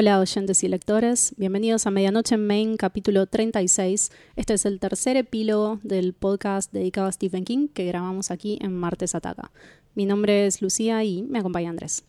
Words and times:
Hola 0.00 0.20
oyentes 0.20 0.62
y 0.62 0.68
lectores, 0.68 1.34
bienvenidos 1.38 1.88
a 1.88 1.90
Medianoche 1.90 2.36
en 2.36 2.46
Main, 2.46 2.76
capítulo 2.76 3.26
36. 3.26 4.12
Este 4.36 4.54
es 4.54 4.64
el 4.64 4.78
tercer 4.78 5.16
epílogo 5.16 5.80
del 5.82 6.12
podcast 6.12 6.72
dedicado 6.72 7.08
a 7.08 7.12
Stephen 7.12 7.44
King 7.44 7.66
que 7.66 7.84
grabamos 7.84 8.30
aquí 8.30 8.60
en 8.62 8.76
Martes 8.76 9.16
Ataca. 9.16 9.50
Mi 9.96 10.06
nombre 10.06 10.46
es 10.46 10.62
Lucía 10.62 11.02
y 11.02 11.24
me 11.24 11.40
acompaña 11.40 11.70
Andrés. 11.70 12.04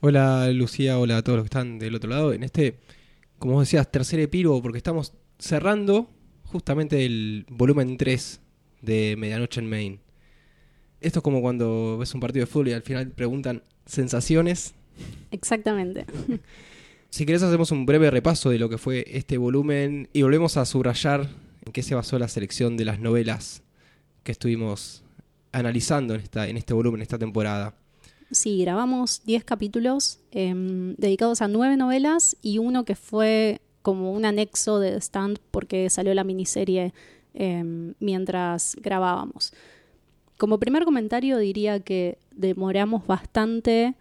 Hola 0.00 0.50
Lucía, 0.50 0.98
hola 0.98 1.16
a 1.16 1.22
todos 1.22 1.38
los 1.38 1.44
que 1.44 1.46
están 1.46 1.78
del 1.78 1.94
otro 1.94 2.10
lado. 2.10 2.34
En 2.34 2.42
este, 2.42 2.78
como 3.38 3.54
vos 3.54 3.62
decías, 3.62 3.90
tercer 3.90 4.20
epílogo 4.20 4.60
porque 4.60 4.76
estamos 4.76 5.14
cerrando 5.38 6.10
justamente 6.44 7.06
el 7.06 7.46
volumen 7.48 7.96
3 7.96 8.40
de 8.82 9.14
Medianoche 9.16 9.62
en 9.62 9.70
Main. 9.70 10.00
Esto 11.00 11.20
es 11.20 11.22
como 11.22 11.40
cuando 11.40 11.96
ves 11.96 12.12
un 12.12 12.20
partido 12.20 12.44
de 12.44 12.52
fútbol 12.52 12.68
y 12.68 12.72
al 12.74 12.82
final 12.82 13.08
preguntan 13.12 13.62
sensaciones. 13.86 14.74
Exactamente. 15.30 16.04
Si 17.10 17.24
querés 17.24 17.42
hacemos 17.42 17.70
un 17.70 17.86
breve 17.86 18.10
repaso 18.10 18.50
de 18.50 18.58
lo 18.58 18.68
que 18.68 18.76
fue 18.76 19.04
este 19.08 19.38
volumen 19.38 20.08
y 20.12 20.22
volvemos 20.22 20.56
a 20.58 20.66
subrayar 20.66 21.28
en 21.64 21.72
qué 21.72 21.82
se 21.82 21.94
basó 21.94 22.18
la 22.18 22.28
selección 22.28 22.76
de 22.76 22.84
las 22.84 23.00
novelas 23.00 23.62
que 24.24 24.32
estuvimos 24.32 25.02
analizando 25.52 26.14
en, 26.14 26.20
esta, 26.20 26.48
en 26.48 26.58
este 26.58 26.74
volumen, 26.74 27.00
en 27.00 27.02
esta 27.02 27.18
temporada. 27.18 27.74
Sí, 28.30 28.60
grabamos 28.60 29.22
10 29.24 29.42
capítulos 29.44 30.20
em, 30.32 30.94
dedicados 30.96 31.40
a 31.40 31.48
9 31.48 31.78
novelas 31.78 32.36
y 32.42 32.58
uno 32.58 32.84
que 32.84 32.94
fue 32.94 33.62
como 33.80 34.12
un 34.12 34.26
anexo 34.26 34.78
de 34.78 35.00
Stand 35.00 35.38
porque 35.50 35.88
salió 35.88 36.12
la 36.12 36.24
miniserie 36.24 36.92
em, 37.32 37.94
mientras 38.00 38.76
grabábamos. 38.82 39.54
Como 40.36 40.58
primer 40.58 40.84
comentario 40.84 41.38
diría 41.38 41.80
que 41.80 42.18
demoramos 42.36 43.06
bastante 43.06 43.94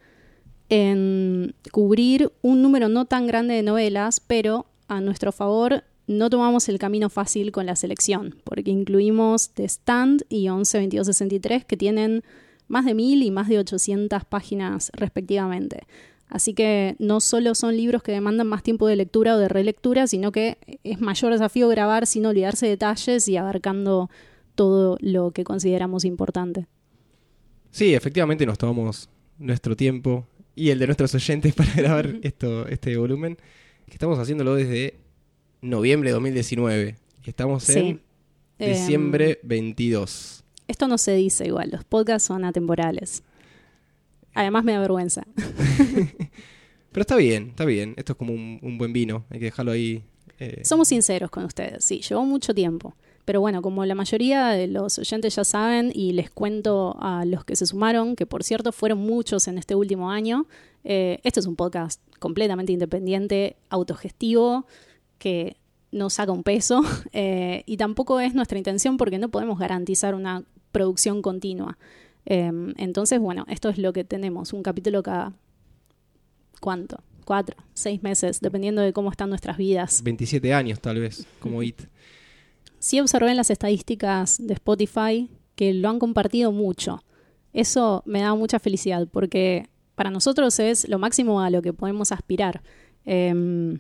en 0.69 1.55
cubrir 1.71 2.31
un 2.41 2.61
número 2.61 2.89
no 2.89 3.05
tan 3.05 3.27
grande 3.27 3.53
de 3.53 3.63
novelas, 3.63 4.19
pero 4.19 4.65
a 4.87 5.01
nuestro 5.01 5.31
favor 5.31 5.83
no 6.07 6.29
tomamos 6.29 6.69
el 6.69 6.79
camino 6.79 7.09
fácil 7.09 7.51
con 7.51 7.65
la 7.65 7.75
selección, 7.75 8.35
porque 8.43 8.71
incluimos 8.71 9.49
The 9.51 9.65
Stand 9.65 10.23
y 10.29 10.47
11, 10.47 10.77
22, 10.77 11.07
63, 11.07 11.65
que 11.65 11.77
tienen 11.77 12.23
más 12.67 12.85
de 12.85 12.93
mil 12.93 13.23
y 13.23 13.31
más 13.31 13.49
de 13.49 13.59
800 13.59 14.25
páginas 14.25 14.91
respectivamente. 14.93 15.85
Así 16.29 16.53
que 16.53 16.95
no 16.99 17.21
solo 17.21 17.55
son 17.55 17.77
libros 17.77 18.03
que 18.03 18.11
demandan 18.11 18.47
más 18.47 18.63
tiempo 18.63 18.87
de 18.87 18.97
lectura 18.97 19.35
o 19.35 19.37
de 19.37 19.47
relectura, 19.47 20.07
sino 20.07 20.31
que 20.31 20.57
es 20.83 20.99
mayor 20.99 21.31
desafío 21.31 21.69
grabar 21.69 22.05
sin 22.05 22.25
olvidarse 22.25 22.65
de 22.65 22.71
detalles 22.71 23.27
y 23.29 23.37
abarcando 23.37 24.09
todo 24.55 24.97
lo 24.99 25.31
que 25.31 25.45
consideramos 25.45 26.03
importante. 26.03 26.67
Sí, 27.71 27.93
efectivamente 27.93 28.45
nos 28.45 28.57
tomamos 28.57 29.09
nuestro 29.37 29.75
tiempo 29.75 30.25
y 30.57 30.71
el 30.71 30.79
de 30.79 30.87
nuestros 30.87 31.13
oyentes 31.13 31.53
para 31.55 31.71
grabar 31.73 32.15
esto, 32.23 32.67
este 32.67 32.97
volumen, 32.97 33.37
que 33.85 33.93
estamos 33.93 34.17
haciéndolo 34.19 34.55
desde 34.55 34.95
noviembre 35.61 36.09
de 36.09 36.13
2019. 36.13 36.95
Y 37.23 37.29
estamos 37.29 37.69
en 37.69 38.01
diciembre 38.57 39.39
22. 39.43 40.39
Em, 40.39 40.63
esto 40.67 40.87
no 40.87 40.97
se 40.97 41.15
dice 41.15 41.45
igual, 41.45 41.69
los 41.71 41.83
podcasts 41.83 42.27
son 42.27 42.43
atemporales. 42.43 43.23
Además 44.33 44.63
me 44.63 44.73
da 44.73 44.79
vergüenza. 44.79 45.25
Pero 46.91 47.01
está 47.01 47.15
bien, 47.15 47.49
está 47.49 47.63
bien. 47.63 47.93
Esto 47.95 48.13
es 48.13 48.17
como 48.17 48.33
un, 48.33 48.77
buen 48.77 48.93
vino, 48.93 49.25
hay 49.29 49.39
que 49.39 49.45
dejarlo 49.45 49.71
ahí. 49.71 50.03
Eh. 50.39 50.61
Somos 50.63 50.87
sinceros 50.87 51.29
con 51.29 51.45
ustedes, 51.45 51.83
sí, 51.83 52.01
llevó 52.01 52.25
mucho 52.25 52.55
tiempo. 52.55 52.95
Pero 53.27 53.41
bueno, 53.41 53.61
como 53.61 53.83
la 53.83 53.93
mayoría 53.93 54.47
de 54.51 54.67
los 54.67 54.97
oyentes 54.99 55.35
ya 55.35 55.43
saben, 55.43 55.91
y 55.93 56.13
les 56.13 56.31
cuento 56.31 56.95
a 56.97 57.25
los 57.25 57.43
que 57.43 57.57
se 57.57 57.65
sumaron, 57.65 58.15
que 58.15 58.25
por 58.25 58.41
cierto 58.41 58.71
fueron 58.71 58.99
muchos 58.99 59.49
en 59.49 59.57
este 59.57 59.75
último 59.75 60.09
año, 60.11 60.45
eh, 60.85 61.19
este 61.25 61.41
es 61.41 61.45
un 61.45 61.57
podcast 61.57 62.01
completamente 62.19 62.71
independiente, 62.71 63.57
autogestivo, 63.67 64.65
que 65.17 65.57
no 65.91 66.09
saca 66.09 66.31
un 66.31 66.43
peso, 66.43 66.83
eh, 67.11 67.63
y 67.65 67.75
tampoco 67.75 68.21
es 68.21 68.33
nuestra 68.33 68.57
intención 68.57 68.95
porque 68.95 69.17
no 69.17 69.27
podemos 69.27 69.59
garantizar 69.59 70.15
una 70.15 70.45
producción 70.71 71.21
continua. 71.21 71.77
Em, 72.23 72.75
entonces, 72.77 73.19
bueno, 73.19 73.43
esto 73.49 73.67
es 73.67 73.77
lo 73.77 73.91
que 73.91 74.05
tenemos, 74.05 74.53
un 74.53 74.63
capítulo 74.63 75.03
cada... 75.03 75.33
¿Cuánto? 76.61 77.03
Cuatro, 77.25 77.57
seis 77.73 78.01
meses, 78.01 78.39
dependiendo 78.39 78.81
de 78.81 78.93
cómo 78.93 79.11
están 79.11 79.27
nuestras 79.27 79.57
vidas. 79.57 80.01
27 80.01 80.53
años 80.53 80.79
tal 80.79 81.01
vez, 81.01 81.27
como 81.41 81.61
IT 81.61 81.81
sí 82.79 82.99
observé 82.99 83.31
en 83.31 83.37
las 83.37 83.49
estadísticas 83.49 84.37
de 84.39 84.53
Spotify 84.53 85.29
que 85.55 85.73
lo 85.73 85.89
han 85.89 85.99
compartido 85.99 86.51
mucho. 86.51 87.03
Eso 87.53 88.03
me 88.05 88.21
da 88.21 88.35
mucha 88.35 88.59
felicidad 88.59 89.07
porque 89.11 89.67
para 89.95 90.11
nosotros 90.11 90.59
es 90.59 90.87
lo 90.87 90.99
máximo 90.99 91.41
a 91.41 91.49
lo 91.49 91.61
que 91.61 91.73
podemos 91.73 92.11
aspirar. 92.11 92.61
Em, 93.05 93.79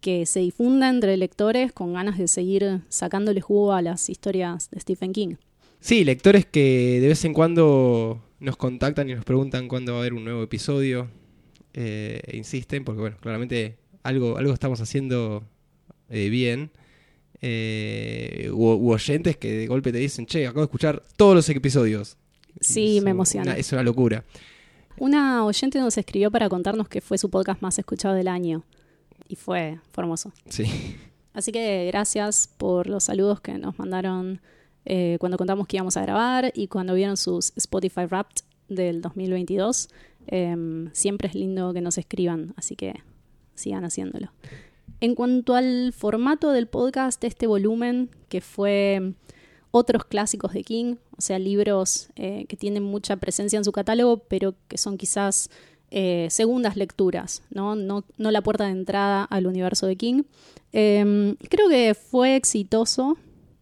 que 0.00 0.26
se 0.26 0.40
difunda 0.40 0.88
entre 0.88 1.16
lectores 1.16 1.72
con 1.72 1.92
ganas 1.92 2.18
de 2.18 2.28
seguir 2.28 2.82
sacándole 2.88 3.40
jugo 3.40 3.72
a 3.72 3.82
las 3.82 4.08
historias 4.08 4.70
de 4.70 4.78
Stephen 4.80 5.12
King. 5.12 5.34
Sí, 5.80 6.04
lectores 6.04 6.46
que 6.46 6.98
de 7.00 7.08
vez 7.08 7.24
en 7.24 7.34
cuando 7.34 8.22
nos 8.38 8.56
contactan 8.56 9.10
y 9.10 9.14
nos 9.14 9.24
preguntan 9.24 9.68
cuándo 9.68 9.92
va 9.92 9.98
a 9.98 10.00
haber 10.02 10.14
un 10.14 10.24
nuevo 10.24 10.42
episodio. 10.42 11.08
Eh, 11.74 12.20
insisten, 12.32 12.84
porque 12.84 13.00
bueno, 13.00 13.16
claramente 13.20 13.76
algo, 14.02 14.38
algo 14.38 14.52
estamos 14.52 14.80
haciendo 14.80 15.44
eh, 16.08 16.28
bien 16.28 16.70
eh, 17.40 18.50
u, 18.52 18.90
oyentes 18.90 19.36
que 19.36 19.52
de 19.52 19.66
golpe 19.66 19.92
te 19.92 19.98
dicen, 19.98 20.26
che, 20.26 20.46
acabo 20.46 20.60
de 20.60 20.66
escuchar 20.66 21.02
todos 21.16 21.34
los 21.34 21.48
episodios. 21.48 22.16
Sí, 22.60 23.00
me 23.02 23.10
emociona. 23.10 23.56
es 23.56 23.72
una 23.72 23.82
locura. 23.82 24.24
Una 24.98 25.44
oyente 25.44 25.78
nos 25.78 25.96
escribió 25.96 26.30
para 26.30 26.48
contarnos 26.48 26.88
que 26.88 27.00
fue 27.00 27.18
su 27.18 27.30
podcast 27.30 27.62
más 27.62 27.78
escuchado 27.78 28.14
del 28.14 28.28
año. 28.28 28.64
Y 29.28 29.36
fue, 29.36 29.78
hermoso. 29.96 30.32
Sí. 30.48 30.64
Así 31.34 31.52
que 31.52 31.86
gracias 31.86 32.48
por 32.56 32.88
los 32.88 33.04
saludos 33.04 33.40
que 33.40 33.58
nos 33.58 33.78
mandaron 33.78 34.40
eh, 34.84 35.18
cuando 35.20 35.36
contamos 35.36 35.66
que 35.68 35.76
íbamos 35.76 35.96
a 35.96 36.02
grabar 36.02 36.50
y 36.54 36.66
cuando 36.66 36.94
vieron 36.94 37.16
sus 37.16 37.52
Spotify 37.56 38.06
Wrapped 38.06 38.42
del 38.68 39.00
2022. 39.00 39.88
Em, 40.26 40.90
siempre 40.92 41.28
es 41.28 41.34
lindo 41.34 41.72
que 41.72 41.80
nos 41.80 41.96
escriban, 41.96 42.54
así 42.56 42.74
que 42.74 42.94
sigan 43.54 43.84
haciéndolo. 43.84 44.32
En 45.00 45.14
cuanto 45.14 45.54
al 45.54 45.92
formato 45.92 46.50
del 46.50 46.66
podcast 46.66 47.22
este 47.22 47.46
volumen, 47.46 48.10
que 48.28 48.40
fue 48.40 49.14
otros 49.70 50.04
clásicos 50.04 50.52
de 50.52 50.64
King, 50.64 50.96
o 51.16 51.20
sea, 51.20 51.38
libros 51.38 52.08
eh, 52.16 52.46
que 52.48 52.56
tienen 52.56 52.82
mucha 52.82 53.16
presencia 53.16 53.56
en 53.56 53.64
su 53.64 53.72
catálogo, 53.72 54.18
pero 54.28 54.54
que 54.66 54.78
son 54.78 54.96
quizás 54.96 55.50
eh, 55.90 56.28
segundas 56.30 56.76
lecturas, 56.76 57.42
¿no? 57.50 57.74
¿no? 57.74 58.04
la 58.18 58.42
puerta 58.42 58.64
de 58.64 58.72
entrada 58.72 59.24
al 59.24 59.46
universo 59.46 59.86
de 59.86 59.96
King. 59.96 60.24
Em, 60.72 61.36
creo 61.48 61.68
que 61.68 61.94
fue 61.94 62.36
exitoso 62.36 63.16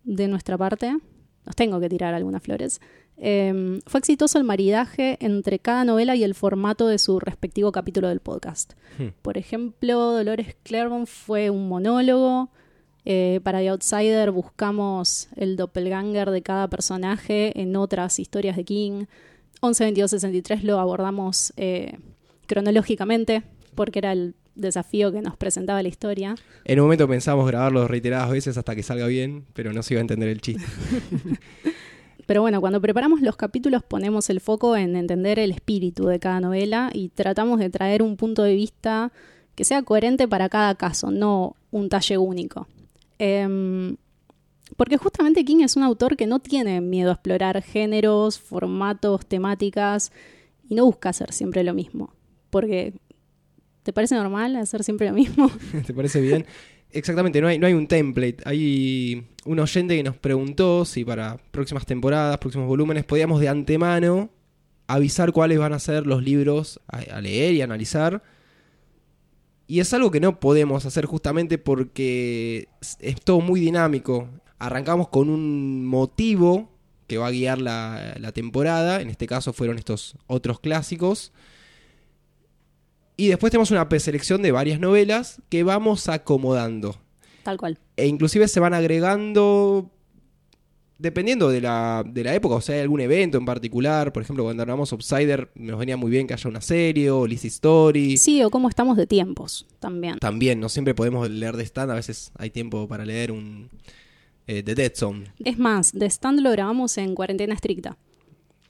de 0.05 0.29
nuestra 0.29 0.57
parte. 0.57 0.97
Nos 1.45 1.55
tengo 1.55 1.79
que 1.81 1.89
tirar 1.89 2.15
algunas 2.15 2.43
flores. 2.43 2.81
Em, 3.19 3.81
fue 3.87 4.00
exitoso 4.00 4.38
el 4.38 4.44
maridaje 4.44 5.16
entre 5.21 5.59
cada 5.59 5.84
novela 5.84 6.15
y 6.16 6.25
el 6.25 6.34
formato 6.34 6.87
de 6.87 6.99
su 6.99 7.19
respectivo 7.19 7.72
capítulo 7.72 8.09
del 8.09 8.21
podcast. 8.21 8.75
Hmm. 8.99 9.09
Por 9.22 9.38
ejemplo, 9.38 10.12
Dolores 10.12 10.56
Claiborne 10.62 11.06
fue 11.06 11.50
un 11.50 11.69
monólogo. 11.69 12.50
Eh, 13.09 13.41
para 13.44 13.60
The 13.60 13.69
Outsider 13.69 14.32
buscamos 14.32 15.28
el 15.37 15.55
doppelganger 15.55 16.31
de 16.31 16.43
cada 16.43 16.69
personaje 16.69 17.59
en 17.60 17.76
otras 17.76 18.19
historias 18.19 18.56
de 18.56 18.65
King. 18.65 19.05
11-22-63 19.60 20.62
lo 20.62 20.81
abordamos 20.81 21.53
eh, 21.56 21.99
cronológicamente 22.47 23.44
porque 23.76 24.00
era 24.00 24.12
el 24.12 24.34
desafío 24.56 25.12
que 25.12 25.22
nos 25.22 25.37
presentaba 25.37 25.82
la 25.82 25.88
historia. 25.88 26.35
En 26.64 26.81
un 26.81 26.87
momento 26.87 27.06
pensamos 27.06 27.46
grabarlo 27.46 27.87
reiteradas 27.87 28.31
veces 28.31 28.56
hasta 28.56 28.75
que 28.75 28.82
salga 28.82 29.06
bien, 29.06 29.44
pero 29.52 29.73
no 29.73 29.82
se 29.82 29.94
iba 29.94 30.00
a 30.00 30.02
entender 30.02 30.29
el 30.29 30.41
chiste. 30.41 30.64
Pero 32.26 32.43
bueno, 32.43 32.61
cuando 32.61 32.81
preparamos 32.81 33.20
los 33.20 33.37
capítulos 33.37 33.82
ponemos 33.84 34.28
el 34.31 34.40
foco 34.40 34.76
en 34.76 34.96
entender 34.96 35.38
el 35.38 35.52
espíritu 35.52 36.06
de 36.06 36.19
cada 36.19 36.40
novela 36.40 36.90
y 36.93 37.08
tratamos 37.08 37.61
de 37.61 37.70
traer 37.70 38.02
un 38.02 38.17
punto 38.17 38.43
de 38.43 38.55
vista 38.55 39.12
que 39.55 39.64
sea 39.64 39.82
coherente 39.82 40.28
para 40.28 40.49
cada 40.49 40.75
caso, 40.75 41.11
no 41.11 41.56
un 41.70 41.88
talle 41.88 42.19
único. 42.19 42.67
Em, 43.19 43.96
porque 44.76 44.96
justamente 44.96 45.44
King 45.44 45.62
es 45.62 45.76
un 45.76 45.84
autor 45.84 46.17
que 46.17 46.26
no 46.26 46.40
tiene 46.40 46.81
miedo 46.81 47.11
a 47.11 47.14
explorar 47.14 47.62
géneros, 47.62 48.38
formatos, 48.38 49.25
temáticas 49.26 50.12
y 50.69 50.75
no 50.75 50.84
busca 50.84 51.11
hacer 51.11 51.32
siempre 51.32 51.62
lo 51.62 51.72
mismo. 51.72 52.12
Porque, 52.50 52.93
¿te 53.84 53.93
parece 53.93 54.17
normal 54.17 54.56
hacer 54.56 54.82
siempre 54.82 55.08
lo 55.08 55.14
mismo? 55.14 55.50
¿Te 55.87 55.94
parece 55.94 56.20
bien? 56.20 56.44
Exactamente, 56.96 57.43
no 57.43 57.48
hay, 57.48 57.58
no 57.58 57.66
hay 57.66 57.75
un 57.75 57.87
template. 57.87 58.38
Hay 58.46 59.26
un 59.44 59.58
oyente 59.58 59.96
que 59.96 60.02
nos 60.02 60.16
preguntó 60.16 60.87
si 60.87 61.04
para 61.04 61.37
próximas 61.50 61.84
temporadas, 61.84 62.38
próximos 62.38 62.66
volúmenes, 62.66 63.04
podíamos 63.04 63.38
de 63.38 63.50
antemano 63.50 64.31
avisar 64.87 65.32
cuáles 65.32 65.58
van 65.58 65.75
a 65.75 65.78
ser 65.78 66.06
los 66.06 66.22
libros 66.22 66.81
a, 66.88 67.20
leer 67.20 67.52
y 67.52 67.60
analizar. 67.60 68.22
Y 69.66 69.81
es 69.81 69.93
algo 69.93 70.10
que 70.10 70.20
no 70.20 70.40
podemos 70.40 70.87
hacer 70.87 71.04
justamente 71.04 71.58
porque 71.58 72.69
es 73.00 73.20
todo 73.20 73.40
muy 73.40 73.60
dinámico. 73.60 74.31
Arrancamos 74.58 75.08
con 75.08 75.28
un 75.28 75.84
motivo 75.84 76.70
que 77.08 77.19
va 77.19 77.26
a 77.26 77.31
guiar 77.31 77.60
la 77.60 78.32
temporada. 78.32 79.02
En 79.02 79.10
este 79.10 79.26
caso 79.26 79.52
fueron 79.52 79.76
estos 79.76 80.16
otros 80.28 80.60
clásicos. 80.60 81.32
Y 83.17 83.29
después 83.29 83.51
tenemos 83.51 83.71
una 83.71 83.89
preselección 83.89 84.43
de 84.43 84.53
varias 84.53 84.79
novelas 84.79 85.41
que 85.49 85.63
vamos 85.63 86.09
acomodando. 86.09 86.97
Tal 87.43 87.57
cual. 87.57 87.79
E 87.97 88.07
inclusive 88.07 88.49
se 88.49 88.61
van 88.61 88.75
agregando 88.75 89.91
dependiendo 90.99 91.51
de 91.51 91.61
la, 91.61 92.05
de 92.07 92.25
la 92.25 92.35
época, 92.35 92.55
o 92.55 92.61
sea, 92.61 92.77
hay 92.77 92.81
algún 92.81 93.01
evento 93.01 93.39
en 93.39 93.45
particular. 93.45 94.13
Por 94.13 94.23
ejemplo, 94.23 94.45
cuando 94.45 94.63
hablamos 94.63 94.93
Outsider, 94.93 95.51
nos 95.55 95.79
venía 95.79 95.97
muy 95.97 96.11
bien 96.11 96.27
que 96.27 96.35
haya 96.35 96.49
una 96.49 96.61
serie 96.61 97.11
o 97.11 97.27
Lizzie 97.27 97.49
Story. 97.49 98.17
Sí, 98.17 98.43
o 98.43 98.51
cómo 98.51 98.69
estamos 98.69 98.97
de 98.97 99.07
tiempos 99.07 99.67
también. 99.79 100.19
También, 100.19 100.61
no 100.61 100.69
siempre 100.69 100.95
podemos 100.95 101.29
leer 101.29 101.57
de 101.57 101.65
stand, 101.65 101.91
a 101.91 101.95
veces 101.95 102.33
hay 102.37 102.51
tiempo 102.51 102.89
para 102.89 103.05
leer 103.05 103.33
un 103.33 103.69
eh, 104.47 104.63
The 104.63 104.75
Dead 104.75 104.93
Zone. 104.95 105.33
Es 105.45 105.59
más, 105.59 105.93
The 105.93 106.07
Stand 106.07 106.41
lo 106.41 106.51
grabamos 106.51 106.97
en 106.99 107.15
cuarentena 107.15 107.55
estricta, 107.55 107.97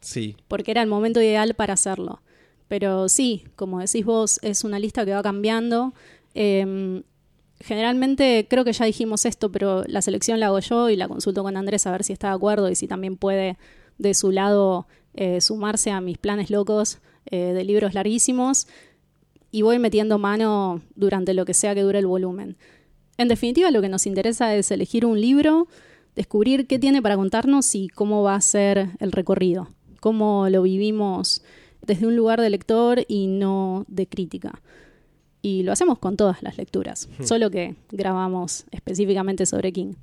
Sí, 0.01 0.37
porque 0.47 0.71
era 0.71 0.83
el 0.83 0.89
momento 0.89 1.21
ideal 1.21 1.55
para 1.55 1.75
hacerlo. 1.75 2.23
Pero 2.69 3.09
sí, 3.09 3.45
como 3.55 3.81
decís 3.81 4.05
vos, 4.05 4.41
es 4.43 4.65
una 4.65 4.79
lista 4.79 5.05
que 5.05 5.13
va 5.13 5.23
cambiando. 5.23 5.95
Eh, 6.35 7.03
generalmente, 7.61 8.47
creo 8.49 8.65
que 8.65 8.73
ya 8.73 8.85
dijimos 8.85 9.25
esto, 9.25 9.51
pero 9.51 9.85
la 9.87 10.03
selección 10.03 10.41
la 10.41 10.47
hago 10.47 10.59
yo 10.61 10.91
y 10.91 10.97
la 10.97 11.09
consulto 11.09 11.43
con 11.43 11.57
Andrés 11.57 11.87
a 11.87 11.93
ver 11.93 12.05
si 12.05 12.13
está 12.13 12.29
de 12.29 12.35
acuerdo 12.35 12.71
y 12.71 12.75
si 12.75 12.87
también 12.87 13.17
puede 13.17 13.57
de 13.99 14.15
su 14.15 14.31
lado 14.31 14.87
eh, 15.15 15.41
sumarse 15.41 15.91
a 15.91 16.01
mis 16.01 16.19
planes 16.19 16.51
locos 16.51 16.99
eh, 17.31 17.53
de 17.55 17.65
libros 17.65 17.95
larguísimos 17.95 18.67
y 19.51 19.63
voy 19.63 19.79
metiendo 19.79 20.19
mano 20.19 20.83
durante 20.95 21.33
lo 21.33 21.45
que 21.45 21.55
sea 21.55 21.75
que 21.75 21.83
dure 21.83 21.99
el 21.99 22.07
volumen. 22.07 22.57
En 23.17 23.29
definitiva, 23.29 23.71
lo 23.71 23.81
que 23.81 23.89
nos 23.89 24.07
interesa 24.07 24.55
es 24.55 24.71
elegir 24.71 25.07
un 25.07 25.19
libro, 25.19 25.69
descubrir 26.15 26.67
qué 26.67 26.79
tiene 26.79 27.01
para 27.01 27.17
contarnos 27.17 27.75
y 27.75 27.89
cómo 27.89 28.23
va 28.23 28.35
a 28.35 28.41
ser 28.43 28.91
el 28.99 29.13
recorrido, 29.13 29.71
cómo 30.01 30.51
lo 30.51 30.63
vivimos 30.63 31.43
desde 31.87 32.07
un 32.07 32.17
lugar 32.17 32.41
de 32.41 32.51
lector 32.51 33.05
y 33.09 33.27
no 33.27 33.85
de 33.89 34.07
crítica. 34.07 34.61
Y 35.43 35.63
lo 35.63 35.73
hacemos 35.73 35.99
con 35.99 36.17
todas 36.17 36.43
las 36.43 36.59
lecturas, 36.59 37.09
solo 37.23 37.51
que 37.51 37.77
grabamos 37.91 38.65
específicamente 38.73 39.47
sobre 39.47 39.73
King. 39.73 39.95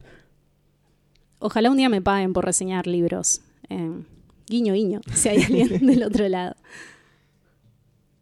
Ojalá 1.40 1.70
un 1.70 1.78
día 1.78 1.90
me 1.90 2.02
paguen 2.02 2.32
por 2.32 2.46
reseñar 2.46 2.88
libros. 2.88 3.42
Eh, 3.70 4.04
guiño, 4.48 4.74
guiño, 4.74 5.02
si 5.14 5.30
hay 5.30 5.42
alguien 5.44 5.68
del 5.86 6.04
otro 6.04 6.30
lado. 6.30 6.56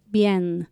Bien, 0.08 0.68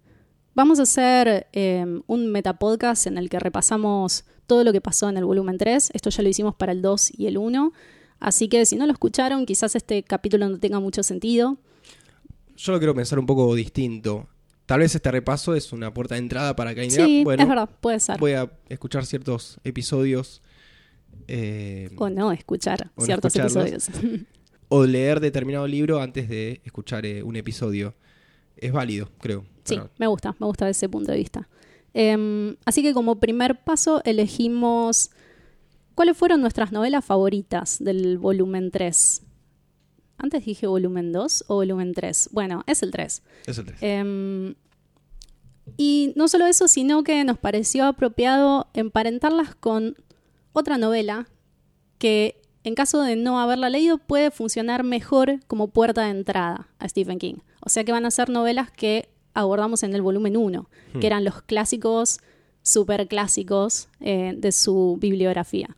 vamos 0.56 0.80
a 0.80 0.84
hacer 0.84 1.48
eh, 1.54 1.86
un 2.08 2.28
metapodcast 2.28 3.06
en 3.06 3.20
el 3.20 3.30
que 3.30 3.40
repasamos 3.40 4.26
todo 4.48 4.64
lo 4.64 4.74
que 4.74 4.82
pasó 4.82 5.08
en 5.08 5.18
el 5.18 5.26
volumen 5.26 5.60
3. 5.60 5.92
Esto 5.94 6.10
ya 6.10 6.24
lo 6.24 6.30
hicimos 6.30 6.56
para 6.56 6.72
el 6.72 6.82
2 6.82 7.20
y 7.20 7.28
el 7.28 7.38
1. 7.38 7.72
Así 8.20 8.50
que 8.50 8.66
si 8.66 8.76
no 8.76 8.88
lo 8.88 8.92
escucharon, 8.92 9.46
quizás 9.46 9.76
este 9.76 10.02
capítulo 10.02 10.50
no 10.50 10.58
tenga 10.58 10.80
mucho 10.80 11.04
sentido. 11.04 11.58
Yo 12.62 12.74
lo 12.74 12.78
quiero 12.80 12.94
pensar 12.96 13.20
un 13.20 13.26
poco 13.26 13.54
distinto. 13.56 14.28
Tal 14.66 14.80
vez 14.82 14.94
este 14.94 15.10
repaso 15.12 15.56
es 15.56 15.72
una 15.74 15.94
puerta 15.94 16.16
de 16.16 16.20
entrada 16.20 16.56
para 16.56 16.76
que 16.76 16.90
Sí, 16.92 17.24
bueno, 17.24 17.42
es 17.42 17.50
verdad, 17.50 17.70
puede 17.82 18.00
ser. 18.00 18.20
voy 18.20 18.34
a 18.34 18.52
escuchar 18.70 19.06
ciertos 19.06 19.60
episodios. 19.64 20.42
eh, 21.28 21.90
O 21.98 22.10
no 22.10 22.32
escuchar 22.32 22.92
O 22.96 23.02
ciertos 23.04 23.36
episodios. 23.36 23.90
o 24.70 24.86
leer 24.86 25.20
determinado 25.20 25.68
libro 25.68 26.00
antes 26.02 26.30
de 26.30 26.62
escuchar 26.64 27.06
eh, 27.06 27.24
un 27.24 27.36
episodio. 27.36 27.96
Es 28.58 28.72
válido, 28.72 29.10
creo. 29.20 29.46
Sí, 29.64 29.76
para- 29.78 29.90
me 29.98 30.08
gusta, 30.08 30.36
me 30.40 30.46
gusta 30.46 30.70
ese 30.70 30.88
punto 30.90 31.12
de 31.12 31.18
vista. 31.18 31.48
Em, 31.94 32.56
así 32.66 32.84
que 32.84 32.94
como 32.94 33.20
primer 33.20 33.64
paso 33.64 34.02
elegimos 34.06 35.10
cuáles 35.96 36.16
fueron 36.16 36.42
nuestras 36.42 36.72
novelas 36.72 37.04
favoritas 37.04 37.78
del 37.84 38.18
volumen 38.20 38.70
3. 38.70 39.24
Antes 40.20 40.46
dije 40.46 40.68
volumen 40.68 41.12
2 41.12 41.46
o 41.48 41.56
volumen 41.56 41.94
3. 41.94 42.30
Bueno, 42.32 42.64
es 42.68 42.84
el 42.84 42.92
3. 42.92 43.24
Es 43.48 43.58
el 43.58 43.66
3. 43.66 43.78
Em, 43.82 44.56
y 45.78 46.14
no 46.16 46.28
solo 46.28 46.46
eso, 46.46 46.68
sino 46.68 47.04
que 47.04 47.24
nos 47.24 47.38
pareció 47.38 47.86
apropiado 47.86 48.68
emparentarlas 48.74 49.56
con 49.56 49.96
otra 50.54 50.78
novela 50.78 51.28
que, 51.98 52.42
en 52.64 52.76
caso 52.76 53.02
de 53.02 53.16
no 53.16 53.40
haberla 53.40 53.70
leído, 53.70 53.98
puede 53.98 54.32
funcionar 54.32 54.84
mejor 54.84 55.40
como 55.48 55.70
puerta 55.70 56.04
de 56.04 56.12
entrada 56.12 56.68
a 56.80 56.90
Stephen 56.90 57.20
King. 57.20 57.36
O 57.62 57.70
sea 57.70 57.84
que 57.84 57.92
van 57.92 58.06
a 58.06 58.12
ser 58.12 58.30
novelas 58.30 58.72
que 58.72 59.10
abordamos 59.34 59.84
en 59.84 59.94
el 59.94 60.02
volumen 60.02 60.38
1, 60.38 60.70
que 61.00 61.08
eran 61.08 61.24
los 61.24 61.42
clásicos, 61.42 62.20
super 62.62 63.08
clásicos 63.08 63.88
eh, 64.02 64.34
de 64.38 64.52
su 64.52 64.98
bibliografía. 65.00 65.76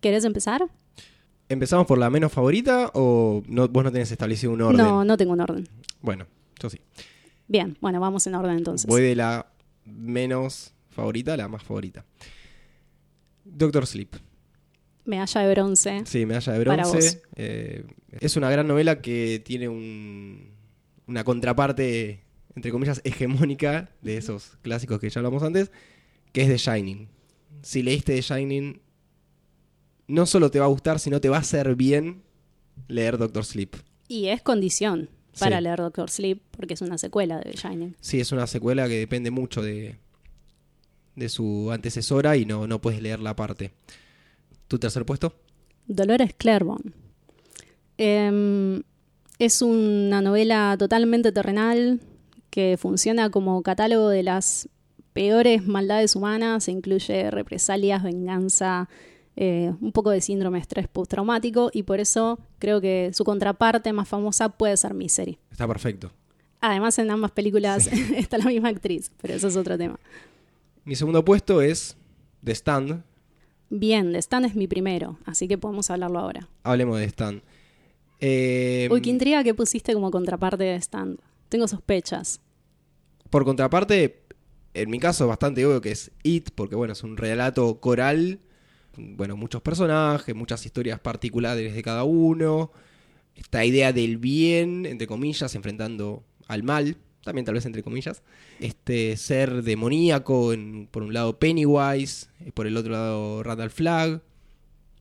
¿Querés 0.00 0.24
empezar? 0.24 0.68
¿Empezamos 1.50 1.86
por 1.86 1.98
la 1.98 2.08
menos 2.08 2.32
favorita 2.32 2.90
o 2.94 3.42
no, 3.46 3.68
vos 3.68 3.84
no 3.84 3.92
tenés 3.92 4.10
establecido 4.10 4.52
un 4.52 4.62
orden? 4.62 4.86
No, 4.86 5.04
no 5.04 5.16
tengo 5.18 5.32
un 5.32 5.40
orden. 5.40 5.68
Bueno, 6.00 6.26
yo 6.58 6.70
sí. 6.70 6.80
Bien, 7.48 7.76
bueno, 7.80 8.00
vamos 8.00 8.26
en 8.26 8.36
orden 8.36 8.56
entonces. 8.56 8.86
Voy 8.88 9.02
de 9.02 9.16
la 9.16 9.46
menos 9.84 10.72
favorita 10.90 11.34
a 11.34 11.36
la 11.36 11.48
más 11.48 11.62
favorita. 11.62 12.04
Doctor 13.44 13.86
Sleep. 13.86 14.14
Medalla 15.04 15.40
de 15.40 15.50
bronce. 15.54 16.02
Sí, 16.06 16.24
medalla 16.24 16.52
de 16.52 16.64
Para 16.64 16.82
bronce. 16.86 16.96
vos. 17.16 17.18
Eh, 17.36 17.84
es 18.20 18.36
una 18.36 18.48
gran 18.50 18.68
novela 18.68 19.00
que 19.00 19.42
tiene 19.44 19.68
un- 19.68 20.50
una 21.06 21.24
contraparte, 21.24 22.22
entre 22.54 22.70
comillas, 22.70 23.00
hegemónica 23.04 23.90
de 24.02 24.16
esos 24.18 24.56
clásicos 24.62 25.00
que 25.00 25.10
ya 25.10 25.18
hablamos 25.18 25.42
antes, 25.42 25.72
que 26.32 26.42
es 26.42 26.48
The 26.48 26.58
Shining. 26.58 27.08
Si 27.62 27.82
leíste 27.82 28.14
The 28.14 28.22
Shining, 28.22 28.80
no 30.10 30.26
solo 30.26 30.50
te 30.50 30.58
va 30.58 30.66
a 30.66 30.68
gustar, 30.68 30.98
sino 30.98 31.20
te 31.20 31.28
va 31.28 31.36
a 31.36 31.40
hacer 31.40 31.74
bien 31.76 32.22
leer 32.88 33.18
Doctor 33.18 33.44
Sleep. 33.44 33.76
Y 34.08 34.26
es 34.26 34.42
condición 34.42 35.08
para 35.38 35.58
Sí. 35.58 35.62
leer 35.62 35.78
Doctor 35.78 36.10
Sleep, 36.10 36.40
porque 36.50 36.74
es 36.74 36.80
una 36.82 36.98
secuela 36.98 37.38
de 37.38 37.52
The 37.52 37.56
Shining. 37.56 37.96
Sí, 38.00 38.20
es 38.20 38.32
una 38.32 38.46
secuela 38.46 38.88
que 38.88 38.98
depende 38.98 39.30
mucho 39.30 39.62
de, 39.62 39.96
de 41.16 41.28
su 41.28 41.70
antecesora 41.72 42.36
y 42.36 42.44
no, 42.46 42.66
no 42.66 42.80
puedes 42.80 43.00
leerla 43.00 43.30
aparte. 43.30 43.72
¿Tu 44.68 44.78
tercer 44.78 45.04
puesto? 45.04 45.34
Dolores 45.86 46.34
Claiborne. 46.36 46.92
Em, 47.98 48.82
es 49.38 49.62
una 49.62 50.20
novela 50.22 50.76
totalmente 50.78 51.32
terrenal 51.32 52.00
que 52.50 52.76
funciona 52.78 53.30
como 53.30 53.62
catálogo 53.62 54.08
de 54.08 54.22
las 54.22 54.68
peores 55.12 55.66
maldades 55.66 56.16
humanas. 56.16 56.68
E 56.68 56.72
incluye 56.72 57.30
represalias, 57.30 58.02
venganza, 58.02 58.88
eh, 59.42 59.72
un 59.80 59.90
poco 59.90 60.10
de 60.10 60.20
síndrome 60.20 60.58
de 60.58 60.62
estrés 60.62 60.86
postraumático 60.86 61.70
y 61.72 61.84
por 61.84 61.98
eso 61.98 62.38
creo 62.58 62.78
que 62.78 63.10
su 63.14 63.24
contraparte 63.24 63.90
más 63.94 64.06
famosa 64.06 64.50
puede 64.50 64.76
ser 64.76 64.92
Misery. 64.92 65.38
Está 65.50 65.66
perfecto. 65.66 66.12
Además, 66.60 66.98
en 66.98 67.10
ambas 67.10 67.30
películas 67.30 67.86
está 68.14 68.36
la 68.36 68.44
misma 68.44 68.68
actriz, 68.68 69.10
pero 69.18 69.32
eso 69.32 69.48
es 69.48 69.56
otro 69.56 69.78
tema. 69.78 69.98
Mi 70.84 70.94
segundo 70.94 71.24
puesto 71.24 71.62
es 71.62 71.96
The 72.44 72.52
Stand. 72.52 73.02
Bien, 73.70 74.12
The 74.12 74.18
Stand 74.18 74.44
es 74.44 74.54
mi 74.54 74.66
primero, 74.66 75.16
así 75.24 75.48
que 75.48 75.56
podemos 75.56 75.88
hablarlo 75.88 76.18
ahora. 76.18 76.46
Hablemos 76.62 76.98
de 76.98 77.06
Stand. 77.06 77.40
Eh, 78.20 78.90
Uy, 78.92 79.00
qué 79.00 79.08
intriga 79.08 79.42
que 79.42 79.54
pusiste 79.54 79.94
como 79.94 80.10
contraparte 80.10 80.64
de 80.64 80.76
Stand. 80.76 81.18
Tengo 81.48 81.66
sospechas. 81.66 82.42
por 83.30 83.46
contraparte, 83.46 84.22
en 84.74 84.90
mi 84.90 84.98
caso 84.98 85.24
es 85.24 85.28
bastante 85.28 85.64
obvio 85.64 85.80
que 85.80 85.92
es 85.92 86.10
It, 86.24 86.50
porque 86.54 86.74
bueno, 86.76 86.92
es 86.92 87.02
un 87.02 87.16
relato 87.16 87.80
coral. 87.80 88.40
Bueno, 88.96 89.36
muchos 89.36 89.62
personajes, 89.62 90.34
muchas 90.34 90.64
historias 90.66 90.98
particulares 91.00 91.74
de 91.74 91.82
cada 91.82 92.04
uno. 92.04 92.72
Esta 93.36 93.64
idea 93.64 93.92
del 93.92 94.18
bien, 94.18 94.84
entre 94.86 95.06
comillas, 95.06 95.54
enfrentando 95.54 96.24
al 96.48 96.62
mal, 96.62 96.96
también 97.24 97.44
tal 97.44 97.54
vez 97.54 97.64
entre 97.66 97.82
comillas. 97.82 98.22
Este 98.58 99.16
ser 99.16 99.62
demoníaco, 99.62 100.52
en- 100.52 100.88
por 100.90 101.02
un 101.02 101.12
lado 101.14 101.38
Pennywise, 101.38 102.28
y 102.44 102.50
por 102.50 102.66
el 102.66 102.76
otro 102.76 102.92
lado 102.92 103.42
Randall 103.42 103.70
Flagg. 103.70 104.22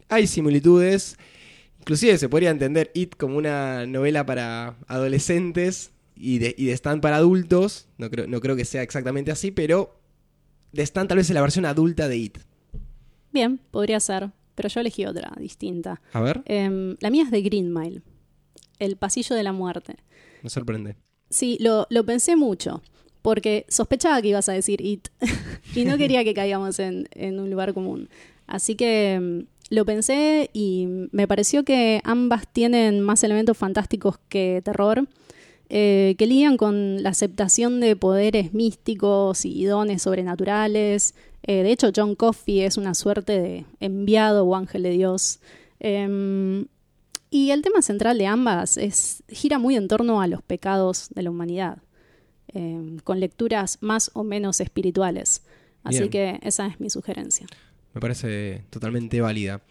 Hay 0.07 0.27
similitudes. 0.27 1.17
Inclusive 1.79 2.17
se 2.17 2.29
podría 2.29 2.51
entender 2.51 2.91
It 2.93 3.15
como 3.15 3.37
una 3.37 3.85
novela 3.85 4.25
para 4.25 4.77
adolescentes 4.87 5.91
y 6.15 6.39
de, 6.39 6.53
y 6.57 6.65
de 6.65 6.77
para 7.01 7.17
adultos. 7.17 7.87
No 7.97 8.09
creo, 8.09 8.27
no 8.27 8.39
creo 8.41 8.55
que 8.55 8.65
sea 8.65 8.83
exactamente 8.83 9.31
así, 9.31 9.51
pero 9.51 9.99
de 10.71 10.83
Stan 10.83 11.07
tal 11.07 11.17
vez 11.17 11.29
es 11.29 11.33
la 11.33 11.41
versión 11.41 11.65
adulta 11.65 12.07
de 12.07 12.17
It. 12.17 12.37
Bien, 13.31 13.59
podría 13.71 13.99
ser, 13.99 14.31
pero 14.55 14.69
yo 14.69 14.79
elegí 14.81 15.05
otra, 15.05 15.31
distinta. 15.39 16.01
A 16.13 16.21
ver, 16.21 16.41
Em, 16.45 16.95
la 16.99 17.09
mía 17.09 17.23
es 17.23 17.31
de 17.31 17.41
Green 17.41 17.73
Mile, 17.73 18.01
El 18.79 18.97
Pasillo 18.97 19.35
de 19.35 19.43
la 19.43 19.53
Muerte. 19.53 19.95
me 20.41 20.49
sorprende. 20.49 20.95
Sí, 21.29 21.57
lo, 21.59 21.85
lo 21.89 22.03
pensé 22.05 22.35
mucho, 22.35 22.81
porque 23.21 23.65
sospechaba 23.69 24.21
que 24.21 24.29
ibas 24.29 24.49
a 24.49 24.53
decir 24.53 24.81
It 24.81 25.09
y 25.75 25.85
no 25.85 25.97
quería 25.97 26.23
que 26.23 26.33
caigamos 26.33 26.79
en, 26.79 27.07
en 27.11 27.39
un 27.39 27.49
lugar 27.49 27.73
común. 27.73 28.09
Así 28.47 28.75
que 28.75 29.13
em, 29.13 29.45
lo 29.69 29.85
pensé 29.85 30.49
y 30.53 30.87
me 31.11 31.27
pareció 31.27 31.63
que 31.63 32.01
ambas 32.03 32.47
tienen 32.51 33.01
más 33.01 33.23
elementos 33.23 33.55
fantásticos 33.57 34.17
que 34.27 34.61
terror, 34.65 35.07
eh, 35.69 36.15
que 36.17 36.25
lidian 36.25 36.57
con 36.57 37.03
la 37.03 37.09
aceptación 37.11 37.79
de 37.79 37.95
poderes 37.95 38.55
místicos 38.55 39.45
y 39.45 39.65
dones 39.65 40.01
sobrenaturales. 40.01 41.13
Eh, 41.43 41.63
de 41.63 41.71
hecho, 41.71 41.89
John 41.95 42.15
Coffey 42.15 42.61
es 42.61 42.77
una 42.77 42.93
suerte 42.93 43.39
de 43.39 43.65
enviado 43.79 44.45
o 44.45 44.55
ángel 44.55 44.83
de 44.83 44.91
Dios. 44.91 45.39
Em, 45.79 46.65
y 47.31 47.51
el 47.51 47.61
tema 47.61 47.81
central 47.81 48.17
de 48.17 48.27
ambas 48.27 48.77
es, 48.77 49.23
gira 49.29 49.57
muy 49.59 49.75
en 49.75 49.87
torno 49.87 50.21
a 50.21 50.27
los 50.27 50.41
pecados 50.41 51.09
de 51.15 51.23
la 51.23 51.29
humanidad. 51.29 51.79
eh, 52.51 52.97
con 53.03 53.19
lecturas 53.19 53.77
más 53.81 54.09
o 54.15 54.23
menos 54.23 54.59
espirituales. 54.59 55.43
Así 55.83 55.99
Bien. 55.99 56.09
que 56.09 56.39
esa 56.41 56.65
es 56.65 56.79
mi 56.79 56.89
sugerencia. 56.89 57.45
Me 57.93 58.01
parece 58.01 58.63
totalmente 58.71 59.21
válida. 59.21 59.61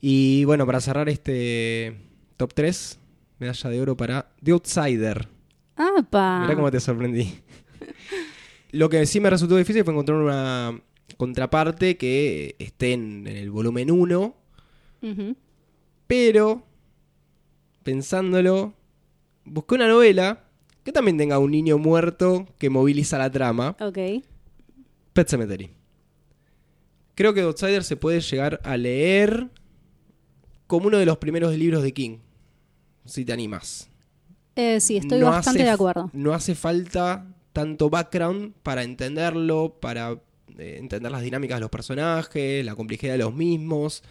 Y 0.00 0.44
bueno, 0.44 0.66
para 0.66 0.80
cerrar 0.80 1.08
este 1.08 1.96
top 2.36 2.52
3, 2.52 2.98
medalla 3.38 3.70
de 3.70 3.80
oro 3.80 3.96
para 3.96 4.28
The 4.42 4.50
Outsider. 4.50 5.28
¡Apa! 5.76 6.40
Mirá 6.42 6.56
cómo 6.56 6.68
te 6.72 6.80
sorprendí. 6.80 7.32
Lo 8.72 8.88
que 8.88 9.06
sí 9.06 9.20
me 9.20 9.30
resultó 9.30 9.56
difícil 9.56 9.84
fue 9.84 9.92
encontrar 9.92 10.18
una 10.18 10.80
contraparte 11.20 11.98
que 11.98 12.56
esté 12.58 12.94
en, 12.94 13.26
el 13.26 13.50
volumen 13.50 13.90
1, 13.90 14.34
Ujú. 15.02 15.36
pero 16.06 16.64
pensándolo, 17.82 18.72
busqué 19.44 19.74
una 19.74 19.86
novela 19.86 20.44
que 20.82 20.92
también 20.92 21.18
tenga 21.18 21.38
un 21.38 21.50
niño 21.50 21.76
muerto 21.76 22.46
que 22.58 22.70
moviliza 22.70 23.18
la 23.18 23.30
trama, 23.30 23.76
Ok. 23.80 23.98
Pet 25.12 25.28
Cemetery. 25.28 25.68
Creo 27.14 27.34
que 27.34 27.42
Outsider 27.42 27.84
se 27.84 27.96
puede 27.96 28.20
llegar 28.22 28.58
a 28.64 28.78
leer 28.78 29.50
como 30.66 30.86
uno 30.86 30.96
de 30.96 31.04
los 31.04 31.18
primeros 31.18 31.54
libros 31.54 31.82
de 31.82 31.92
King, 31.92 32.16
si 33.04 33.26
te 33.26 33.32
animas. 33.34 33.90
Eh, 34.56 34.80
sí, 34.80 34.96
estoy 34.96 35.20
No 35.20 35.26
bastante 35.26 35.60
hace- 35.60 35.66
de 35.66 35.70
acuerdo. 35.74 36.10
No 36.14 36.32
hace 36.32 36.54
falta 36.54 37.26
tanto 37.52 37.90
background 37.90 38.54
para 38.62 38.84
entenderlo, 38.84 39.76
para 39.80 40.18
eh, 40.58 40.76
entender 40.78 41.10
las 41.12 41.22
dinámicas 41.22 41.56
de 41.56 41.60
los 41.60 41.70
personajes, 41.70 42.64
la 42.64 42.74
complejidad 42.74 43.12
de 43.12 43.18
los 43.18 43.34
mismos. 43.34 44.02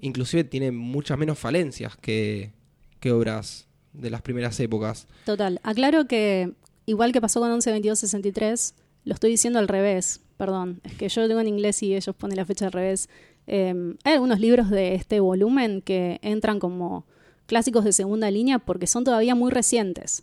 Inclusive 0.00 0.44
tiene 0.44 0.70
muchas 0.72 1.18
menos 1.18 1.38
falencias 1.38 1.96
que, 1.96 2.52
que 3.00 3.12
obras 3.12 3.66
de 3.92 4.10
las 4.10 4.22
primeras 4.22 4.58
épocas. 4.60 5.06
Total. 5.24 5.60
Aclaro 5.62 6.06
que, 6.06 6.52
igual 6.86 7.12
que 7.12 7.20
pasó 7.20 7.40
con 7.40 7.50
11, 7.50 7.70
22, 7.72 7.98
63, 7.98 8.74
lo 9.04 9.14
estoy 9.14 9.30
diciendo 9.30 9.58
al 9.58 9.68
revés. 9.68 10.20
Perdón. 10.36 10.80
Es 10.84 10.94
que 10.94 11.08
yo 11.08 11.20
lo 11.20 11.28
tengo 11.28 11.40
en 11.40 11.48
inglés 11.48 11.82
y 11.82 11.94
ellos 11.94 12.14
ponen 12.16 12.36
la 12.36 12.46
fecha 12.46 12.66
al 12.66 12.72
revés. 12.72 13.10
Eh, 13.46 13.94
hay 14.04 14.12
algunos 14.14 14.40
libros 14.40 14.70
de 14.70 14.94
este 14.94 15.20
volumen 15.20 15.82
que 15.82 16.18
entran 16.22 16.58
como 16.60 17.04
clásicos 17.46 17.84
de 17.84 17.92
segunda 17.92 18.30
línea 18.30 18.58
porque 18.58 18.86
son 18.86 19.04
todavía 19.04 19.34
muy 19.34 19.50
recientes. 19.50 20.22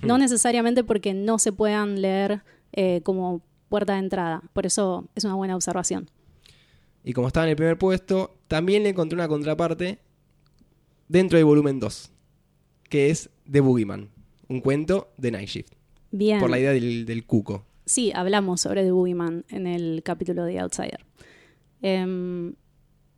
No 0.00 0.16
Hmm. 0.16 0.20
necesariamente 0.20 0.84
porque 0.84 1.12
no 1.12 1.38
se 1.38 1.52
puedan 1.52 2.00
leer 2.00 2.42
eh, 2.72 3.00
como 3.02 3.42
puerta 3.68 3.94
de 3.94 4.00
entrada. 4.00 4.42
Por 4.52 4.66
eso 4.66 5.08
es 5.14 5.24
una 5.24 5.34
buena 5.34 5.54
observación. 5.56 6.10
Y 7.04 7.12
como 7.12 7.26
estaba 7.28 7.44
en 7.46 7.50
el 7.50 7.56
primer 7.56 7.78
puesto, 7.78 8.36
también 8.48 8.82
le 8.82 8.90
encontré 8.90 9.16
una 9.16 9.28
contraparte 9.28 9.98
dentro 11.08 11.36
del 11.38 11.44
volumen 11.46 11.80
2, 11.80 12.10
que 12.88 13.10
es 13.10 13.30
The 13.50 13.60
Boogeyman, 13.60 14.10
un 14.48 14.60
cuento 14.60 15.12
de 15.16 15.30
Night 15.30 15.48
Shift, 15.48 15.72
Bien. 16.10 16.40
por 16.40 16.50
la 16.50 16.58
idea 16.58 16.72
del, 16.72 17.06
del 17.06 17.24
cuco. 17.24 17.64
Sí, 17.86 18.12
hablamos 18.14 18.60
sobre 18.60 18.82
The 18.84 18.90
Boogeyman 18.92 19.44
en 19.48 19.66
el 19.66 20.02
capítulo 20.02 20.44
de 20.44 20.58
Outsider. 20.58 21.00
Em, 21.80 22.54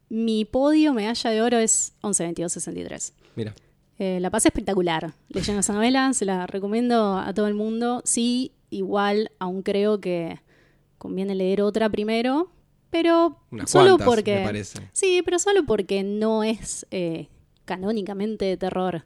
mi 0.08 0.44
podio 0.44 0.92
medalla 0.92 1.30
de 1.30 1.42
oro 1.42 1.58
es 1.58 1.94
11, 2.02 2.22
22, 2.24 2.52
63. 2.52 3.14
Mira, 3.36 3.54
Eh, 3.98 4.18
la 4.20 4.30
pasé 4.30 4.48
espectacular 4.48 5.12
leyendo 5.28 5.60
esa 5.60 5.74
novela, 5.74 6.12
se 6.14 6.24
la 6.24 6.46
recomiendo 6.46 7.18
a 7.18 7.34
todo 7.34 7.48
el 7.48 7.54
mundo. 7.54 8.00
Sí, 8.04 8.52
igual 8.70 9.30
aún 9.38 9.62
creo 9.62 10.00
que 10.00 10.40
conviene 10.98 11.34
leer 11.34 11.62
otra 11.62 11.88
primero, 11.88 12.50
pero 12.90 13.38
unas 13.50 13.70
solo 13.70 13.96
cuantas, 13.96 14.06
porque... 14.06 14.34
me 14.36 14.44
parece. 14.44 14.78
Sí, 14.92 15.22
pero 15.24 15.38
solo 15.38 15.64
porque 15.64 16.02
no 16.02 16.42
es 16.42 16.86
eh, 16.90 17.28
canónicamente 17.64 18.44
de 18.44 18.56
terror. 18.56 19.04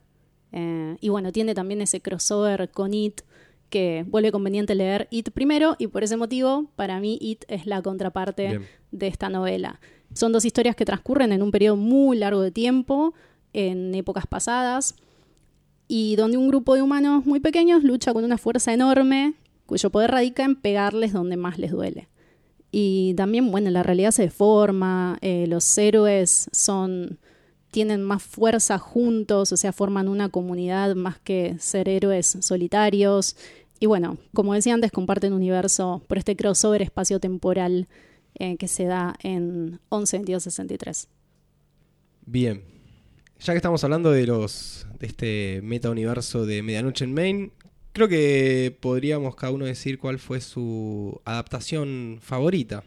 Eh, 0.52 0.96
y 1.00 1.08
bueno, 1.08 1.32
tiene 1.32 1.54
también 1.54 1.80
ese 1.80 2.00
crossover 2.00 2.70
con 2.70 2.94
It 2.94 3.22
que 3.70 4.04
vuelve 4.06 4.30
conveniente 4.30 4.74
leer 4.74 5.08
It 5.10 5.30
primero 5.30 5.76
y 5.78 5.88
por 5.88 6.04
ese 6.04 6.16
motivo 6.16 6.70
para 6.76 7.00
mí 7.00 7.18
It 7.20 7.44
es 7.48 7.66
la 7.66 7.82
contraparte 7.82 8.48
Bien. 8.48 8.66
de 8.90 9.06
esta 9.08 9.28
novela. 9.28 9.80
Son 10.12 10.32
dos 10.32 10.44
historias 10.44 10.76
que 10.76 10.84
transcurren 10.84 11.32
en 11.32 11.42
un 11.42 11.50
periodo 11.50 11.76
muy 11.76 12.16
largo 12.16 12.40
de 12.40 12.52
tiempo, 12.52 13.14
en 13.52 13.94
épocas 13.94 14.26
pasadas, 14.26 14.94
y 15.88 16.16
donde 16.16 16.36
un 16.36 16.48
grupo 16.48 16.74
de 16.74 16.82
humanos 16.82 17.26
muy 17.26 17.40
pequeños 17.40 17.82
lucha 17.82 18.12
con 18.12 18.24
una 18.24 18.38
fuerza 18.38 18.72
enorme 18.72 19.34
cuyo 19.66 19.90
poder 19.90 20.10
radica 20.10 20.44
en 20.44 20.56
pegarles 20.56 21.12
donde 21.12 21.36
más 21.36 21.58
les 21.58 21.70
duele. 21.70 22.08
Y 22.70 23.14
también, 23.14 23.50
bueno, 23.50 23.70
la 23.70 23.82
realidad 23.82 24.10
se 24.10 24.22
deforma, 24.22 25.18
eh, 25.20 25.46
los 25.46 25.78
héroes 25.78 26.48
son 26.52 27.18
tienen 27.74 28.04
más 28.04 28.22
fuerza 28.22 28.78
juntos, 28.78 29.50
o 29.50 29.56
sea, 29.56 29.72
forman 29.72 30.06
una 30.06 30.28
comunidad 30.28 30.94
más 30.94 31.18
que 31.18 31.56
ser 31.58 31.88
héroes 31.88 32.36
solitarios. 32.40 33.36
Y 33.80 33.86
bueno, 33.86 34.16
como 34.32 34.54
decía 34.54 34.74
antes, 34.74 34.92
comparten 34.92 35.32
universo 35.32 36.00
por 36.06 36.18
este 36.18 36.36
crossover 36.36 36.82
espacio-temporal 36.82 37.88
eh, 38.36 38.56
que 38.58 38.68
se 38.68 38.84
da 38.84 39.16
en 39.24 39.80
11 39.88 40.18
22 40.18 40.42
63. 40.44 41.08
Bien. 42.26 42.62
Ya 43.40 43.52
que 43.52 43.56
estamos 43.58 43.82
hablando 43.82 44.12
de 44.12 44.26
los 44.28 44.86
de 45.00 45.06
este 45.08 45.60
meta 45.62 45.90
universo 45.90 46.46
de 46.46 46.62
Medianoche 46.62 47.04
en 47.04 47.12
Maine, 47.12 47.50
creo 47.94 48.08
que 48.08 48.76
podríamos 48.80 49.34
cada 49.36 49.52
uno 49.52 49.64
decir 49.64 49.98
cuál 49.98 50.18
fue 50.18 50.42
su 50.42 51.18
adaptación 51.24 52.18
favorita, 52.20 52.84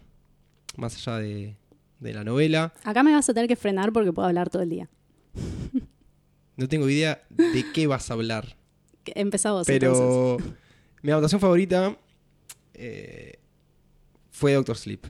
más 0.76 0.96
allá 0.96 1.18
de, 1.18 1.56
de 2.00 2.14
la 2.14 2.24
novela. 2.24 2.74
Acá 2.84 3.02
me 3.02 3.12
vas 3.14 3.28
a 3.28 3.34
tener 3.34 3.48
que 3.48 3.56
frenar 3.56 3.92
porque 3.92 4.14
puedo 4.14 4.28
hablar 4.28 4.50
todo 4.52 4.62
el 4.62 4.70
día. 4.70 4.88
No 6.60 6.68
tengo 6.68 6.90
idea 6.90 7.22
de 7.30 7.64
qué 7.72 7.86
vas 7.86 8.10
a 8.10 8.16
hablar, 8.16 8.58
Empezá 9.06 9.52
vos, 9.52 9.70
entonces. 9.70 10.00
pero 10.00 10.38
mi 11.04 11.12
adaptación 11.12 11.40
favorita 11.40 11.96
eh, 12.74 13.38
fue 14.32 14.54
Doctor 14.54 14.76
Sleep. 14.76 15.06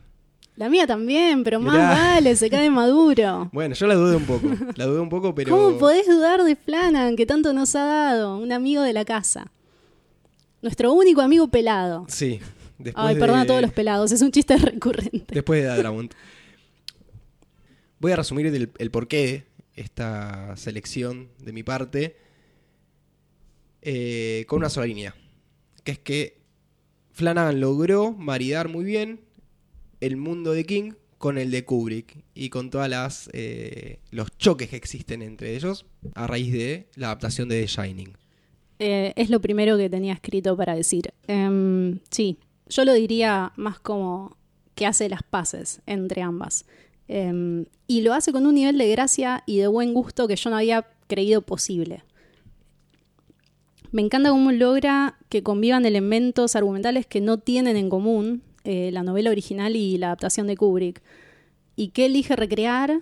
La 0.57 0.67
mía 0.69 0.85
también, 0.85 1.45
pero 1.45 1.61
más 1.61 1.73
Mirá. 1.73 1.89
vale, 1.91 2.35
se 2.35 2.49
cae 2.49 2.69
maduro. 2.69 3.49
Bueno, 3.53 3.75
yo 3.75 3.87
la 3.87 3.95
dudé 3.95 4.17
un 4.17 4.25
poco, 4.25 4.45
la 4.75 4.85
dudé 4.87 4.99
un 4.99 5.07
poco, 5.07 5.33
pero 5.33 5.49
¿Cómo 5.55 5.77
podés 5.77 6.05
dudar 6.05 6.43
de 6.43 6.57
Flanan, 6.57 7.15
que 7.15 7.25
tanto 7.25 7.53
nos 7.53 7.73
ha 7.75 7.85
dado? 7.85 8.37
Un 8.37 8.51
amigo 8.51 8.81
de 8.81 8.91
la 8.91 9.05
casa. 9.05 9.49
Nuestro 10.61 10.93
único 10.93 11.21
amigo 11.21 11.47
pelado. 11.47 12.05
sí. 12.09 12.39
Después 12.79 13.07
Ay, 13.07 13.15
perdón 13.15 13.39
a 13.39 13.45
todos 13.47 13.59
los 13.59 13.73
pelados, 13.73 14.11
es 14.11 14.21
un 14.21 14.31
chiste 14.31 14.55
recurrente. 14.55 15.33
Después 15.33 15.63
de 15.63 15.67
Dadramont. 15.67 16.13
Voy 17.99 18.11
a 18.11 18.15
resumir 18.15 18.45
el, 18.45 18.71
el 18.77 18.91
porqué 18.91 19.17
de 19.17 19.47
esta 19.73 20.55
selección 20.57 21.29
de 21.39 21.53
mi 21.53 21.63
parte 21.63 22.17
eh, 23.81 24.45
con 24.47 24.59
una 24.59 24.69
sola 24.69 24.85
línea. 24.85 25.15
Que 25.83 25.93
es 25.93 25.99
que 25.99 26.41
Flanagan 27.13 27.59
logró 27.59 28.11
maridar 28.11 28.67
muy 28.67 28.85
bien 28.85 29.21
el 29.99 30.17
mundo 30.17 30.51
de 30.51 30.65
King 30.65 30.91
con 31.17 31.39
el 31.39 31.49
de 31.49 31.65
Kubrick 31.65 32.25
y 32.35 32.49
con 32.49 32.69
todas 32.69 32.89
las 32.89 33.29
eh, 33.33 33.99
los 34.11 34.37
choques 34.37 34.69
que 34.69 34.75
existen 34.75 35.23
entre 35.23 35.55
ellos 35.55 35.87
a 36.13 36.27
raíz 36.27 36.53
de 36.53 36.89
la 36.95 37.07
adaptación 37.07 37.49
de 37.49 37.61
The 37.61 37.67
Shining. 37.67 38.17
Eh, 38.79 39.13
es 39.15 39.29
lo 39.29 39.41
primero 39.41 39.77
que 39.77 39.89
tenía 39.89 40.13
escrito 40.13 40.55
para 40.55 40.75
decir. 40.75 41.13
Em, 41.27 41.99
sí, 42.09 42.37
yo 42.69 42.85
lo 42.85 42.93
diría 42.93 43.51
más 43.55 43.79
como 43.79 44.37
que 44.75 44.85
hace 44.85 45.09
las 45.09 45.23
paces 45.23 45.81
entre 45.85 46.21
ambas. 46.21 46.65
Em, 47.07 47.65
y 47.87 48.01
lo 48.01 48.13
hace 48.13 48.31
con 48.31 48.45
un 48.45 48.55
nivel 48.55 48.77
de 48.77 48.89
gracia 48.89 49.43
y 49.45 49.57
de 49.57 49.67
buen 49.67 49.93
gusto 49.93 50.27
que 50.27 50.35
yo 50.35 50.49
no 50.49 50.57
había 50.57 50.85
creído 51.07 51.41
posible. 51.41 52.03
Me 53.91 54.01
encanta 54.01 54.29
cómo 54.29 54.51
logra 54.51 55.17
que 55.29 55.43
convivan 55.43 55.85
elementos 55.85 56.55
argumentales 56.55 57.05
que 57.05 57.21
no 57.21 57.37
tienen 57.37 57.77
en 57.77 57.89
común 57.89 58.43
eh, 58.63 58.91
la 58.91 59.01
novela 59.01 59.31
original 59.31 59.75
y 59.77 59.97
la 59.97 60.07
adaptación 60.07 60.45
de 60.45 60.57
Kubrick. 60.57 61.01
Y 61.77 61.89
qué 61.89 62.07
elige 62.07 62.35
recrear, 62.35 63.01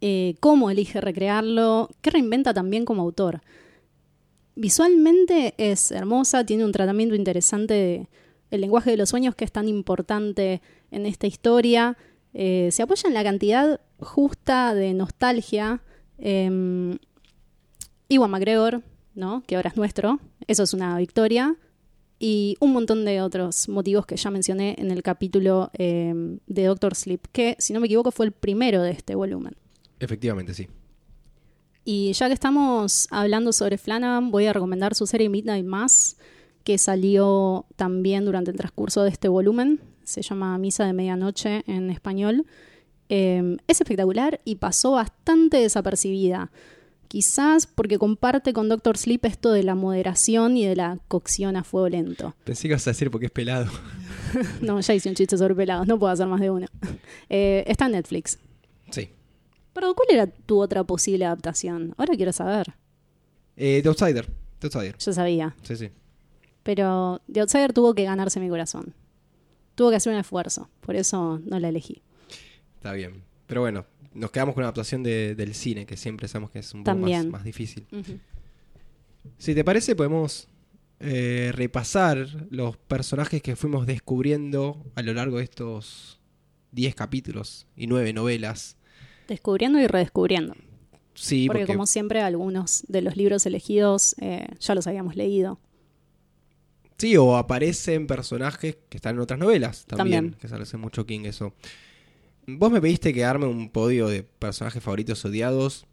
eh, 0.00 0.36
cómo 0.38 0.70
elige 0.70 1.00
recrearlo, 1.00 1.90
qué 2.00 2.10
reinventa 2.10 2.54
también 2.54 2.84
como 2.84 3.02
autor. 3.02 3.40
Visualmente 4.56 5.54
es 5.58 5.90
hermosa, 5.90 6.46
tiene 6.46 6.64
un 6.64 6.72
tratamiento 6.72 7.14
interesante 7.14 7.74
de 7.74 8.08
el 8.50 8.60
lenguaje 8.60 8.90
de 8.90 8.96
los 8.96 9.08
sueños 9.08 9.34
que 9.34 9.44
es 9.44 9.52
tan 9.52 9.68
importante 9.68 10.62
en 10.90 11.06
esta 11.06 11.26
historia. 11.26 11.96
Eh, 12.34 12.68
se 12.70 12.82
apoya 12.82 13.08
en 13.08 13.14
la 13.14 13.24
cantidad 13.24 13.80
justa 13.98 14.74
de 14.74 14.94
nostalgia. 14.94 15.82
Eh, 16.18 16.96
Iwan 18.08 18.30
McGregor, 18.30 18.82
¿no? 19.14 19.42
que 19.46 19.56
ahora 19.56 19.70
es 19.70 19.76
nuestro, 19.76 20.20
eso 20.46 20.62
es 20.62 20.72
una 20.72 20.96
victoria. 20.98 21.56
Y 22.20 22.56
un 22.60 22.72
montón 22.72 23.04
de 23.04 23.20
otros 23.20 23.68
motivos 23.68 24.06
que 24.06 24.16
ya 24.16 24.30
mencioné 24.30 24.76
en 24.78 24.92
el 24.92 25.02
capítulo 25.02 25.70
eh, 25.76 26.14
de 26.46 26.64
Doctor 26.64 26.94
Sleep, 26.94 27.26
que 27.32 27.56
si 27.58 27.72
no 27.72 27.80
me 27.80 27.86
equivoco 27.86 28.12
fue 28.12 28.26
el 28.26 28.32
primero 28.32 28.82
de 28.82 28.92
este 28.92 29.16
volumen. 29.16 29.56
Efectivamente, 29.98 30.54
sí. 30.54 30.68
Y 31.84 32.12
ya 32.14 32.28
que 32.28 32.34
estamos 32.34 33.08
hablando 33.10 33.52
sobre 33.52 33.76
Flanagan, 33.76 34.30
voy 34.30 34.46
a 34.46 34.52
recomendar 34.52 34.94
su 34.94 35.06
serie 35.06 35.28
Midnight 35.28 35.66
Mass, 35.66 36.16
que 36.64 36.78
salió 36.78 37.66
también 37.76 38.24
durante 38.24 38.50
el 38.50 38.56
transcurso 38.56 39.02
de 39.02 39.10
este 39.10 39.28
volumen. 39.28 39.80
Se 40.02 40.22
llama 40.22 40.56
Misa 40.58 40.86
de 40.86 40.94
Medianoche 40.94 41.62
en 41.66 41.90
español. 41.90 42.46
Eh, 43.10 43.58
es 43.68 43.80
espectacular 43.80 44.40
y 44.44 44.56
pasó 44.56 44.92
bastante 44.92 45.58
desapercibida. 45.58 46.50
Quizás 47.08 47.66
porque 47.66 47.98
comparte 47.98 48.52
con 48.52 48.68
Doctor 48.68 48.96
Sleep 48.96 49.24
esto 49.26 49.52
de 49.52 49.62
la 49.62 49.74
moderación 49.74 50.56
y 50.56 50.66
de 50.66 50.74
la 50.74 50.98
cocción 51.06 51.54
a 51.54 51.64
fuego 51.64 51.88
lento. 51.90 52.34
Pensé 52.44 52.62
que 52.62 52.68
ibas 52.68 52.86
a 52.86 52.90
decir 52.90 53.10
porque 53.10 53.26
es 53.26 53.32
pelado. 53.32 53.70
no, 54.62 54.80
ya 54.80 54.94
hice 54.94 55.10
un 55.10 55.14
chiste 55.14 55.36
sobre 55.36 55.54
pelados, 55.54 55.86
no 55.86 55.98
puedo 55.98 56.12
hacer 56.12 56.26
más 56.26 56.40
de 56.40 56.50
uno. 56.50 56.66
Eh, 57.28 57.62
está 57.66 57.86
en 57.86 57.92
Netflix. 57.92 58.38
Pero 59.74 59.94
¿cuál 59.94 60.08
era 60.10 60.26
tu 60.26 60.60
otra 60.62 60.84
posible 60.84 61.26
adaptación? 61.26 61.94
Ahora 61.98 62.14
quiero 62.16 62.32
saber. 62.32 62.74
Eh, 63.56 63.80
The 63.82 63.88
Outsider. 63.88 64.26
The 64.60 64.66
Outsider. 64.68 64.96
Yo 64.98 65.12
sabía. 65.12 65.54
Sí, 65.62 65.76
sí. 65.76 65.90
Pero 66.62 67.20
The 67.30 67.40
Outsider 67.40 67.72
tuvo 67.74 67.94
que 67.94 68.04
ganarse 68.04 68.40
mi 68.40 68.48
corazón. 68.48 68.94
Tuvo 69.74 69.90
que 69.90 69.96
hacer 69.96 70.12
un 70.12 70.18
esfuerzo. 70.20 70.70
Por 70.80 70.96
eso 70.96 71.40
no 71.44 71.58
la 71.60 71.68
elegí. 71.68 72.00
Está 72.76 72.92
bien. 72.92 73.22
Pero 73.46 73.60
bueno, 73.60 73.84
nos 74.14 74.30
quedamos 74.30 74.54
con 74.54 74.62
la 74.62 74.68
adaptación 74.68 75.02
de- 75.02 75.34
del 75.34 75.54
cine, 75.54 75.84
que 75.84 75.96
siempre 75.96 76.28
sabemos 76.28 76.50
que 76.52 76.60
es 76.60 76.72
un 76.72 76.84
poco 76.84 76.96
más, 76.96 77.44
difícil. 77.44 77.86
Si 79.38 79.54
te 79.54 79.64
parece, 79.64 79.96
podemos 79.96 80.48
eh, 81.00 81.50
repasar 81.54 82.28
los 82.50 82.76
personajes 82.76 83.42
que 83.42 83.56
fuimos 83.56 83.86
descubriendo 83.86 84.84
a 84.94 85.02
lo 85.02 85.12
largo 85.14 85.38
de 85.38 85.44
estos 85.44 86.20
10 86.72 86.94
capítulos 86.94 87.66
y 87.76 87.86
9 87.88 88.12
novelas. 88.12 88.76
Descubriendo 89.28 89.78
y 89.80 89.86
redescubriendo. 89.86 90.54
Sí, 91.14 91.46
porque, 91.46 91.60
porque, 91.60 91.72
como 91.74 91.86
siempre, 91.86 92.20
algunos 92.20 92.84
de 92.88 93.00
los 93.02 93.16
libros 93.16 93.46
elegidos 93.46 94.16
eh, 94.20 94.46
ya 94.60 94.74
los 94.74 94.86
habíamos 94.86 95.14
leído. 95.16 95.60
sí, 96.98 97.16
o 97.16 97.36
aparecen 97.36 98.06
personajes 98.06 98.76
que 98.88 98.96
están 98.96 99.16
en 99.16 99.20
otras 99.20 99.38
novelas 99.38 99.84
también, 99.86 100.24
También. 100.32 100.40
que 100.40 100.48
se 100.48 100.54
hace 100.56 100.76
mucho 100.76 101.06
King 101.06 101.20
eso. 101.26 101.54
Vos 102.46 102.70
me 102.70 102.80
pediste 102.80 103.12
que 103.14 103.24
arme 103.24 103.46
un 103.46 103.70
podio 103.70 104.08
de 104.08 104.22
personajes 104.22 104.82
favoritos 104.82 105.24
odiados. 105.24 105.86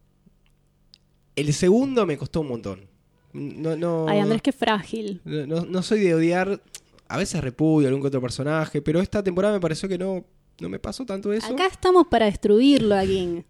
El 1.35 1.53
segundo 1.53 2.05
me 2.05 2.17
costó 2.17 2.41
un 2.41 2.49
montón. 2.49 2.87
No, 3.33 3.75
no, 3.77 4.07
Ay, 4.09 4.19
Andrés, 4.19 4.41
qué 4.41 4.51
frágil. 4.51 5.21
No, 5.23 5.45
no- 5.47 5.65
no 5.65 5.81
soy 5.81 6.01
de 6.01 6.13
odiar, 6.15 6.61
a 7.07 7.17
veces 7.17 7.41
repudio 7.41 7.87
algún 7.87 8.01
que 8.01 8.07
otro 8.07 8.21
personaje, 8.21 8.81
pero 8.81 8.99
esta 9.01 9.23
temporada 9.23 9.53
me 9.53 9.61
pareció 9.61 9.87
que 9.87 9.97
no, 9.97 10.25
no 10.61 10.69
me 10.69 10.79
pasó 10.79 11.05
tanto 11.05 11.33
eso. 11.33 11.51
Acá 11.51 11.65
estamos 11.67 12.07
para 12.07 12.25
destruirlo 12.27 12.95
a 12.95 13.01
King. 13.03 13.41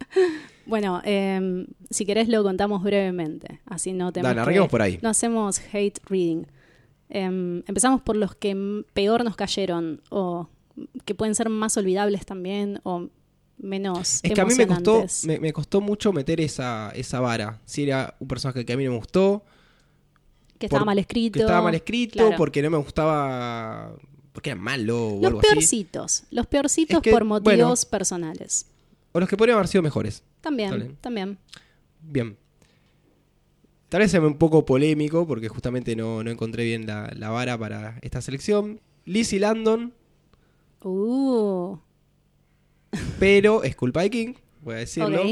bueno, 0.66 1.00
em, 1.04 1.66
si 1.90 2.04
querés 2.04 2.28
lo 2.28 2.42
contamos 2.42 2.82
brevemente. 2.82 3.60
Así 3.66 3.92
no 3.92 4.12
tenemos 4.12 4.36
Dale, 4.36 4.58
que- 4.60 4.68
por 4.68 4.82
ahí. 4.82 4.98
No 5.02 5.08
hacemos 5.08 5.60
hate 5.72 5.98
reading. 6.06 6.44
Em, 7.10 7.58
empezamos 7.66 8.02
por 8.02 8.16
los 8.16 8.34
que 8.34 8.84
peor 8.92 9.24
nos 9.24 9.34
cayeron 9.36 10.02
o 10.10 10.48
que 11.06 11.14
pueden 11.14 11.34
ser 11.34 11.48
más 11.48 11.76
olvidables 11.76 12.26
también 12.26 12.80
o 12.82 13.08
menos 13.56 14.20
Es 14.22 14.32
que 14.32 14.40
a 14.40 14.44
mí 14.44 14.54
me 14.54 14.66
costó, 14.66 15.04
me, 15.24 15.40
me 15.40 15.52
costó 15.52 15.80
mucho 15.80 16.12
meter 16.12 16.40
esa, 16.40 16.90
esa 16.94 17.20
vara. 17.20 17.60
Si 17.64 17.84
era 17.84 18.14
un 18.20 18.28
personaje 18.28 18.64
que 18.64 18.72
a 18.72 18.76
mí 18.76 18.84
no 18.84 18.90
me 18.92 18.98
gustó, 18.98 19.42
que 20.58 20.66
estaba 20.66 20.80
por- 20.80 20.86
mal 20.86 20.98
escrito. 20.98 21.34
que 21.34 21.40
estaba 21.40 21.62
mal 21.62 21.74
escrito, 21.74 22.18
Claro. 22.18 22.36
porque 22.36 22.62
no 22.62 22.70
me 22.70 22.76
gustaba, 22.76 23.94
porque 24.32 24.50
era 24.50 24.60
malo 24.60 25.08
o 25.08 25.16
Los 25.16 25.26
algo 25.26 25.40
así. 25.40 25.48
peorcitos. 25.48 26.24
Los 26.30 26.46
peorcitos 26.46 26.96
Es 26.96 27.02
que, 27.02 27.10
por 27.10 27.24
motivos 27.24 27.56
bueno. 27.58 27.90
personales. 27.90 28.66
O 29.12 29.20
los 29.20 29.28
que 29.28 29.36
podrían 29.36 29.56
haber 29.56 29.68
sido 29.68 29.82
mejores. 29.82 30.22
También, 30.40 30.96
también. 31.00 31.38
Bien. 32.02 32.36
Tal 33.88 34.00
vez 34.00 34.10
sea 34.10 34.20
un 34.20 34.36
poco 34.36 34.64
polémico, 34.66 35.26
porque 35.26 35.48
justamente 35.48 35.96
no, 35.96 36.22
no 36.22 36.30
encontré 36.30 36.64
bien 36.64 36.86
la, 36.86 37.10
la 37.16 37.30
vara 37.30 37.56
para 37.58 37.98
esta 38.02 38.20
selección. 38.20 38.80
Lizzie 39.04 39.40
Landon, 39.40 39.94
Uh, 40.82 41.76
pero 43.18 43.64
es 43.64 43.74
culpa 43.74 44.02
de 44.02 44.10
King, 44.10 44.34
voy 44.62 44.74
a 44.74 44.78
decirlo. 44.78 45.20
Ok. 45.22 45.26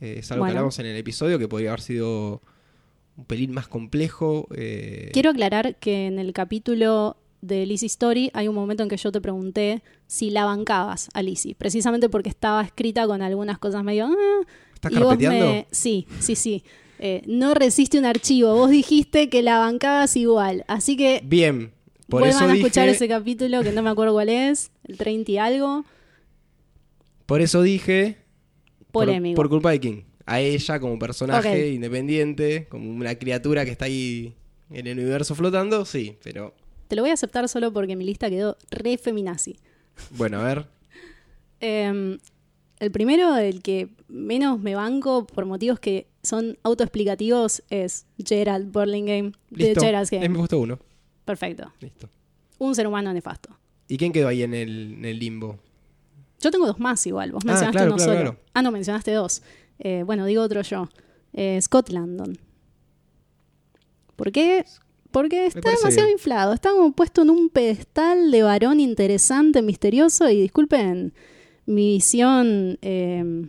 Eh, 0.00 0.16
es 0.18 0.30
algo 0.30 0.42
Bueno. 0.42 0.52
que 0.52 0.58
hablamos 0.58 0.78
en 0.78 0.86
el 0.86 0.96
episodio 0.96 1.38
que 1.38 1.48
podría 1.48 1.70
haber 1.70 1.80
sido 1.80 2.40
un 3.16 3.24
pelín 3.24 3.52
más 3.52 3.66
complejo. 3.68 4.46
eh, 4.54 5.10
Quiero 5.12 5.30
aclarar 5.30 5.76
que 5.76 6.06
en 6.06 6.18
el 6.18 6.32
capítulo 6.32 7.16
de 7.42 7.66
Lizzie 7.66 7.86
Story 7.88 8.30
hay 8.32 8.48
un 8.48 8.54
momento 8.54 8.82
en 8.82 8.88
que 8.88 8.96
yo 8.96 9.12
te 9.12 9.20
pregunté 9.20 9.82
si 10.06 10.30
la 10.30 10.44
bancabas 10.46 11.10
a 11.12 11.22
Lizzie, 11.22 11.54
precisamente 11.54 12.08
porque 12.08 12.30
estaba 12.30 12.62
escrita 12.62 13.06
con 13.06 13.20
algunas 13.20 13.58
cosas 13.58 13.84
medio... 13.84 14.06
"Ah", 14.06 14.46
¿Estás 14.74 14.92
y 14.92 14.96
vos 14.96 15.08
carpeteando? 15.08 15.46
me... 15.46 15.66
Sí, 15.70 16.06
sí, 16.20 16.34
sí. 16.36 16.64
Eh, 16.98 17.22
no 17.26 17.52
resiste 17.54 17.98
un 17.98 18.04
archivo. 18.06 18.54
Vos 18.54 18.70
dijiste 18.70 19.28
que 19.28 19.42
la 19.42 19.58
bancabas 19.58 20.16
igual. 20.16 20.64
Así 20.68 20.96
que 20.96 21.20
Bien. 21.24 21.72
Por 22.08 22.20
vuelvan 22.22 22.42
eso 22.44 22.50
a 22.52 22.54
escuchar 22.54 22.84
dije, 22.86 22.96
ese 22.96 23.08
capítulo 23.08 23.62
que 23.62 23.72
no 23.72 23.82
me 23.82 23.90
acuerdo 23.90 24.12
cuál 24.12 24.28
es, 24.28 24.70
el 24.84 24.96
30 24.98 25.30
y 25.32 25.38
algo. 25.38 25.84
Por 27.26 27.40
eso 27.40 27.62
dije. 27.62 28.18
por- 28.92 29.06
Polémico. 29.06 29.36
Por, 29.36 29.48
culpa 29.48 29.70
de 29.70 29.80
King. 29.80 30.02
A 30.26 30.40
ella 30.40 30.78
como 30.78 30.98
personaje 30.98 31.70
independiente, 31.70 32.66
como 32.68 32.90
una 32.90 33.14
criatura 33.16 33.64
que 33.64 33.70
está 33.72 33.86
ahí 33.86 34.34
en 34.70 34.86
el 34.86 34.98
universo 34.98 35.34
flotando, 35.34 35.84
sí, 35.84 36.16
pero 36.22 36.54
Te 36.92 36.96
lo 36.96 37.00
voy 37.04 37.10
a 37.10 37.14
aceptar 37.14 37.48
solo 37.48 37.72
porque 37.72 37.96
mi 37.96 38.04
lista 38.04 38.28
quedó 38.28 38.58
re 38.70 38.98
feminazi. 38.98 39.56
bueno, 40.10 40.38
a 40.40 40.44
ver. 40.44 40.66
Eh, 41.58 42.18
el 42.80 42.90
primero, 42.90 43.34
el 43.38 43.62
que 43.62 43.88
menos 44.08 44.60
me 44.60 44.74
banco 44.74 45.26
por 45.26 45.46
motivos 45.46 45.80
que 45.80 46.06
son 46.22 46.58
autoexplicativos, 46.62 47.62
es 47.70 48.04
Gerald 48.22 48.70
Burlingame 48.70 49.32
de 49.48 49.64
Listo. 49.68 49.80
Gerald's 49.80 50.10
Game. 50.10 50.28
Me 50.28 50.36
gustó 50.36 50.58
uno. 50.58 50.78
Perfecto. 51.24 51.72
Listo. 51.80 52.10
Un 52.58 52.74
ser 52.74 52.86
humano 52.86 53.10
nefasto. 53.14 53.56
¿Y 53.88 53.96
quién 53.96 54.12
quedó 54.12 54.28
ahí 54.28 54.42
en 54.42 54.52
el, 54.52 54.92
en 54.98 55.04
el 55.06 55.18
limbo? 55.18 55.58
Yo 56.40 56.50
tengo 56.50 56.66
dos 56.66 56.78
más 56.78 57.06
igual. 57.06 57.32
Vos 57.32 57.42
Ah, 57.44 57.52
mencionaste 57.52 57.72
claro, 57.78 57.92
uno 57.92 57.96
claro, 57.96 58.12
solo. 58.12 58.22
claro. 58.32 58.40
Ah, 58.52 58.60
no, 58.60 58.70
mencionaste 58.70 59.12
dos. 59.12 59.40
Eh, 59.78 60.02
bueno, 60.04 60.26
digo 60.26 60.42
otro 60.42 60.60
yo. 60.60 60.90
Eh, 61.32 61.58
Scott 61.62 61.88
Landon. 61.88 62.36
¿Por 64.14 64.30
qué? 64.30 64.66
Porque 65.12 65.46
está 65.46 65.70
demasiado 65.70 66.08
bien. 66.08 66.18
inflado. 66.18 66.52
Está 66.52 66.70
como 66.70 66.92
puesto 66.92 67.22
en 67.22 67.30
un 67.30 67.48
pedestal 67.48 68.30
de 68.30 68.42
varón 68.42 68.80
interesante, 68.80 69.62
misterioso. 69.62 70.28
Y 70.28 70.40
disculpen 70.40 71.14
mi 71.66 71.94
visión 71.94 72.78
eh, 72.82 73.48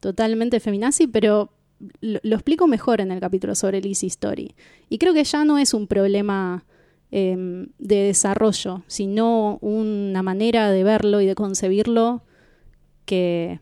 totalmente 0.00 0.60
feminazi, 0.60 1.06
pero 1.06 1.52
lo, 2.00 2.20
lo 2.22 2.36
explico 2.36 2.66
mejor 2.66 3.00
en 3.00 3.10
el 3.10 3.20
capítulo 3.20 3.54
sobre 3.54 3.80
Lizzie 3.80 4.08
Story. 4.08 4.54
Y 4.88 4.98
creo 4.98 5.14
que 5.14 5.24
ya 5.24 5.44
no 5.44 5.58
es 5.58 5.74
un 5.74 5.86
problema 5.86 6.64
eh, 7.12 7.66
de 7.78 7.96
desarrollo, 7.96 8.84
sino 8.86 9.58
una 9.62 10.22
manera 10.22 10.70
de 10.70 10.84
verlo 10.84 11.20
y 11.20 11.26
de 11.26 11.34
concebirlo 11.34 12.22
que 13.04 13.58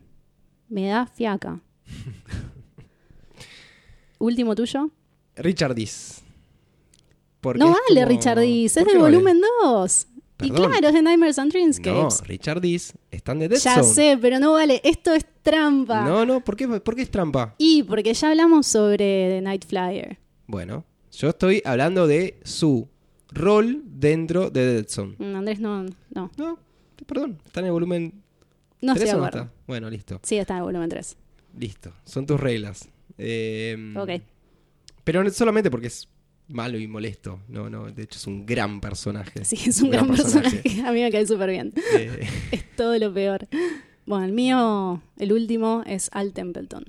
me 0.67 0.87
da 0.87 1.07
fiaca. 1.07 1.59
Último 4.19 4.53
tuyo. 4.53 4.91
Richard 5.35 5.73
Dees. 5.73 6.21
Porque 7.41 7.59
No 7.59 7.67
vale, 7.67 8.01
como- 8.01 8.05
Richard 8.07 8.39
Dees, 8.39 8.75
es 8.77 8.83
¿Por 8.83 8.87
qué 8.87 8.89
del 8.93 8.97
no 8.99 9.03
vale? 9.03 9.15
volumen 9.17 9.41
2. 9.63 10.07
Y 10.41 10.51
claro, 10.51 10.87
es 10.87 10.93
de 10.93 11.01
Nightmares 11.01 11.37
and 11.37 11.47
No, 11.47 11.59
Dreamscapes. 11.59 12.21
Richard 12.27 12.61
Dees 12.61 12.93
está 13.11 13.33
en 13.33 13.39
The 13.39 13.49
Dead 13.49 13.59
ya 13.59 13.75
Zone. 13.83 13.93
sé, 13.93 14.17
pero 14.21 14.39
no 14.39 14.53
vale. 14.53 14.79
Esto 14.85 15.13
es 15.13 15.25
trampa. 15.41 16.05
No, 16.05 16.25
no, 16.25 16.39
¿por 16.43 16.55
qué, 16.55 16.67
¿por 16.67 16.95
qué 16.95 17.01
es 17.01 17.11
trampa? 17.11 17.55
Y 17.57 17.83
porque 17.83 18.13
ya 18.13 18.29
hablamos 18.29 18.65
sobre 18.67 18.97
The 19.29 19.41
Night 19.41 19.65
Flyer. 19.65 20.17
Bueno, 20.47 20.85
yo 21.11 21.29
estoy 21.29 21.61
hablando 21.65 22.07
de 22.07 22.39
su 22.45 22.87
rol 23.31 23.81
dentro 23.85 24.49
de 24.49 24.75
Dead 24.75 24.87
Zone. 24.87 25.15
Mm, 25.17 25.35
Andrés, 25.35 25.59
no, 25.59 25.83
no, 26.13 26.31
No, 26.37 26.57
perdón, 27.05 27.37
está 27.45 27.59
en 27.59 27.65
el 27.67 27.71
volumen 27.73 28.13
no 28.81 28.93
estoy 28.93 29.07
3 29.07 29.11
de 29.11 29.15
o 29.17 29.19
no 29.19 29.25
está. 29.25 29.51
Bueno, 29.67 29.89
listo, 29.89 30.19
Sí, 30.23 30.37
está 30.37 30.53
en 30.53 30.57
el 30.59 30.63
volumen 30.63 30.87
3. 30.89 31.17
listo. 31.57 31.91
Son 32.05 32.25
tus 32.25 32.39
reglas. 32.39 32.87
Eh, 33.17 33.93
Ok. 33.97 34.21
Pero 35.03 35.21
no 35.23 35.29
solamente 35.31 35.69
porque 35.69 35.87
es 35.87 36.07
malo 36.49 36.77
y 36.77 36.87
molesto. 36.87 37.39
No, 37.47 37.69
no, 37.69 37.91
de 37.91 38.03
hecho 38.03 38.17
es 38.19 38.27
un 38.27 38.45
gran 38.45 38.81
personaje. 38.81 39.45
Sí, 39.45 39.57
es 39.69 39.81
un 39.81 39.89
gran 39.91 40.07
personaje. 40.07 40.61
A 40.85 40.91
mí 40.91 41.01
me 41.01 41.11
cae 41.11 41.25
súper 41.25 41.49
bien. 41.49 41.73
Eh, 41.97 42.27
Es 42.51 42.75
todo 42.75 42.97
lo 42.97 43.13
peor. 43.13 43.47
Bueno, 44.05 44.25
el 44.25 44.31
mío, 44.33 45.01
el 45.17 45.31
último, 45.33 45.83
es 45.85 46.09
Al 46.13 46.33
Templeton. 46.33 46.85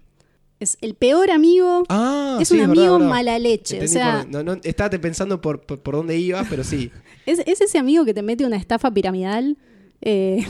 Es 0.58 0.76
el 0.82 0.94
peor 0.94 1.30
amigo. 1.30 1.84
ah, 1.88 2.38
es 2.40 2.48
sí, 2.48 2.54
un 2.56 2.62
amigo 2.62 2.94
verdad. 2.98 3.08
mala 3.08 3.38
leche. 3.38 3.76
O 3.78 3.82
Entendí 3.82 3.92
sea, 3.92 4.22
por- 4.22 4.30
no, 4.30 4.42
no, 4.54 4.60
estaba 4.64 4.90
pensando 4.98 5.40
por, 5.40 5.60
por, 5.62 5.80
por 5.80 5.94
dónde 5.94 6.18
ibas, 6.18 6.46
pero 6.50 6.64
sí. 6.64 6.90
es, 7.26 7.38
es 7.46 7.60
ese 7.62 7.78
amigo 7.78 8.04
que 8.04 8.12
te 8.14 8.20
mete 8.22 8.44
una 8.44 8.56
estafa 8.56 8.90
piramidal 8.90 9.56
eh, 10.02 10.44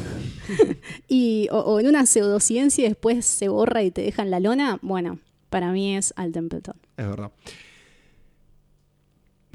y, 1.09 1.49
o, 1.51 1.59
o 1.59 1.81
en 1.81 1.87
una 1.87 2.07
pseudociencia 2.07 2.85
y 2.85 2.89
después 2.89 3.25
se 3.25 3.49
borra 3.49 3.83
y 3.83 3.91
te 3.91 4.03
deja 4.03 4.23
en 4.23 4.31
la 4.31 4.41
lona. 4.41 4.79
Bueno, 4.83 5.19
para 5.49 5.73
mí 5.73 5.97
es 5.97 6.13
Al 6.17 6.33
Templeton. 6.33 6.75
Es 6.97 7.07
verdad. 7.07 7.31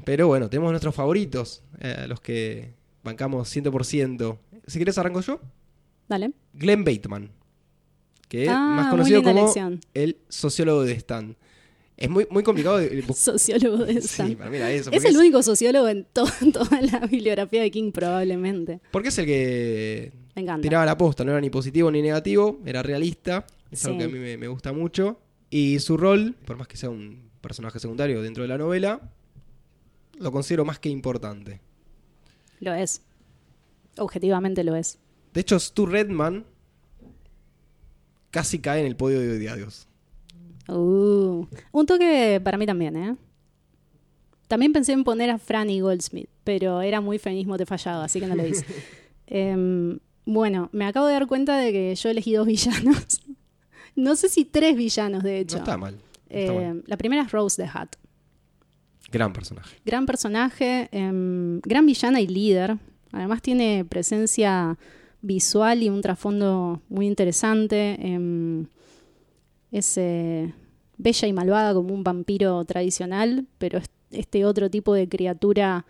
Pero 0.06 0.28
bueno, 0.28 0.48
tenemos 0.48 0.70
nuestros 0.70 0.94
favoritos, 0.94 1.64
eh, 1.80 2.04
los 2.06 2.20
que 2.20 2.74
bancamos 3.02 3.48
100%. 3.54 4.38
Si 4.68 4.78
quieres 4.78 4.96
arranco 4.98 5.20
yo. 5.20 5.40
Dale. 6.08 6.30
Glenn 6.52 6.84
Bateman, 6.84 7.28
que 8.28 8.44
es 8.44 8.48
Ah, 8.48 8.74
más 8.76 8.90
conocido 8.90 9.24
como 9.24 9.40
elección. 9.40 9.80
el 9.94 10.16
sociólogo 10.28 10.84
de 10.84 10.92
Stan. 10.92 11.36
Es 11.96 12.08
muy, 12.08 12.24
muy 12.30 12.44
complicado 12.44 12.78
de... 12.78 13.02
Sociólogo 13.14 13.84
de 13.84 13.94
Stan. 13.94 14.28
Sí, 14.28 14.36
para 14.36 14.48
mí 14.48 14.58
era 14.58 14.70
eso. 14.70 14.90
es 14.92 15.04
el 15.04 15.16
único 15.16 15.42
sociólogo 15.42 15.88
en 15.88 16.04
to- 16.12 16.24
toda 16.52 16.80
la 16.82 17.00
bibliografía 17.00 17.62
de 17.62 17.70
King, 17.72 17.90
probablemente. 17.90 18.80
Porque 18.92 19.08
es 19.08 19.18
el 19.18 19.26
que 19.26 20.12
tiraba 20.62 20.86
la 20.86 20.96
posta, 20.96 21.24
no 21.24 21.32
era 21.32 21.40
ni 21.40 21.50
positivo 21.50 21.90
ni 21.90 22.00
negativo, 22.00 22.60
era 22.64 22.80
realista. 22.84 23.44
Es 23.72 23.84
algo 23.86 23.98
que 23.98 24.04
a 24.04 24.08
mí 24.08 24.20
me, 24.20 24.36
me 24.36 24.46
gusta 24.46 24.72
mucho. 24.72 25.18
Y 25.50 25.80
su 25.80 25.96
rol, 25.96 26.36
por 26.44 26.56
más 26.56 26.68
que 26.68 26.76
sea 26.76 26.90
un 26.90 27.28
personaje 27.40 27.80
secundario 27.80 28.22
dentro 28.22 28.44
de 28.44 28.48
la 28.48 28.58
novela, 28.58 29.00
lo 30.18 30.32
considero 30.32 30.64
más 30.64 30.78
que 30.78 30.88
importante. 30.88 31.60
Lo 32.60 32.72
es. 32.74 33.02
Objetivamente 33.98 34.64
lo 34.64 34.74
es. 34.76 34.98
De 35.32 35.40
hecho, 35.40 35.58
Stu 35.58 35.86
Redman 35.86 36.44
casi 38.30 38.58
cae 38.58 38.80
en 38.80 38.86
el 38.86 38.96
podio 38.96 39.20
de 39.20 39.36
odiados. 39.36 39.86
Uh, 40.68 41.46
un 41.72 41.86
toque 41.86 42.40
para 42.42 42.58
mí 42.58 42.66
también, 42.66 42.96
¿eh? 42.96 43.16
También 44.48 44.72
pensé 44.72 44.92
en 44.92 45.04
poner 45.04 45.30
a 45.30 45.38
Franny 45.38 45.80
Goldsmith, 45.80 46.28
pero 46.44 46.80
era 46.80 47.00
muy 47.00 47.18
feminismo 47.18 47.56
te 47.56 47.66
fallado, 47.66 48.02
así 48.02 48.20
que 48.20 48.26
no 48.26 48.34
lo 48.36 48.46
hice. 48.46 48.64
Em, 49.28 49.98
bueno, 50.24 50.68
me 50.72 50.86
acabo 50.86 51.06
de 51.06 51.14
dar 51.14 51.26
cuenta 51.26 51.58
de 51.58 51.72
que 51.72 51.92
yo 51.96 52.08
elegí 52.10 52.32
dos 52.32 52.46
villanos. 52.46 53.20
no 53.96 54.14
sé 54.14 54.28
si 54.28 54.44
tres 54.44 54.76
villanos, 54.76 55.24
de 55.24 55.40
hecho. 55.40 55.56
No 55.56 55.62
está 55.64 55.76
mal. 55.76 55.94
no 55.94 55.98
está 56.38 56.52
Eh, 56.54 56.66
mal. 56.68 56.84
la 56.86 56.96
primera 56.96 57.22
es 57.22 57.32
Rose 57.32 57.60
the 57.60 57.68
Hat. 57.72 57.96
Gran 59.10 59.32
personaje. 59.32 59.76
Gran 59.84 60.06
personaje, 60.06 60.88
em, 60.92 61.60
gran 61.60 61.86
villana 61.86 62.20
y 62.20 62.26
líder. 62.26 62.76
Además 63.12 63.40
tiene 63.42 63.84
presencia 63.84 64.78
visual 65.22 65.82
y 65.82 65.88
un 65.88 66.02
trasfondo 66.02 66.82
muy 66.88 67.06
interesante. 67.06 67.96
em, 68.00 68.66
es 69.70 69.96
eh, 69.98 70.54
bella 70.96 71.28
y 71.28 71.32
malvada 71.32 71.74
como 71.74 71.94
un 71.94 72.04
vampiro 72.04 72.64
tradicional, 72.64 73.46
pero 73.58 73.78
es 73.78 73.86
este 74.10 74.44
otro 74.44 74.70
tipo 74.70 74.94
de 74.94 75.08
criatura 75.08 75.84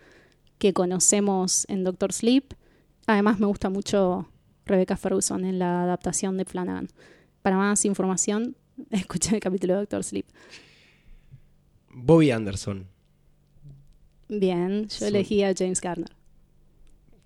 que 0.57 0.73
conocemos 0.73 1.65
en 1.69 1.83
Doctor 1.83 2.13
Sleep. 2.13 2.53
Además 3.05 3.39
me 3.39 3.45
gusta 3.45 3.69
mucho 3.69 4.27
Rebecca 4.65 4.97
Ferguson 4.97 5.45
en 5.45 5.59
la 5.59 5.83
adaptación 5.83 6.37
de 6.37 6.45
Flanagan. 6.45 6.87
Para 7.41 7.57
más 7.57 7.85
información, 7.85 8.55
escuchen 8.91 9.35
el 9.35 9.39
capítulo 9.39 9.73
de 9.73 9.79
Doctor 9.81 10.03
Sleep. 10.03 10.25
Bobby 11.89 12.31
Anderson. 12.31 12.87
Bien, 14.29 14.83
yo 14.83 14.89
Sí. 14.97 15.05
elegí 15.05 15.43
a 15.43 15.53
James 15.57 15.81
Garner. 15.81 16.09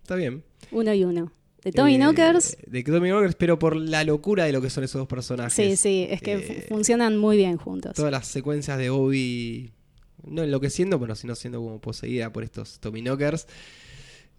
Está 0.02 0.16
bien. 0.16 0.44
Uno 0.72 0.94
y 0.94 1.04
uno. 1.04 1.32
De 1.64 1.72
Tommy 1.72 1.96
Eh, 1.96 1.98
Knockers. 2.00 2.58
De 2.66 2.84
Tommy 2.84 3.10
Knockers, 3.10 3.36
pero 3.36 3.60
por 3.60 3.76
la 3.76 4.04
locura 4.04 4.46
de 4.46 4.52
lo 4.52 4.62
que 4.62 4.70
son 4.72 4.84
esos 4.84 5.00
dos 5.00 5.08
personajes. 5.08 5.54
Sí, 5.54 5.76
sí, 5.78 6.08
es 6.10 6.22
que 6.22 6.34
eh, 6.34 6.40
fu- 6.68 6.74
funcionan 6.76 7.18
muy 7.18 7.38
bien 7.38 7.58
juntos. 7.58 7.94
Todas 7.96 8.12
las 8.12 8.28
secuencias 8.28 8.78
de 8.80 8.90
Bobby, 8.90 9.72
no 10.26 10.42
enloqueciendo, 10.44 11.00
pero 11.00 11.14
sino 11.16 11.36
siendo 11.36 11.60
como 11.60 11.80
poseída 11.80 12.34
por 12.34 12.44
estos 12.44 12.80
Tommy 12.80 13.02
Knockers. 13.04 13.46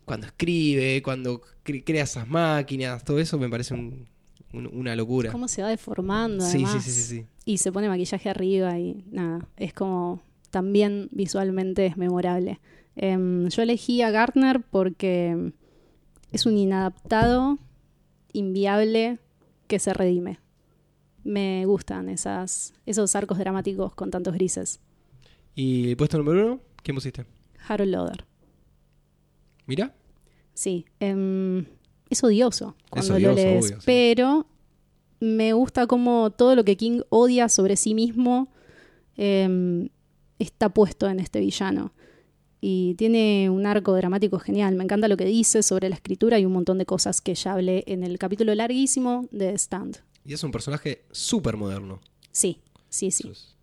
Cuando 0.05 0.27
escribe, 0.27 1.01
cuando 1.03 1.43
cre- 1.65 1.85
crea 1.85 2.03
esas 2.03 2.27
máquinas, 2.27 3.05
todo 3.05 3.21
eso 3.21 3.39
me 3.39 3.49
parece 3.49 3.75
un- 3.75 4.09
un- 4.53 4.67
una 4.67 4.97
locura. 4.97 5.31
Cómo 5.31 5.47
se 5.47 5.63
va 5.63 5.69
deformando, 5.69 6.45
Sí, 6.45 6.59
sí, 6.59 6.65
además. 6.65 6.85
sí, 6.85 6.91
sí, 6.91 7.03
sí. 7.03 7.27
Y 7.45 7.59
se 7.59 7.71
pone 7.71 7.89
maquillaje 7.89 8.29
arriba 8.29 8.77
y 8.81 9.05
nada, 9.13 9.47
es 9.57 9.73
como 9.73 10.21
también 10.53 11.09
visualmente 11.11 11.87
es 11.87 11.97
memorable. 11.97 12.61
Em, 12.95 13.49
yo 13.49 13.63
elegí 13.63 14.03
a 14.03 14.11
Gardner 14.11 14.61
porque 14.61 15.53
es 16.31 16.47
un 16.47 16.57
inadaptado, 16.57 17.59
inviable, 18.33 19.19
que 19.67 19.79
se 19.79 19.93
redime. 19.95 20.39
Me 21.25 21.65
gustan 21.67 22.09
esas, 22.09 22.75
esos 22.87 23.17
arcos 23.17 23.39
dramáticos 23.39 23.95
con 23.95 24.11
tantos 24.11 24.35
grises. 24.35 24.81
¿Y 25.55 25.91
el 25.91 25.97
puesto 25.97 26.19
número 26.19 26.47
uno? 26.47 26.61
¿Quién 26.83 26.95
pusiste? 26.95 27.25
Harold 27.67 27.91
Loder. 27.91 28.25
Mira. 29.67 29.95
Sí, 30.53 30.85
em, 31.01 31.65
es 32.11 32.23
odioso 32.23 32.77
cuando 32.91 33.15
odioso, 33.15 33.31
lo 33.31 33.35
lees, 33.37 33.65
obvio, 33.65 33.81
sí. 33.81 33.83
pero 33.87 34.47
me 35.19 35.55
gusta 35.55 35.87
como 35.87 36.31
todo 36.31 36.55
lo 36.55 36.65
que 36.65 36.77
King 36.77 37.01
odia 37.09 37.49
sobre 37.49 37.77
sí 37.77 37.95
mismo 37.95 38.53
em, 39.17 39.89
está 40.43 40.69
puesto 40.69 41.09
en 41.09 41.21
este 41.21 41.41
villano. 41.41 41.93
Y 42.61 42.95
tiene 42.95 43.51
un 43.51 43.67
arco 43.67 43.93
dramático 43.95 44.39
genial. 44.39 44.77
Me 44.77 44.85
encanta 44.85 45.09
lo 45.09 45.17
que 45.17 45.25
dice 45.25 45.63
sobre 45.65 45.89
la 45.89 45.97
escritura 45.97 46.39
y 46.39 46.45
un 46.45 46.53
montón 46.53 46.79
de 46.79 46.87
cosas 46.87 47.21
que 47.21 47.35
ya 47.35 47.55
hablé 47.55 47.83
en 47.89 48.05
el 48.05 48.19
capítulo 48.19 48.55
larguísimo 48.55 49.27
de 49.33 49.53
Stand. 49.59 49.99
Y 50.25 50.33
es 50.35 50.45
un 50.45 50.53
personaje 50.53 51.03
súper 51.11 51.57
moderno. 51.57 52.01
Sí, 52.31 52.61
sí, 52.89 53.11
sí. 53.11 53.29
Es. 53.31 53.57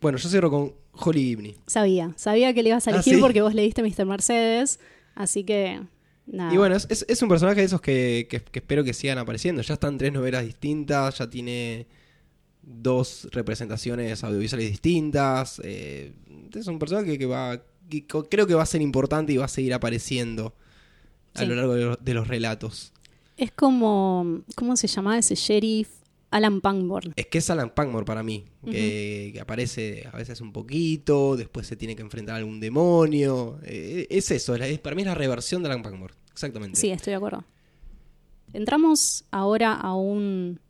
Bueno, 0.00 0.18
yo 0.18 0.28
cierro 0.28 0.50
con 0.50 0.72
Holly 0.92 1.22
Gibney. 1.24 1.56
Sabía, 1.66 2.12
sabía 2.16 2.54
que 2.54 2.62
le 2.62 2.70
ibas 2.70 2.86
a 2.86 2.90
Ah, 2.90 2.94
elegir 2.94 3.16
¿sí? 3.16 3.20
porque 3.20 3.42
vos 3.42 3.54
leíste 3.54 3.82
Mr. 3.82 4.06
Mercedes, 4.06 4.78
así 5.14 5.44
que 5.44 5.80
nada. 6.26 6.54
Y 6.54 6.56
bueno, 6.56 6.76
es, 6.76 6.86
es- 6.90 7.04
es 7.08 7.20
un 7.22 7.28
personaje 7.28 7.60
de 7.60 7.66
esos 7.66 7.80
que, 7.80 8.26
que- 8.30 8.40
que 8.40 8.60
espero 8.60 8.84
que 8.84 8.94
sigan 8.94 9.18
apareciendo. 9.18 9.62
Ya 9.62 9.74
están 9.74 9.98
tres 9.98 10.12
novelas 10.12 10.44
distintas, 10.44 11.18
ya 11.18 11.28
tiene 11.28 11.86
dos 12.62 13.28
representaciones 13.32 14.22
audiovisuales 14.24 14.70
distintas. 14.70 15.60
eh, 15.64 16.12
es 16.54 16.66
un 16.66 16.78
personaje 16.78 17.18
que 17.18 17.26
va. 17.26 17.62
que 17.88 18.06
creo 18.06 18.46
que 18.46 18.54
va 18.54 18.62
a 18.62 18.66
ser 18.66 18.82
importante 18.82 19.32
y 19.32 19.36
va 19.36 19.46
a 19.46 19.48
seguir 19.48 19.74
apareciendo 19.74 20.54
a 21.34 21.40
Sí. 21.40 21.46
lo 21.46 21.54
largo 21.56 21.74
de, 21.74 21.84
los- 21.86 21.98
de 22.04 22.14
los 22.14 22.28
relatos. 22.28 22.92
Es 23.36 23.50
como, 23.50 24.42
¿cómo 24.54 24.76
se 24.76 24.86
llamaba 24.86 25.18
ese 25.18 25.34
sheriff? 25.34 25.88
Alan 26.30 26.60
Pangborn. 26.60 27.12
Es 27.16 27.26
que 27.26 27.38
es 27.38 27.50
Alan 27.50 27.70
Pangmore 27.74 28.04
para 28.04 28.22
mí, 28.22 28.44
que, 28.64 29.30
que 29.34 29.40
aparece 29.40 30.06
a 30.12 30.16
veces 30.16 30.40
un 30.40 30.52
poquito, 30.52 31.36
después 31.36 31.66
se 31.66 31.74
tiene 31.74 31.96
que 31.96 32.02
enfrentar 32.02 32.36
a 32.36 32.38
algún 32.38 32.60
demonio. 32.60 33.58
eh, 33.64 34.06
es 34.08 34.30
eso, 34.30 34.54
es 34.54 34.78
para 34.78 34.94
mí 34.94 35.02
es 35.02 35.06
la 35.08 35.16
reversión 35.16 35.60
de 35.64 35.70
Alan 35.70 35.82
Pangmore, 35.82 36.14
exactamente. 36.30 36.78
Sí, 36.78 36.90
estoy 36.90 37.10
de 37.10 37.16
acuerdo. 37.16 37.44
Entramos 38.52 39.24
ahora 39.32 39.74
a 39.74 39.94
un 39.94 40.60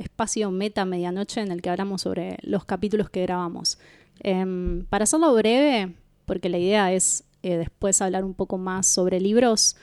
espacio 0.00 0.50
meta 0.50 0.84
medianoche 0.84 1.40
en 1.40 1.52
el 1.52 1.62
que 1.62 1.70
hablamos 1.70 2.02
sobre 2.02 2.38
los 2.42 2.64
capítulos 2.64 3.10
que 3.10 3.22
grabamos. 3.22 3.78
Em, 4.20 4.84
para 4.86 5.04
hacerlo 5.04 5.34
breve, 5.34 5.94
porque 6.26 6.48
la 6.48 6.58
idea 6.58 6.92
es 6.92 7.24
eh, 7.42 7.56
después 7.56 8.00
hablar 8.02 8.24
un 8.24 8.34
poco 8.34 8.58
más 8.58 8.86
sobre 8.86 9.20
libros, 9.20 9.76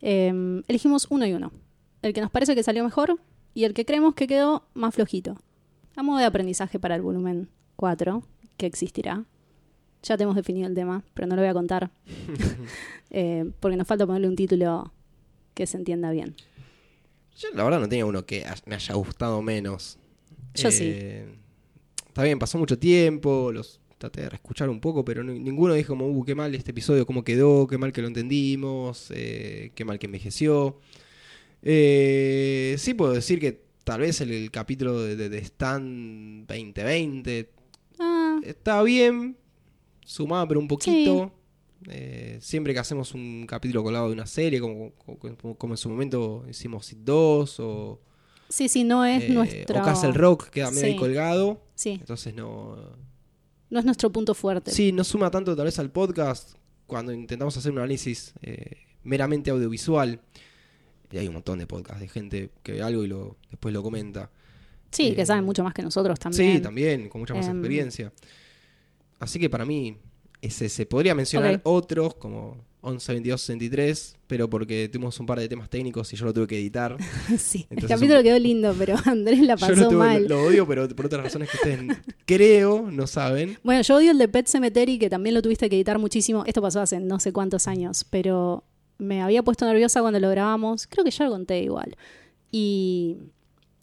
em, 0.00 0.62
elegimos 0.68 1.06
uno 1.10 1.26
y 1.26 1.32
uno. 1.32 1.52
El 2.02 2.12
que 2.12 2.20
nos 2.20 2.30
parece 2.30 2.54
que 2.54 2.62
salió 2.62 2.84
mejor 2.84 3.18
y 3.54 3.64
el 3.64 3.74
que 3.74 3.84
creemos 3.84 4.14
que 4.14 4.26
quedó 4.26 4.64
más 4.74 4.94
flojito. 4.94 5.36
A 5.96 6.02
modo 6.02 6.18
de 6.18 6.24
aprendizaje 6.26 6.78
para 6.78 6.94
el 6.94 7.02
volumen 7.02 7.48
4, 7.76 8.22
que 8.56 8.66
existirá. 8.66 9.24
Ya 10.02 10.16
tenemos 10.16 10.36
definido 10.36 10.68
el 10.68 10.74
tema, 10.74 11.02
pero 11.14 11.26
no 11.26 11.36
lo 11.36 11.42
voy 11.42 11.48
a 11.50 11.54
contar. 11.54 11.90
Eh, 13.10 13.50
porque 13.60 13.76
nos 13.76 13.86
falta 13.86 14.04
ponerle 14.04 14.28
un 14.28 14.34
título 14.34 14.92
que 15.54 15.66
se 15.66 15.78
entienda 15.78 16.10
bien. 16.10 16.34
Yo 17.38 17.48
la 17.54 17.64
verdad 17.64 17.80
no 17.80 17.88
tenía 17.88 18.06
uno 18.06 18.24
que 18.24 18.44
me 18.66 18.74
haya 18.74 18.94
gustado 18.94 19.42
menos. 19.42 19.98
Yo 20.54 20.70
sí. 20.70 20.94
Está 22.08 22.22
bien, 22.22 22.38
pasó 22.38 22.56
mucho 22.58 22.78
tiempo, 22.78 23.52
los 23.52 23.80
traté 23.98 24.22
de 24.22 24.28
reescuchar 24.30 24.68
un 24.70 24.80
poco, 24.80 25.04
pero 25.04 25.22
ni- 25.22 25.38
ninguno 25.38 25.74
dijo 25.74 25.88
como, 25.94 26.06
uh, 26.08 26.24
qué 26.24 26.34
mal 26.34 26.54
este 26.54 26.70
episodio, 26.70 27.06
cómo 27.06 27.24
quedó, 27.24 27.66
qué 27.66 27.76
mal 27.78 27.92
que 27.92 28.00
lo 28.02 28.08
entendimos, 28.08 29.10
eh, 29.14 29.70
qué 29.74 29.84
mal 29.84 29.98
que 29.98 30.06
envejeció. 30.06 30.78
Eh, 31.62 32.76
sí 32.78 32.94
puedo 32.94 33.12
decir 33.12 33.40
que 33.40 33.60
tal 33.84 34.00
vez 34.00 34.20
el, 34.20 34.30
el 34.32 34.50
capítulo 34.50 35.00
de, 35.02 35.16
de, 35.16 35.28
de 35.28 35.38
Stan 35.38 36.46
2020 36.46 37.50
Ah, 37.98 38.38
está 38.44 38.82
bien, 38.82 39.36
sumaba 40.04 40.46
pero 40.46 40.60
un 40.60 40.68
poquito. 40.68 41.32
Eh, 41.88 42.38
siempre 42.40 42.72
que 42.74 42.80
hacemos 42.80 43.14
un 43.14 43.46
capítulo 43.46 43.82
colado 43.82 44.08
de 44.08 44.12
una 44.14 44.26
serie, 44.26 44.60
como, 44.60 44.92
como, 44.94 45.56
como 45.56 45.74
en 45.74 45.78
su 45.78 45.88
momento 45.88 46.44
hicimos 46.48 46.90
It 46.92 46.98
2 46.98 47.60
o, 47.60 48.00
sí, 48.48 48.68
sí, 48.68 48.82
no 48.84 49.04
es 49.04 49.24
eh, 49.24 49.28
nuestro. 49.28 49.80
o 49.80 49.84
Castle 49.84 50.12
Rock, 50.12 50.48
queda 50.50 50.70
medio 50.70 50.86
ahí 50.86 50.96
colgado. 50.96 51.62
Sí, 51.74 51.90
Entonces 52.00 52.34
no. 52.34 52.76
no 53.70 53.78
es 53.78 53.84
nuestro 53.84 54.10
punto 54.10 54.34
fuerte. 54.34 54.70
Sí, 54.72 54.90
no 54.92 55.04
suma 55.04 55.30
tanto 55.30 55.54
tal 55.54 55.66
vez 55.66 55.78
al 55.78 55.90
podcast 55.90 56.56
cuando 56.86 57.12
intentamos 57.12 57.56
hacer 57.56 57.70
un 57.72 57.78
análisis 57.78 58.32
eh, 58.42 58.78
meramente 59.04 59.50
audiovisual. 59.50 60.20
Y 61.12 61.18
hay 61.18 61.28
un 61.28 61.34
montón 61.34 61.58
de 61.60 61.66
podcasts 61.68 62.00
de 62.00 62.08
gente 62.08 62.50
que 62.64 62.72
ve 62.72 62.82
algo 62.82 63.04
y 63.04 63.06
lo, 63.06 63.36
después 63.50 63.72
lo 63.72 63.82
comenta. 63.82 64.30
Sí, 64.90 65.14
que 65.14 65.24
saben 65.24 65.44
mucho 65.44 65.62
más 65.62 65.72
que 65.74 65.82
nosotros 65.82 66.18
también. 66.18 66.56
Sí, 66.56 66.60
también, 66.60 67.08
con 67.08 67.20
mucha 67.20 67.34
más 67.34 67.46
Em. 67.46 67.58
experiencia. 67.58 68.12
Así 69.20 69.38
que 69.38 69.48
para 69.48 69.64
mí, 69.64 69.96
ese 70.42 70.68
se 70.68 70.86
podría 70.86 71.14
mencionar 71.14 71.60
otros 71.64 72.14
como 72.14 72.56
11, 72.82 73.12
22, 73.14 73.40
63, 73.40 74.16
pero 74.28 74.48
porque 74.48 74.88
tuvimos 74.88 75.18
un 75.18 75.26
par 75.26 75.40
de 75.40 75.48
temas 75.48 75.68
técnicos 75.68 76.12
y 76.12 76.16
yo 76.16 76.24
lo 76.26 76.32
tuve 76.32 76.46
que 76.46 76.56
editar. 76.58 76.96
sí. 77.38 77.66
El 77.70 77.86
capítulo 77.88 78.18
un- 78.18 78.22
quedó 78.24 78.38
lindo, 78.38 78.74
pero 78.78 78.94
Andrés 79.06 79.40
la 79.40 79.56
yo 79.56 79.66
pasó 79.66 79.74
lo, 79.74 79.88
tuve- 79.88 79.96
mal. 79.98 80.28
lo 80.28 80.42
odio, 80.44 80.66
pero 80.68 80.88
por 80.90 81.06
otras 81.06 81.22
razones 81.24 81.50
que 81.50 81.56
ustedes 81.56 81.96
creo 82.26 82.88
no 82.90 83.06
saben. 83.08 83.58
Bueno, 83.64 83.82
yo 83.82 83.96
odio 83.96 84.12
el 84.12 84.18
de 84.18 84.28
Pet 84.28 84.46
Cemetery, 84.46 84.98
que 84.98 85.10
también 85.10 85.34
lo 85.34 85.42
tuviste 85.42 85.68
que 85.68 85.76
editar 85.76 85.98
muchísimo. 85.98 86.44
Esto 86.46 86.62
pasó 86.62 86.80
hace 86.80 87.00
no 87.00 87.18
sé 87.18 87.32
cuántos 87.32 87.66
años, 87.66 88.04
pero 88.08 88.62
me 88.98 89.20
había 89.20 89.42
puesto 89.42 89.64
nerviosa 89.66 90.00
cuando 90.00 90.20
lo 90.20 90.30
grabamos. 90.30 90.86
Creo 90.86 91.04
que 91.04 91.10
ya 91.10 91.24
lo 91.24 91.30
conté 91.32 91.62
igual. 91.64 91.96
Y 92.52 93.16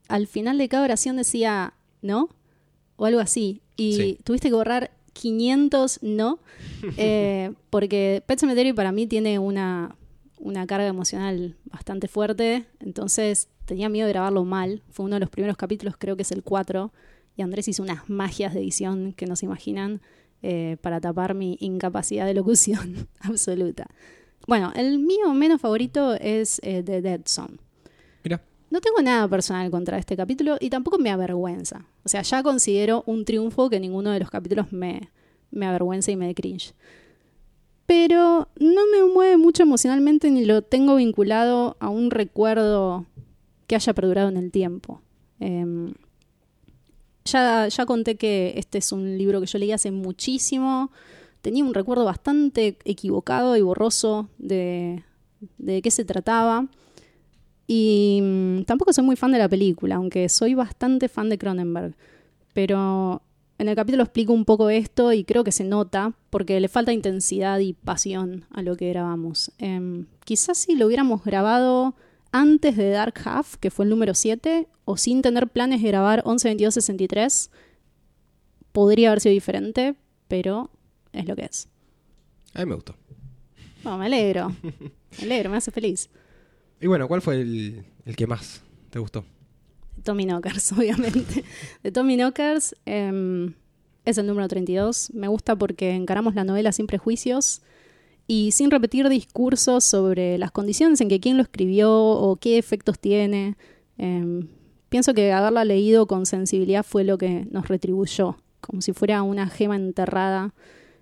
al 0.07 0.27
final 0.27 0.57
de 0.57 0.69
cada 0.69 0.83
oración 0.85 1.17
decía 1.17 1.73
no 2.01 2.29
o 2.95 3.05
algo 3.05 3.19
así. 3.19 3.61
Y 3.75 3.95
Sí. 3.95 4.17
tuviste 4.23 4.47
que 4.49 4.53
borrar 4.55 4.91
500 5.13 5.99
no, 6.01 6.39
eh, 6.97 7.53
porque 7.69 8.23
Pet 8.25 8.39
Cemetery 8.39 8.73
para 8.73 8.91
mí 8.91 9.07
tiene 9.07 9.39
una, 9.39 9.95
una 10.37 10.67
carga 10.67 10.87
emocional 10.87 11.55
bastante 11.65 12.07
fuerte. 12.07 12.65
Entonces 12.79 13.49
tenía 13.65 13.89
miedo 13.89 14.07
de 14.07 14.13
grabarlo 14.13 14.43
mal. 14.43 14.81
Fue 14.89 15.05
uno 15.05 15.15
de 15.15 15.21
los 15.21 15.29
primeros 15.29 15.57
capítulos, 15.57 15.95
creo 15.97 16.15
que 16.15 16.23
es 16.23 16.31
el 16.31 16.43
4. 16.43 16.91
y 17.37 17.41
Andrés 17.41 17.67
hizo 17.67 17.83
unas 17.83 18.09
magias 18.09 18.53
de 18.53 18.59
edición 18.59 19.13
que 19.13 19.25
no 19.25 19.35
se 19.35 19.45
imaginan 19.45 20.01
eh, 20.41 20.77
para 20.81 20.99
tapar 20.99 21.35
mi 21.35 21.57
incapacidad 21.61 22.25
de 22.25 22.33
locución 22.33 23.07
absoluta. 23.21 23.87
Bueno, 24.45 24.73
el 24.75 24.99
mío 24.99 25.33
menos 25.33 25.61
favorito 25.61 26.15
es 26.15 26.59
eh, 26.63 26.83
The 26.83 27.01
Dead 27.01 27.21
Zone. 27.25 27.62
No 28.73 28.81
tengo 28.81 29.03
nada 29.03 29.27
personal 29.27 29.69
contra 29.69 29.99
este 29.99 30.17
capítulo 30.17 30.57
y 30.59 30.71
tampoco 30.71 30.97
me 30.97 31.11
avergüenza. 31.11 31.85
O 32.03 32.09
sea, 32.09 32.23
ya 32.23 32.41
considero 32.41 33.03
un 33.05 33.23
triunfo 33.23 33.69
que 33.69 33.79
ninguno 33.79 34.09
de 34.09 34.19
los 34.19 34.31
capítulos 34.31 34.71
me, 34.71 35.11
me 35.51 35.67
avergüenza 35.67 36.09
y 36.09 36.15
me 36.15 36.25
de 36.25 36.33
cringe. 36.33 36.73
Pero 37.85 38.47
no 38.59 38.81
me 38.91 39.03
mueve 39.13 39.37
mucho 39.37 39.61
emocionalmente 39.61 40.31
ni 40.31 40.43
lo 40.43 40.63
tengo 40.63 40.95
vinculado 40.95 41.77
a 41.79 41.89
un 41.89 42.09
recuerdo 42.09 43.05
que 43.67 43.75
haya 43.75 43.93
perdurado 43.93 44.29
en 44.29 44.37
el 44.37 44.49
tiempo. 44.49 45.03
Em, 45.39 45.93
ya, 47.25 47.67
ya 47.67 47.85
conté 47.85 48.15
que 48.15 48.55
este 48.57 48.79
es 48.79 48.91
un 48.91 49.19
libro 49.19 49.39
que 49.39 49.45
yo 49.45 49.59
leí 49.59 49.71
hace 49.71 49.91
muchísimo. 49.91 50.89
Tenía 51.43 51.63
un 51.63 51.75
recuerdo 51.75 52.05
bastante 52.05 52.79
equivocado 52.85 53.55
y 53.55 53.61
borroso 53.61 54.29
de, 54.39 55.03
de 55.59 55.83
qué 55.83 55.91
se 55.91 56.05
trataba. 56.05 56.69
Y 57.67 58.19
mm, 58.21 58.63
tampoco 58.63 58.93
soy 58.93 59.03
muy 59.03 59.15
fan 59.15 59.31
de 59.31 59.39
la 59.39 59.49
película, 59.49 59.95
aunque 59.95 60.27
soy 60.29 60.53
bastante 60.53 61.07
fan 61.07 61.29
de 61.29 61.37
Cronenberg. 61.37 61.95
Pero 62.53 63.21
en 63.57 63.69
el 63.69 63.75
capítulo 63.75 64.03
explico 64.03 64.33
un 64.33 64.45
poco 64.45 64.69
esto 64.69 65.13
y 65.13 65.23
creo 65.23 65.43
que 65.43 65.51
se 65.51 65.63
nota 65.63 66.13
porque 66.29 66.59
le 66.59 66.67
falta 66.67 66.91
intensidad 66.91 67.59
y 67.59 67.73
pasión 67.73 68.45
a 68.51 68.61
lo 68.61 68.75
que 68.75 68.89
grabamos. 68.89 69.51
Em, 69.57 70.05
quizás 70.25 70.57
si 70.57 70.75
lo 70.75 70.87
hubiéramos 70.87 71.23
grabado 71.23 71.95
antes 72.31 72.75
de 72.75 72.89
Dark 72.89 73.13
Half, 73.23 73.57
que 73.57 73.71
fue 73.71 73.85
el 73.85 73.89
número 73.89 74.13
7, 74.13 74.67
o 74.85 74.97
sin 74.97 75.21
tener 75.21 75.47
planes 75.47 75.81
de 75.81 75.87
grabar 75.87 76.23
11, 76.25 76.49
22, 76.49 76.73
63, 76.73 77.51
podría 78.71 79.09
haber 79.09 79.21
sido 79.21 79.33
diferente, 79.33 79.95
pero 80.27 80.69
es 81.13 81.27
lo 81.27 81.35
que 81.35 81.45
es. 81.45 81.69
A 82.53 82.59
mí 82.59 82.65
me 82.65 82.75
gustó. 82.75 82.95
No, 83.83 83.97
me 83.97 84.07
alegro. 84.07 84.51
Me 85.19 85.25
alegro, 85.25 85.51
me 85.51 85.57
hace 85.57 85.69
feliz. 85.69 86.09
Y 86.83 86.87
bueno, 86.87 87.07
¿cuál 87.07 87.21
fue 87.21 87.39
el, 87.39 87.85
que 88.17 88.27
más 88.27 88.61
te 88.89 88.99
gustó? 88.99 89.23
Tommy 90.03 90.25
Knockers, 90.25 90.69
obviamente. 90.77 91.45
De 91.81 91.93
Tommy 91.93 92.17
Knockers 92.17 92.75
em, 92.85 93.53
es 94.03 94.17
el 94.17 94.27
número 94.27 94.49
32. 94.49 95.11
Me 95.13 95.29
gusta 95.29 95.55
porque 95.55 95.91
encaramos 95.91 96.35
la 96.35 96.43
novela 96.43 96.73
sin 96.73 96.85
prejuicios 96.85 97.61
y 98.27 98.51
sin 98.51 98.69
repetir 98.69 99.07
discursos 99.07 99.85
sobre 99.85 100.37
las 100.37 100.51
condiciones 100.51 100.99
en 100.99 101.07
que 101.07 101.21
quién 101.21 101.37
lo 101.37 101.43
escribió 101.43 101.89
o 101.89 102.35
qué 102.35 102.57
efectos 102.57 102.99
tiene. 102.99 103.55
Em, 103.97 104.49
pienso 104.89 105.13
que 105.13 105.31
haberla 105.31 105.63
leído 105.63 106.05
con 106.05 106.25
sensibilidad 106.25 106.83
fue 106.83 107.05
lo 107.05 107.17
que 107.17 107.47
nos 107.49 107.69
retribuyó, 107.69 108.35
como 108.59 108.81
si 108.81 108.91
fuera 108.91 109.23
una 109.23 109.47
gema 109.47 109.77
enterrada 109.77 110.53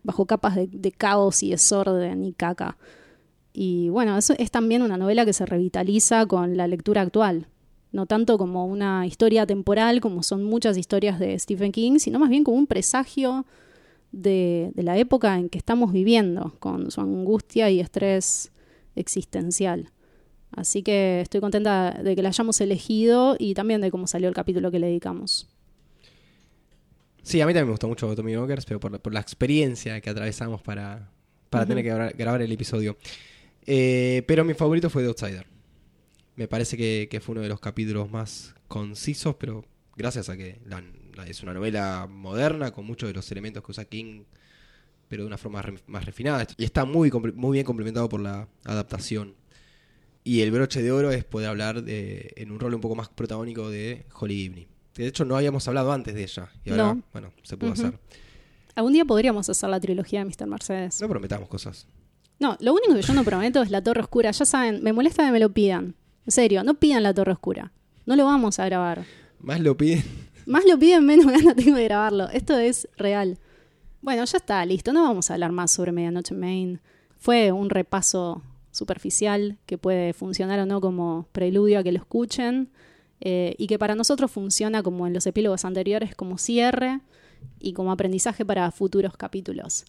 bajo 0.04 0.28
capas 0.28 0.58
de, 0.58 0.68
de 0.72 0.92
caos 0.92 1.42
y 1.42 1.50
desorden 1.50 2.24
y 2.24 2.34
caca. 2.34 2.78
Y 3.54 3.90
bueno, 3.90 4.18
eso 4.18 4.34
es 4.38 4.52
también 4.52 4.82
una 4.82 4.98
novela 4.98 5.26
que 5.26 5.34
se 5.34 5.46
revitaliza 5.46 6.26
con 6.26 6.58
la 6.58 6.68
lectura 6.68 7.02
actual. 7.02 7.48
No 7.92 8.06
tanto 8.06 8.38
como 8.38 8.66
una 8.66 9.06
historia 9.06 9.46
temporal, 9.46 10.00
como 10.00 10.24
son 10.24 10.44
muchas 10.44 10.78
historias 10.78 11.20
de 11.20 11.38
Stephen 11.38 11.72
King, 11.72 12.00
sino 12.00 12.20
más 12.20 12.30
bien 12.30 12.44
como 12.44 12.58
un 12.58 12.68
presagio 12.68 13.46
de, 14.14 14.72
de 14.74 14.84
la 14.84 14.98
época 14.98 15.38
en 15.38 15.50
que 15.50 15.58
estamos 15.58 15.92
viviendo, 15.92 16.56
con 16.60 16.92
su 16.92 17.02
angustia 17.02 17.70
y 17.70 17.82
estrés 17.82 18.52
existencial. 18.96 19.90
Así 20.52 20.84
que 20.84 21.22
estoy 21.22 21.42
contenta 21.42 21.92
de 22.04 22.16
que 22.16 22.22
la 22.22 22.30
hayamos 22.30 22.60
elegido 22.62 23.36
y 23.40 23.54
también 23.54 23.82
de 23.82 23.92
cómo 23.92 24.08
salió 24.08 24.28
el 24.28 24.36
capítulo 24.36 24.70
que 24.70 24.80
le 24.80 24.88
dedicamos. 24.88 25.50
Sí, 27.24 27.40
a 27.40 27.46
mí 27.46 27.54
también 27.54 27.68
me 27.68 27.72
gustó 27.72 27.88
mucho 27.88 28.14
Tommy 28.16 28.34
Knockers, 28.34 28.66
pero 28.66 28.80
por, 28.80 29.00
por 29.00 29.14
la 29.14 29.20
experiencia 29.20 30.02
que 30.02 30.10
atravesamos 30.10 30.62
para, 30.62 31.10
para 31.50 31.66
tener 31.66 31.84
que 31.84 31.90
grabar, 31.90 32.14
grabar 32.18 32.42
el 32.42 32.52
episodio. 32.52 32.98
Eh, 33.66 34.24
pero 34.28 34.44
mi 34.44 34.54
favorito 34.54 34.90
fue 34.90 35.02
The 35.04 35.10
Outsider. 35.10 35.46
Me 36.36 36.48
parece 36.48 36.78
que, 36.78 37.08
que 37.10 37.20
fue 37.20 37.34
uno 37.34 37.42
de 37.42 37.50
los 37.50 37.60
capítulos 37.60 38.10
más 38.10 38.56
concisos, 38.68 39.36
pero 39.36 39.66
gracias 39.96 40.30
a 40.30 40.38
que 40.38 40.60
la- 40.66 40.84
la- 41.16 41.28
es 41.28 41.44
una 41.44 41.54
novela 41.54 42.08
moderna 42.10 42.72
con 42.72 42.86
muchos 42.86 43.10
de 43.10 43.14
los 43.14 43.30
elementos 43.32 43.64
que 43.64 43.72
usa 43.72 43.86
King, 43.86 44.24
pero 45.08 45.24
de 45.24 45.28
una 45.28 45.38
forma 45.38 45.62
re- 45.62 45.78
más 45.88 46.06
refinada. 46.06 46.48
Y 46.58 46.64
está 46.64 46.86
muy, 46.86 47.12
muy 47.36 47.54
bien 47.56 47.66
complementado 47.66 48.08
por 48.10 48.22
la 48.22 48.48
adaptación. 48.64 49.36
Y 50.24 50.42
el 50.42 50.52
broche 50.52 50.82
de 50.82 50.92
oro 50.92 51.12
es 51.12 51.24
poder 51.26 51.50
hablar 51.50 51.84
de, 51.84 52.32
en 52.38 52.52
un 52.52 52.60
rol 52.60 52.74
un 52.76 52.82
poco 52.82 52.96
más 52.96 53.10
protagónico 53.10 53.70
de 53.70 54.06
Holly 54.20 54.36
Gibney. 54.36 54.68
Que 54.94 55.04
de 55.04 55.10
hecho 55.10 55.26
no 55.26 55.36
habíamos 55.36 55.68
hablado 55.68 55.92
antes 55.92 56.14
de 56.14 56.24
ella. 56.24 56.50
Y 56.64 56.70
ahora, 56.72 56.94
No. 56.96 57.04
bueno, 57.12 57.34
se 57.44 57.58
pudo 57.58 57.72
hacer. 57.74 58.00
Algún 58.76 58.94
día 58.94 59.04
podríamos 59.04 59.50
hacer 59.50 59.70
la 59.70 59.80
trilogía 59.80 60.20
de 60.24 60.26
Mr. 60.26 60.48
Mercedes. 60.48 61.02
No 61.02 61.10
prometamos 61.10 61.50
cosas. 61.50 61.88
No, 62.42 62.58
lo 62.60 62.74
único 62.74 62.96
que 62.96 63.04
yo 63.04 63.14
no 63.14 63.24
prometo 63.24 63.62
es 63.62 63.70
la 63.70 63.84
Torre 63.84 64.02
Oscura. 64.02 64.32
Ya 64.32 64.46
saben, 64.46 64.82
me 64.82 64.94
molesta 64.94 65.24
que 65.24 65.32
me 65.32 65.40
lo 65.40 65.54
pidan. 65.54 65.94
En 66.26 66.32
serio, 66.32 66.64
no 66.64 66.74
pidan 66.74 67.04
la 67.04 67.14
Torre 67.14 67.34
Oscura. 67.34 67.72
No 68.08 68.16
lo 68.16 68.26
vamos 68.26 68.58
a 68.58 68.66
grabar. 68.66 69.06
Más 69.40 69.60
lo 69.60 69.78
piden. 69.78 70.04
Más 70.48 70.66
lo 70.66 70.80
piden, 70.80 71.06
menos 71.06 71.28
ganas 71.32 71.56
tengo 71.56 71.78
de 71.78 71.84
grabarlo. 71.84 72.30
Esto 72.30 72.58
es 72.58 72.90
real. 72.98 73.38
Bueno, 74.02 74.26
ya 74.26 74.38
está, 74.38 74.66
listo. 74.66 74.92
No 74.92 75.04
vamos 75.04 75.30
a 75.30 75.36
hablar 75.36 75.52
más 75.52 75.70
sobre 75.70 75.92
Medianoche 75.92 76.34
en 76.34 76.40
Maine. 76.40 76.80
Fue 77.20 77.52
un 77.52 77.70
repaso 77.70 78.42
superficial 78.72 79.60
que 79.68 79.78
puede 79.78 80.14
funcionar 80.14 80.60
o 80.62 80.66
no 80.66 80.82
como 80.82 81.28
preludio 81.34 81.78
a 81.78 81.84
que 81.84 81.92
lo 81.92 82.00
escuchen 82.00 82.72
eh, 83.20 83.54
y 83.60 83.68
que 83.68 83.78
para 83.78 83.94
nosotros 83.94 84.32
funciona 84.32 84.82
como 84.82 85.06
en 85.06 85.14
los 85.14 85.28
epílogos 85.28 85.64
anteriores 85.64 86.16
como 86.16 86.40
cierre 86.40 87.02
y 87.60 87.74
como 87.74 87.92
aprendizaje 87.92 88.46
para 88.46 88.72
futuros 88.72 89.16
capítulos. 89.16 89.86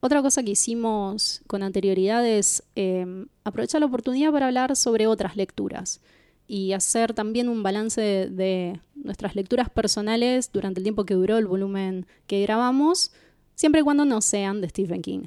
Otra 0.00 0.22
cosa 0.22 0.42
que 0.42 0.52
hicimos 0.52 1.42
con 1.46 1.62
anterioridad 1.62 2.26
es 2.26 2.62
eh, 2.76 3.26
aprovechar 3.44 3.80
la 3.80 3.86
oportunidad 3.86 4.30
para 4.30 4.46
hablar 4.46 4.76
sobre 4.76 5.06
otras 5.06 5.36
lecturas 5.36 6.00
y 6.46 6.72
hacer 6.72 7.14
también 7.14 7.48
un 7.48 7.62
balance 7.62 8.00
de, 8.00 8.80
nuestras 8.94 9.34
lecturas 9.34 9.70
personales 9.70 10.50
durante 10.52 10.80
el 10.80 10.84
tiempo 10.84 11.04
que 11.04 11.14
duró 11.14 11.36
el 11.36 11.46
volumen 11.46 12.06
que 12.26 12.42
grabamos, 12.42 13.12
siempre 13.54 13.80
y 13.80 13.84
cuando 13.84 14.04
no 14.04 14.20
sean 14.20 14.60
de 14.60 14.68
Stephen 14.68 15.02
King. 15.02 15.26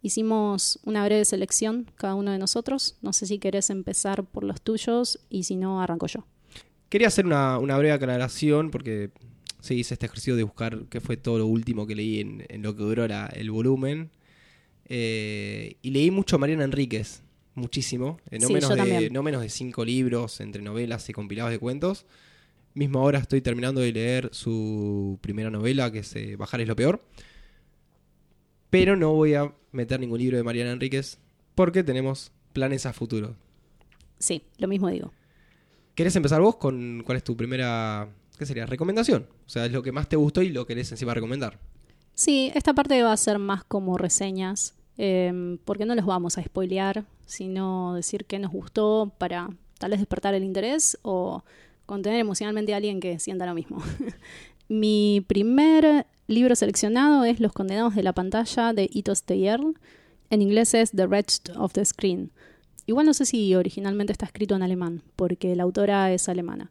Hicimos 0.00 0.78
una 0.84 1.04
breve 1.04 1.24
selección 1.24 1.90
cada 1.96 2.14
uno 2.14 2.30
de 2.30 2.38
nosotros. 2.38 2.96
No 3.02 3.12
sé 3.12 3.26
si 3.26 3.38
querés 3.38 3.68
empezar 3.68 4.24
por 4.24 4.44
los 4.44 4.60
tuyos 4.60 5.18
y 5.28 5.42
si 5.42 5.56
no, 5.56 5.82
arranco 5.82 6.06
yo. 6.06 6.24
Quería 6.88 7.08
hacer 7.08 7.26
una 7.26 7.58
breve 7.58 7.92
aclaración 7.92 8.70
porque 8.70 9.10
se 9.60 9.74
hice 9.74 9.94
este 9.94 10.06
ejercicio 10.06 10.36
de 10.36 10.42
buscar 10.44 10.84
qué 10.90 11.00
fue 11.00 11.16
todo 11.16 11.38
lo 11.38 11.46
último 11.46 11.86
que 11.86 11.94
leí 11.94 12.20
en, 12.20 12.44
en 12.48 12.62
lo 12.62 12.74
que 12.76 12.82
duró 12.82 13.06
la- 13.08 13.26
el 13.26 13.50
volumen. 13.50 14.10
Eh, 14.86 15.76
y 15.82 15.90
leí 15.90 16.10
mucho 16.10 16.36
a 16.36 16.38
Mariana 16.38 16.64
Enríquez, 16.64 17.22
muchísimo. 17.54 18.18
Eh, 18.30 18.38
no, 18.38 18.46
Sí, 18.48 18.54
menos 18.54 18.74
de, 18.76 19.10
no 19.10 19.22
menos 19.22 19.42
de 19.42 19.48
cinco 19.50 19.84
libros 19.84 20.40
entre 20.40 20.62
novelas 20.62 21.08
y 21.08 21.12
compilados 21.12 21.50
de 21.52 21.58
cuentos. 21.58 22.06
Mismo 22.74 23.00
ahora 23.00 23.18
estoy 23.18 23.40
terminando 23.40 23.80
de 23.80 23.92
leer 23.92 24.28
su 24.32 25.18
primera 25.20 25.50
novela, 25.50 25.90
que 25.90 25.98
es 26.00 26.14
eh, 26.16 26.36
Bajar 26.36 26.60
es 26.60 26.68
lo 26.68 26.76
peor. 26.76 27.02
Pero 28.70 28.96
no 28.96 29.12
voy 29.14 29.34
a 29.34 29.52
meter 29.72 29.98
ningún 30.00 30.18
libro 30.18 30.36
de 30.36 30.42
Mariana 30.42 30.72
Enríquez 30.72 31.18
porque 31.54 31.82
tenemos 31.82 32.32
planes 32.52 32.86
a 32.86 32.92
futuro. 32.92 33.34
Sí, 34.18 34.42
lo 34.58 34.68
mismo 34.68 34.88
digo. 34.88 35.12
¿Querés 35.94 36.14
empezar 36.16 36.40
vos 36.40 36.56
con 36.56 37.02
cuál 37.04 37.16
es 37.18 37.24
tu 37.24 37.36
primera, 37.36 38.08
qué 38.38 38.46
sería, 38.46 38.66
recomendación? 38.66 39.26
O 39.46 39.48
sea, 39.48 39.66
es 39.66 39.72
lo 39.72 39.82
que 39.82 39.92
más 39.92 40.08
te 40.08 40.16
gustó 40.16 40.42
y 40.42 40.50
lo 40.50 40.66
querés 40.66 40.90
encima 40.90 41.14
recomendar. 41.14 41.58
Sí, 42.14 42.50
esta 42.54 42.74
parte 42.74 43.02
va 43.02 43.12
a 43.12 43.16
ser 43.16 43.38
más 43.38 43.64
como 43.64 43.98
reseñas, 43.98 44.74
eh, 44.96 45.58
porque 45.64 45.84
no 45.84 45.94
los 45.94 46.06
vamos 46.06 46.38
a 46.38 46.42
spoilear, 46.42 47.04
sino 47.26 47.94
decir 47.94 48.24
qué 48.24 48.38
nos 48.38 48.50
gustó 48.50 49.12
para 49.18 49.50
tal 49.78 49.90
vez 49.90 50.00
despertar 50.00 50.34
el 50.34 50.44
interés 50.44 50.98
o 51.02 51.44
contener 51.86 52.20
emocionalmente 52.20 52.74
a 52.74 52.76
alguien 52.76 53.00
que 53.00 53.18
sienta 53.18 53.46
lo 53.46 53.54
mismo. 53.54 53.82
Mi 54.68 55.24
primer 55.26 56.06
libro 56.26 56.54
seleccionado 56.54 57.24
es 57.24 57.40
Los 57.40 57.52
condenados 57.52 57.94
de 57.94 58.02
la 58.02 58.12
pantalla 58.12 58.72
de 58.72 58.88
Ito 58.92 59.14
Steyer. 59.14 59.60
En 60.30 60.42
inglés 60.42 60.74
es 60.74 60.90
The 60.90 61.06
Wretched 61.06 61.56
of 61.56 61.72
the 61.72 61.84
Screen. 61.84 62.30
Igual 62.86 63.06
no 63.06 63.14
sé 63.14 63.24
si 63.24 63.54
originalmente 63.54 64.12
está 64.12 64.26
escrito 64.26 64.56
en 64.56 64.62
alemán, 64.62 65.02
porque 65.16 65.54
la 65.56 65.62
autora 65.62 66.12
es 66.12 66.28
alemana. 66.28 66.70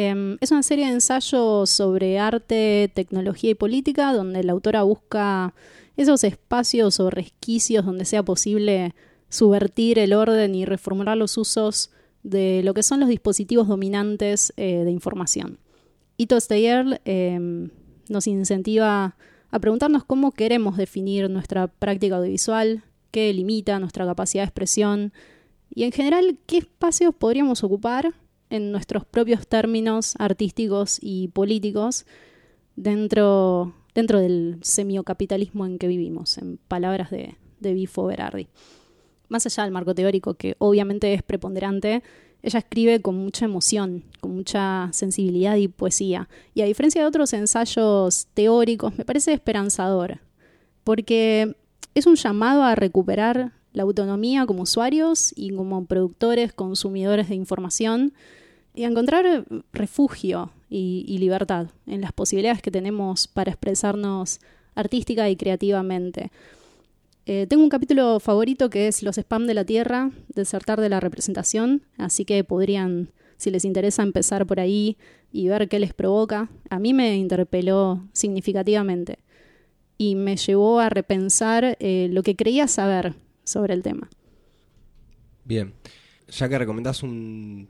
Eh, 0.00 0.36
es 0.40 0.52
una 0.52 0.62
serie 0.62 0.86
de 0.86 0.92
ensayos 0.92 1.68
sobre 1.70 2.20
arte, 2.20 2.88
tecnología 2.94 3.50
y 3.50 3.54
política, 3.56 4.12
donde 4.12 4.44
la 4.44 4.52
autora 4.52 4.84
busca 4.84 5.54
esos 5.96 6.22
espacios 6.22 7.00
o 7.00 7.10
resquicios 7.10 7.84
donde 7.84 8.04
sea 8.04 8.22
posible 8.22 8.94
subvertir 9.28 9.98
el 9.98 10.12
orden 10.12 10.54
y 10.54 10.64
reformular 10.64 11.16
los 11.16 11.36
usos 11.36 11.90
de 12.22 12.62
lo 12.62 12.74
que 12.74 12.84
son 12.84 13.00
los 13.00 13.08
dispositivos 13.08 13.66
dominantes 13.66 14.52
eh, 14.56 14.84
de 14.84 14.90
información. 14.92 15.58
Ito 16.16 16.38
Steyer 16.38 17.00
eh, 17.04 17.68
nos 18.08 18.28
incentiva 18.28 19.16
a 19.50 19.58
preguntarnos 19.58 20.04
cómo 20.04 20.30
queremos 20.30 20.76
definir 20.76 21.28
nuestra 21.28 21.66
práctica 21.66 22.18
audiovisual, 22.18 22.84
qué 23.10 23.32
limita 23.32 23.80
nuestra 23.80 24.06
capacidad 24.06 24.44
de 24.44 24.46
expresión 24.46 25.12
y 25.74 25.82
en 25.82 25.90
general 25.90 26.38
qué 26.46 26.58
espacios 26.58 27.12
podríamos 27.16 27.64
ocupar 27.64 28.14
en 28.50 28.72
nuestros 28.72 29.04
propios 29.04 29.46
términos 29.46 30.14
artísticos 30.18 30.98
y 31.00 31.28
políticos 31.28 32.06
dentro, 32.76 33.74
dentro 33.94 34.20
del 34.20 34.58
semiocapitalismo 34.62 35.66
en 35.66 35.78
que 35.78 35.88
vivimos, 35.88 36.38
en 36.38 36.58
palabras 36.68 37.10
de, 37.10 37.36
de 37.60 37.74
Bifo 37.74 38.06
Berardi. 38.06 38.48
Más 39.28 39.44
allá 39.46 39.64
del 39.64 39.72
marco 39.72 39.94
teórico, 39.94 40.34
que 40.34 40.56
obviamente 40.58 41.12
es 41.12 41.22
preponderante, 41.22 42.02
ella 42.42 42.60
escribe 42.60 43.02
con 43.02 43.16
mucha 43.16 43.44
emoción, 43.44 44.04
con 44.20 44.34
mucha 44.34 44.88
sensibilidad 44.92 45.56
y 45.56 45.68
poesía. 45.68 46.28
Y 46.54 46.62
a 46.62 46.66
diferencia 46.66 47.00
de 47.02 47.08
otros 47.08 47.32
ensayos 47.32 48.28
teóricos, 48.32 48.96
me 48.96 49.04
parece 49.04 49.32
esperanzador, 49.32 50.20
porque 50.84 51.56
es 51.94 52.06
un 52.06 52.14
llamado 52.14 52.62
a 52.62 52.74
recuperar 52.74 53.52
la 53.72 53.82
autonomía 53.82 54.46
como 54.46 54.62
usuarios 54.62 55.32
y 55.36 55.50
como 55.50 55.84
productores, 55.84 56.52
consumidores 56.52 57.28
de 57.28 57.34
información, 57.34 58.14
y 58.78 58.84
encontrar 58.84 59.44
refugio 59.72 60.52
y, 60.70 61.18
libertad 61.18 61.66
en 61.88 62.00
las 62.00 62.12
posibilidades 62.12 62.62
que 62.62 62.70
tenemos 62.70 63.26
para 63.26 63.50
expresarnos 63.50 64.38
artística 64.76 65.28
y 65.28 65.34
creativamente. 65.34 66.30
Eh, 67.26 67.48
tengo 67.48 67.64
un 67.64 67.70
capítulo 67.70 68.20
favorito 68.20 68.70
que 68.70 68.86
es 68.86 69.02
Los 69.02 69.18
spam 69.18 69.48
de 69.48 69.54
la 69.54 69.64
Tierra, 69.64 70.12
Desertar 70.28 70.80
de 70.80 70.90
la 70.90 71.00
representación, 71.00 71.82
así 71.96 72.24
que 72.24 72.44
podrían, 72.44 73.10
si 73.36 73.50
les 73.50 73.64
interesa, 73.64 74.04
empezar 74.04 74.46
por 74.46 74.60
ahí 74.60 74.96
y 75.32 75.48
ver 75.48 75.68
qué 75.68 75.80
les 75.80 75.92
provoca. 75.92 76.48
A 76.70 76.78
mí 76.78 76.94
me 76.94 77.16
interpeló 77.16 78.06
significativamente 78.12 79.18
y 79.96 80.14
me 80.14 80.36
llevó 80.36 80.78
a 80.78 80.88
repensar 80.88 81.76
eh, 81.80 82.08
lo 82.12 82.22
que 82.22 82.36
creía 82.36 82.68
saber 82.68 83.16
sobre 83.42 83.74
el 83.74 83.82
tema. 83.82 84.08
Bien, 85.44 85.74
ya 86.28 86.48
que 86.48 86.58
recomendás 86.58 87.02
un 87.02 87.68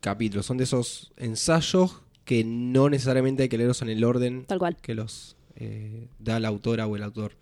capítulo, 0.00 0.42
son 0.42 0.56
de 0.58 0.64
esos 0.64 1.12
ensayos 1.16 2.02
que 2.24 2.44
no 2.44 2.90
necesariamente 2.90 3.44
hay 3.44 3.48
que 3.48 3.56
leerlos 3.58 3.82
en 3.82 3.88
el 3.88 4.04
orden 4.04 4.44
Tal 4.46 4.58
cual. 4.58 4.76
que 4.80 4.94
los 4.94 5.36
eh, 5.56 6.08
da 6.18 6.38
la 6.40 6.48
autora 6.48 6.86
o 6.86 6.94
el 6.96 7.02
autor. 7.02 7.36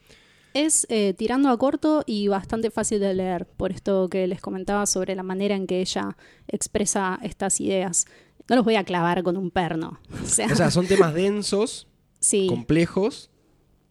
Es 0.55 0.87
eh, 0.89 1.13
tirando 1.13 1.51
a 1.51 1.59
corto 1.59 2.03
y 2.07 2.29
bastante 2.29 2.71
fácil 2.71 3.01
de 3.01 3.13
leer, 3.13 3.47
por 3.47 3.73
esto 3.73 4.09
que 4.09 4.27
les 4.27 4.41
comentaba 4.41 4.87
sobre 4.87 5.15
la 5.15 5.23
manera 5.23 5.55
en 5.55 5.67
que 5.67 5.81
ella 5.81 6.17
expresa 6.49 7.19
estas 7.23 7.61
ideas. 7.61 8.07
No 8.49 8.57
los 8.57 8.65
voy 8.65 8.77
a 8.77 8.85
clavar 8.85 9.23
con 9.23 9.37
un 9.37 9.51
perno. 9.51 10.01
O 10.23 10.27
sea, 10.27 10.47
O 10.51 10.55
sea, 10.57 10.71
son 10.71 10.87
temas 10.87 11.13
densos, 11.13 11.89
sí, 12.21 12.47
complejos, 12.49 13.29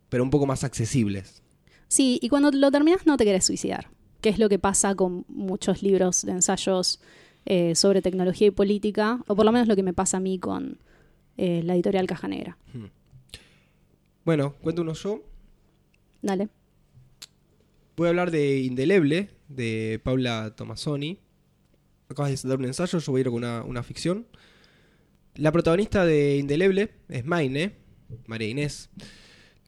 pero 0.10 0.24
un 0.24 0.30
poco 0.32 0.46
más 0.48 0.64
accesibles. 0.64 1.44
sí, 1.88 2.18
y 2.22 2.30
cuando 2.30 2.50
lo 2.52 2.72
terminas 2.72 3.06
no 3.06 3.18
te 3.18 3.26
querés 3.26 3.46
suicidar, 3.46 3.90
que 4.22 4.30
es 4.30 4.40
lo 4.40 4.50
que 4.50 4.58
pasa 4.58 4.96
con 4.96 5.24
muchos 5.28 5.84
libros 5.84 6.24
de 6.24 6.32
ensayos 6.32 7.00
eh, 7.46 7.76
sobre 7.76 8.02
tecnología 8.02 8.48
y 8.48 8.52
política, 8.52 9.24
o 9.28 9.36
por 9.36 9.46
lo 9.46 9.52
menos 9.52 9.68
lo 9.68 9.76
que 9.76 9.84
me 9.84 9.94
pasa 9.94 10.18
a 10.18 10.20
mí 10.20 10.40
con 10.40 10.80
eh, 11.38 11.62
la 11.64 11.76
editorial 11.76 12.08
Caja 12.08 12.28
Negra. 12.28 12.58
Bueno, 14.24 14.56
cuento 14.62 14.82
uno 14.82 14.94
yo. 14.94 15.24
Dale. 16.22 16.50
Voy 17.96 18.08
a 18.08 18.10
hablar 18.10 18.32
de 18.32 18.62
Indeleble, 18.62 19.30
de 19.48 20.02
Paula 20.04 20.54
Tomasoni. 20.56 21.20
Acabas 22.10 22.42
de 22.42 22.50
dar 22.50 22.58
un 22.58 22.66
ensayo, 22.66 23.00
yo 23.00 23.12
voy 23.12 23.20
a 23.20 23.22
ir 23.22 23.28
con 23.28 23.36
una, 23.36 23.64
una 23.64 23.84
ficción. 23.84 24.26
La 25.36 25.52
protagonista 25.52 26.06
de 26.06 26.38
Indeleble 26.38 26.92
es 27.10 27.26
Maine, 27.26 27.76
María 28.26 28.48
Inés, 28.48 28.90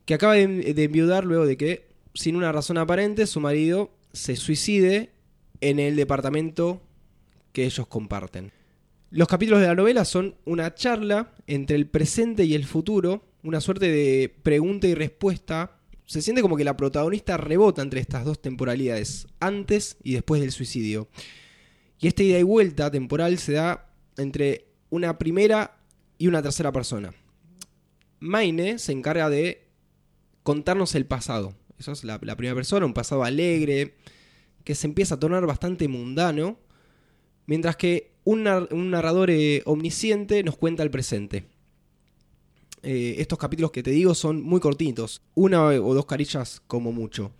que 0.05 0.13
acaba 0.13 0.33
de, 0.33 0.47
de 0.47 0.83
enviudar 0.83 1.25
luego 1.25 1.45
de 1.45 1.57
que, 1.57 1.89
sin 2.13 2.35
una 2.35 2.51
razón 2.51 2.77
aparente, 2.77 3.27
su 3.27 3.39
marido 3.39 3.91
se 4.13 4.35
suicide 4.35 5.11
en 5.61 5.79
el 5.79 5.95
departamento 5.95 6.81
que 7.57 7.65
ellos 7.65 7.87
comparten. 7.87 8.51
Los 9.09 9.27
capítulos 9.27 9.61
de 9.61 9.65
la 9.65 9.73
novela 9.73 10.05
son 10.05 10.35
una 10.45 10.75
charla 10.75 11.33
entre 11.47 11.75
el 11.75 11.87
presente 11.87 12.45
y 12.45 12.53
el 12.53 12.65
futuro, 12.65 13.23
una 13.41 13.61
suerte 13.61 13.89
de 13.89 14.31
pregunta 14.43 14.85
y 14.85 14.93
respuesta. 14.93 15.79
Se 16.05 16.21
siente 16.21 16.43
como 16.43 16.55
que 16.55 16.63
la 16.63 16.77
protagonista 16.77 17.35
rebota 17.35 17.81
entre 17.81 17.99
estas 17.99 18.25
dos 18.25 18.43
temporalidades, 18.43 19.25
antes 19.39 19.97
y 20.03 20.13
después 20.13 20.39
del 20.39 20.51
suicidio. 20.51 21.07
Y 21.99 22.05
esta 22.05 22.21
ida 22.21 22.37
y 22.37 22.43
vuelta 22.43 22.91
temporal 22.91 23.39
se 23.39 23.53
da 23.53 23.89
entre 24.17 24.67
una 24.91 25.17
primera 25.17 25.79
y 26.19 26.27
una 26.27 26.43
tercera 26.43 26.71
persona. 26.71 27.11
Maine 28.19 28.77
se 28.77 28.91
encarga 28.91 29.31
de 29.31 29.65
contarnos 30.43 30.93
el 30.93 31.07
pasado. 31.07 31.55
Eso 31.79 31.91
es 31.91 32.03
la, 32.03 32.19
la 32.21 32.35
primera 32.35 32.53
persona, 32.53 32.85
un 32.85 32.93
pasado 32.93 33.23
alegre, 33.23 33.95
que 34.63 34.75
se 34.75 34.85
empieza 34.85 35.15
a 35.15 35.19
tornar 35.19 35.47
bastante 35.47 35.87
mundano, 35.87 36.59
mientras 37.47 37.75
que 37.75 38.11
un, 38.23 38.43
nar- 38.43 38.67
un 38.71 38.91
narrador 38.91 39.31
eh, 39.31 39.63
omnisciente 39.65 40.43
nos 40.43 40.57
cuenta 40.57 40.83
el 40.83 40.91
presente. 40.91 41.45
Eh, 42.83 43.15
estos 43.17 43.39
capítulos 43.39 43.71
que 43.71 43.81
te 43.83 43.89
digo 43.91 44.13
son 44.13 44.43
muy 44.43 44.59
cortitos, 44.59 45.21
una 45.33 45.65
o 45.65 45.93
dos 45.95 46.05
carillas 46.05 46.61
como 46.67 46.91
mucho. 46.91 47.31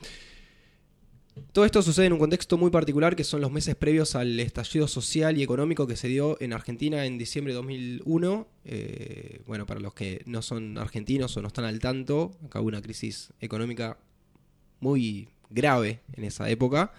Todo 1.52 1.66
esto 1.66 1.84
sucede 1.84 2.08
en 2.08 2.14
un 2.14 2.20
contexto 2.20 2.58
muy 2.58 2.72
particular 2.72 3.16
que 3.16 3.24
son 3.24 3.42
los 3.42 3.52
meses 3.52 3.76
previos 3.76 4.16
al 4.16 4.40
estallido 4.40 4.88
social 4.88 5.38
y 5.38 5.44
económico 5.44 5.86
que 5.86 5.96
se 5.96 6.08
dio 6.08 6.36
en 6.42 6.52
Argentina 6.52 7.06
en 7.06 7.20
diciembre 7.20 7.54
de 7.54 7.58
2001. 7.58 8.48
Eh, 8.66 9.42
bueno, 9.46 9.68
para 9.68 9.80
los 9.80 9.94
que 9.94 10.24
no 10.26 10.42
son 10.42 10.80
argentinos 10.80 11.38
o 11.38 11.42
no 11.44 11.48
están 11.50 11.66
al 11.66 11.80
tanto, 11.80 12.32
acá 12.46 12.60
hubo 12.60 12.70
una 12.70 12.82
crisis 12.82 13.34
económica 13.40 14.00
muy 14.80 15.30
grave 15.52 16.00
en 16.14 16.24
esa 16.24 16.50
época. 16.50 16.92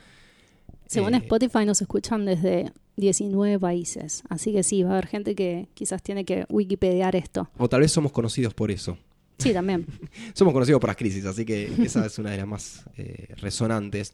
Según 0.88 1.14
Eh, 1.14 1.18
Spotify 1.18 1.64
nos 1.64 1.80
escuchan 1.80 2.24
desde 2.24 2.72
19 2.96 3.60
países, 3.60 4.24
así 4.28 4.52
que 4.52 4.62
sí, 4.62 4.82
va 4.82 4.90
a 4.90 4.92
haber 4.94 5.06
gente 5.06 5.34
que 5.34 5.68
quizás 5.74 6.02
tiene 6.02 6.24
que 6.24 6.46
wikipediar 6.48 7.14
esto. 7.14 7.48
O 7.58 7.68
tal 7.68 7.80
vez 7.82 7.92
somos 7.92 8.10
conocidos 8.10 8.54
por 8.54 8.70
eso. 8.70 8.98
Sí, 9.38 9.52
también. 9.52 9.86
Somos 10.34 10.52
conocidos 10.52 10.80
por 10.80 10.88
las 10.88 10.96
crisis, 10.96 11.24
así 11.24 11.44
que 11.44 11.70
esa 11.84 12.04
es 12.04 12.18
una 12.18 12.32
de 12.32 12.38
las 12.38 12.46
más 12.48 12.84
eh, 12.96 13.28
resonantes. 13.36 14.12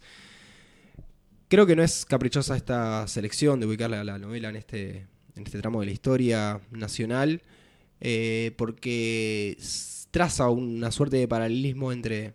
Creo 1.49 1.65
que 1.65 1.75
no 1.75 1.83
es 1.83 2.05
caprichosa 2.05 2.57
esta 2.59 3.07
selección 3.09 3.59
de 3.59 3.65
ubicar 3.65 3.89
la, 3.89 4.05
la 4.05 4.19
novela 4.19 4.51
en 4.51 4.57
este, 4.57 5.07
en 5.35 5.45
este 5.47 5.61
tramo 5.61 5.81
de 5.81 5.87
la 5.87 5.93
historia 5.93 6.61
nacional, 6.73 7.41
eh, 8.03 8.53
porque 8.59 9.57
traza 10.11 10.51
una 10.51 10.91
suerte 10.91 11.17
de 11.17 11.27
paralelismo 11.27 11.91
entre 11.91 12.35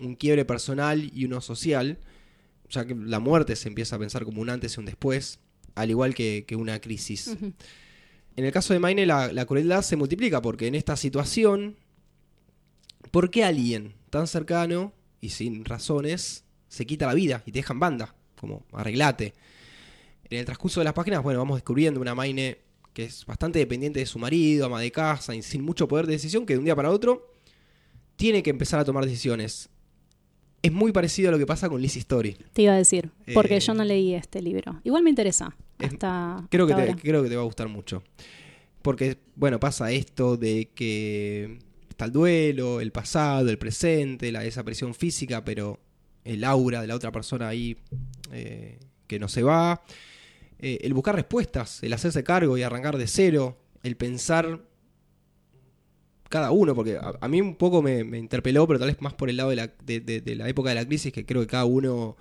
un 0.00 0.14
quiebre 0.14 0.46
personal 0.46 1.10
y 1.12 1.26
uno 1.26 1.42
social, 1.42 1.98
ya 2.68 2.86
que 2.86 2.94
la 2.94 3.20
muerte 3.20 3.56
se 3.56 3.68
empieza 3.68 3.96
a 3.96 3.98
pensar 3.98 4.24
como 4.24 4.40
un 4.40 4.50
antes 4.50 4.76
y 4.76 4.80
un 4.80 4.86
después, 4.86 5.40
al 5.74 5.90
igual 5.90 6.14
que, 6.14 6.44
que 6.46 6.56
una 6.56 6.80
crisis. 6.80 7.36
En 8.36 8.44
el 8.44 8.52
caso 8.52 8.72
de 8.72 8.80
Maine 8.80 9.06
la, 9.06 9.32
la 9.32 9.46
crueldad 9.46 9.82
se 9.82 9.96
multiplica 9.96 10.42
porque 10.42 10.66
en 10.66 10.74
esta 10.74 10.96
situación, 10.96 11.76
¿por 13.10 13.30
qué 13.30 13.44
alguien 13.44 13.94
tan 14.10 14.26
cercano 14.26 14.92
y 15.20 15.30
sin 15.30 15.64
razones 15.64 16.44
se 16.68 16.84
quita 16.84 17.06
la 17.06 17.14
vida 17.14 17.42
y 17.46 17.52
te 17.52 17.60
dejan 17.60 17.78
banda? 17.78 18.14
Como 18.36 18.66
arreglate. 18.72 19.34
En 20.28 20.38
el 20.38 20.44
transcurso 20.44 20.80
de 20.80 20.84
las 20.84 20.94
páginas, 20.94 21.22
bueno, 21.22 21.38
vamos 21.38 21.58
descubriendo 21.58 22.00
una 22.00 22.14
Maine 22.14 22.58
que 22.92 23.04
es 23.04 23.26
bastante 23.26 23.58
dependiente 23.58 24.00
de 24.00 24.06
su 24.06 24.18
marido, 24.18 24.66
ama 24.66 24.80
de 24.80 24.90
casa 24.90 25.34
y 25.34 25.42
sin 25.42 25.62
mucho 25.62 25.88
poder 25.88 26.06
de 26.06 26.12
decisión, 26.12 26.46
que 26.46 26.54
de 26.54 26.60
un 26.60 26.64
día 26.64 26.76
para 26.76 26.90
otro 26.90 27.30
tiene 28.16 28.42
que 28.42 28.50
empezar 28.50 28.80
a 28.80 28.84
tomar 28.84 29.04
decisiones. 29.04 29.68
Es 30.64 30.72
muy 30.72 30.92
parecido 30.92 31.28
a 31.28 31.32
lo 31.32 31.38
que 31.38 31.44
pasa 31.44 31.68
con 31.68 31.80
Liz 31.82 31.94
Story. 31.96 32.36
Te 32.54 32.62
iba 32.62 32.72
a 32.72 32.76
decir, 32.76 33.10
porque 33.34 33.56
Eh, 33.56 33.60
yo 33.60 33.74
no 33.74 33.84
leí 33.84 34.14
este 34.14 34.40
libro. 34.40 34.80
Igual 34.82 35.02
me 35.02 35.10
interesa. 35.10 35.54
es- 35.78 35.92
Hasta, 35.92 36.46
Creo 36.50 36.66
que, 36.66 36.74
te, 36.74 36.94
creo 36.96 37.22
que 37.22 37.28
te 37.28 37.36
va 37.36 37.42
a 37.42 37.44
gustar 37.44 37.68
mucho. 37.68 38.02
Porque, 38.80 39.18
bueno, 39.36 39.60
pasa 39.60 39.90
esto 39.92 40.38
de 40.38 40.70
que 40.74 41.58
está 41.90 42.06
el 42.06 42.12
duelo, 42.12 42.80
el 42.80 42.92
pasado, 42.92 43.50
el 43.50 43.58
presente, 43.58 44.32
la 44.32 44.40
desaparición 44.40 44.94
física, 44.94 45.44
pero 45.44 45.80
el 46.24 46.44
aura 46.44 46.80
de 46.80 46.86
la 46.86 46.94
otra 46.94 47.12
persona 47.12 47.48
ahí 47.48 47.76
eh, 48.32 48.78
que 49.06 49.18
no 49.18 49.28
se 49.28 49.42
va. 49.42 49.82
Eh, 50.58 50.78
el 50.80 50.94
buscar 50.94 51.14
respuestas, 51.14 51.82
el 51.82 51.92
hacerse 51.92 52.24
cargo 52.24 52.56
y 52.56 52.62
arrancar 52.62 52.96
de 52.96 53.06
cero, 53.06 53.58
el 53.82 53.96
pensar 53.96 54.60
cada 56.28 56.50
uno, 56.50 56.74
porque 56.74 56.96
a, 56.96 57.14
a 57.20 57.28
mí 57.28 57.40
un 57.40 57.54
poco 57.56 57.82
me, 57.82 58.02
me 58.04 58.18
interpeló, 58.18 58.66
pero 58.66 58.78
tal 58.78 58.88
vez 58.88 59.00
más 59.00 59.14
por 59.14 59.30
el 59.30 59.36
lado 59.36 59.50
de 59.50 59.56
la, 59.56 59.70
de- 59.84 60.00
de- 60.00 60.20
de 60.20 60.34
la 60.34 60.48
época 60.48 60.70
de 60.70 60.74
la 60.76 60.86
crisis, 60.86 61.12
que 61.12 61.24
creo 61.26 61.40
que 61.42 61.46
cada 61.48 61.64
uno, 61.64 62.16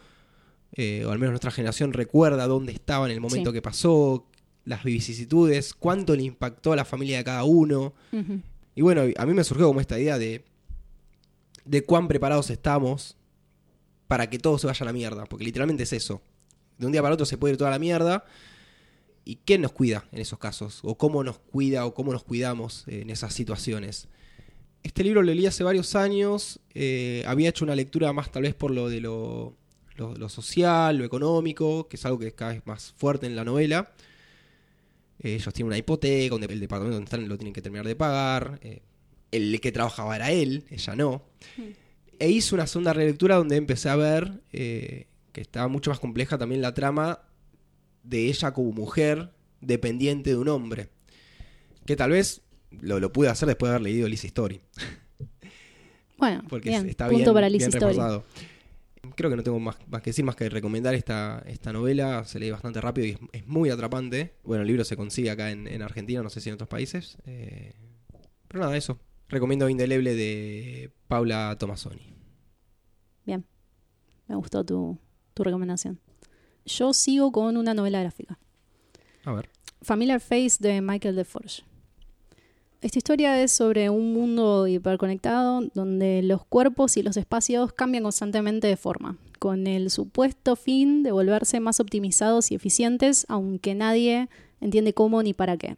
eh, 0.76 1.04
o 1.06 1.12
al 1.12 1.20
menos 1.20 1.32
nuestra 1.32 1.52
generación, 1.52 1.94
recuerda 1.94 2.48
dónde 2.48 2.72
estaba 2.74 3.06
en 3.06 3.12
el 3.12 3.22
momento 3.22 3.50
Sí. 3.52 3.54
que 3.56 3.62
pasó, 3.62 4.28
las 4.66 4.84
vicisitudes, 4.84 5.74
cuánto 5.74 6.16
le 6.16 6.24
impactó 6.24 6.72
a 6.74 6.76
la 6.76 6.86
familia 6.86 7.18
de 7.18 7.24
cada 7.24 7.44
uno. 7.44 7.94
Y 8.76 8.82
bueno, 8.82 9.02
a 9.18 9.26
mí 9.26 9.34
me 9.34 9.44
surgió 9.44 9.68
como 9.68 9.82
esta 9.82 10.00
idea 10.00 10.18
de, 10.18 10.46
de 11.66 11.84
cuán 11.84 12.08
preparados 12.08 12.50
estamos 12.50 13.18
para 14.08 14.30
que 14.30 14.38
todo 14.40 14.58
se 14.58 14.68
vaya 14.68 14.84
a 14.84 14.86
la 14.86 14.94
mierda, 14.94 15.26
porque 15.26 15.46
literalmente 15.46 15.84
es 15.84 15.94
eso. 15.94 16.22
De 16.78 16.86
un 16.86 16.92
día 16.92 17.02
para 17.02 17.14
otro 17.14 17.26
se 17.26 17.38
puede 17.38 17.54
ir 17.54 17.58
toda 17.58 17.72
la 17.72 17.80
mierda. 17.80 18.26
¿Y 19.26 19.38
quién 19.46 19.62
nos 19.62 19.72
cuida 19.72 20.06
en 20.12 20.20
esos 20.20 20.38
casos? 20.40 20.80
¿O 20.84 20.98
cómo 20.98 21.24
nos 21.24 21.40
cuida 21.40 21.86
o 21.86 21.94
cómo 21.94 22.12
nos 22.12 22.24
cuidamos 22.24 22.84
en 22.88 23.10
esas 23.10 23.34
situaciones? 23.34 24.08
Este 24.84 25.04
libro 25.04 25.22
lo 25.24 25.34
leí 25.34 25.46
hace 25.46 25.64
varios 25.64 25.96
años. 25.96 26.60
eh, 26.74 27.24
había 27.26 27.50
hecho 27.50 27.64
una 27.64 27.76
lectura 27.76 28.12
más 28.14 28.32
tal 28.32 28.44
vez 28.44 28.54
por 28.54 28.72
lo 28.72 28.90
de 28.90 29.00
lo, 29.00 29.56
lo- 29.96 30.16
lo 30.16 30.28
social, 30.30 30.98
lo 30.98 31.06
económico, 31.06 31.88
que 31.88 31.96
es 31.96 32.06
algo 32.06 32.20
que 32.20 32.28
es 32.28 32.34
cada 32.34 32.52
vez 32.54 32.64
más 32.66 32.94
fuerte 32.98 33.26
en 33.26 33.36
la 33.36 33.46
novela. 33.46 33.94
Eh, 35.20 35.36
ellos 35.36 35.54
tienen 35.54 35.68
una 35.68 35.78
hipoteca, 35.78 36.36
el 36.36 36.60
departamento 36.60 36.96
donde 36.96 37.06
están 37.06 37.30
lo 37.30 37.38
tienen 37.38 37.54
que 37.54 37.62
terminar 37.62 37.86
de 37.88 37.96
pagar. 37.96 38.60
eh, 38.62 38.82
el 39.32 39.60
que 39.62 39.72
trabajaba 39.72 40.16
era 40.16 40.32
él, 40.32 40.66
ella 40.70 40.96
no. 40.96 41.24
E 42.20 42.30
hice 42.30 42.54
una 42.54 42.68
segunda 42.68 42.94
relectura 42.94 43.36
donde 43.38 43.56
empecé 43.56 43.90
a 43.90 43.96
ver 43.96 44.42
eh, 44.52 45.08
que 45.32 45.42
estaba 45.42 45.68
mucho 45.68 45.90
más 45.90 46.00
compleja 46.00 46.38
también 46.38 46.62
la 46.62 46.74
trama 46.74 47.22
de 48.04 48.28
ella 48.28 48.54
como 48.54 48.72
mujer 48.72 49.32
dependiente 49.62 50.32
de 50.32 50.38
un 50.38 50.48
hombre. 50.50 50.90
Que 51.86 51.96
tal 51.96 52.12
vez 52.12 52.42
lo, 52.72 53.00
lo 53.00 53.12
pude 53.12 53.30
hacer 53.30 53.48
después 53.48 53.70
de 53.70 53.76
haber 53.76 53.84
leído 53.84 54.08
Lisa 54.08 54.28
Story. 54.28 54.62
Bueno, 56.18 56.44
Porque 56.48 56.70
bien, 56.70 56.88
está 56.88 57.06
punto 57.10 57.18
bien, 57.18 57.34
para 57.34 57.48
bien 57.50 57.60
Liz 57.60 57.68
Story. 57.68 57.96
reforzado. 57.96 58.24
Creo 59.16 59.30
que 59.30 59.36
no 59.36 59.44
tengo 59.44 59.60
más, 59.60 59.76
más 59.90 60.02
que 60.02 60.12
decir, 60.12 60.24
más 60.24 60.38
que 60.38 60.48
recomendar 60.48 60.94
esta, 60.96 61.44
esta 61.48 61.74
novela. 61.74 62.24
Se 62.24 62.40
lee 62.40 62.50
bastante 62.50 62.80
rápido 62.80 63.08
y 63.08 63.12
es, 63.12 63.18
es 63.34 63.46
muy 63.46 63.70
atrapante. 63.70 64.36
Bueno, 64.44 64.62
el 64.62 64.68
libro 64.68 64.86
se 64.86 64.96
consigue 64.96 65.30
acá 65.32 65.52
en, 65.52 65.68
en 65.68 65.82
Argentina, 65.82 66.24
no 66.24 66.30
sé 66.30 66.40
si 66.40 66.48
en 66.48 66.54
otros 66.56 66.70
países. 66.70 67.18
Eh, 67.26 67.74
pero 68.48 68.62
nada, 68.64 68.78
eso. 68.78 69.00
Recomiendo 69.28 69.68
Indeleble 69.68 70.16
de 70.16 70.92
Paula 71.10 71.54
Tomasoni. 71.60 72.14
Bien, 73.26 73.44
me 74.28 74.36
gustó 74.36 74.64
tu, 74.64 74.98
tu 75.34 75.44
recomendación. 75.44 76.00
Yo 76.66 76.94
sigo 76.94 77.32
con 77.32 77.58
una 77.58 77.74
novela 77.74 78.00
gráfica. 78.02 78.38
A 79.26 79.34
ver. 79.34 79.50
Familiar 79.82 80.20
Face 80.20 80.58
de 80.60 80.82
Michael 80.82 81.16
DeForge. 81.16 81.64
Esta 82.82 82.98
historia 82.98 83.42
es 83.42 83.54
sobre 83.54 83.90
un 83.90 84.14
mundo 84.14 84.68
hiperconectado 84.68 85.62
donde 85.74 86.22
los 86.22 86.46
cuerpos 86.46 86.98
y 86.98 87.02
los 87.02 87.16
espacios 87.16 87.72
cambian 87.72 88.04
constantemente 88.04 88.68
de 88.68 88.76
forma, 88.76 89.18
con 89.40 89.68
el 89.68 89.90
supuesto 89.90 90.58
fin 90.58 91.02
de 91.02 91.14
volverse 91.14 91.62
más 91.62 91.80
optimizados 91.80 92.52
y 92.52 92.56
eficientes, 92.56 93.26
aunque 93.30 93.74
nadie 93.74 94.28
entiende 94.60 94.94
cómo 94.94 95.24
ni 95.24 95.34
para 95.34 95.56
qué. 95.56 95.78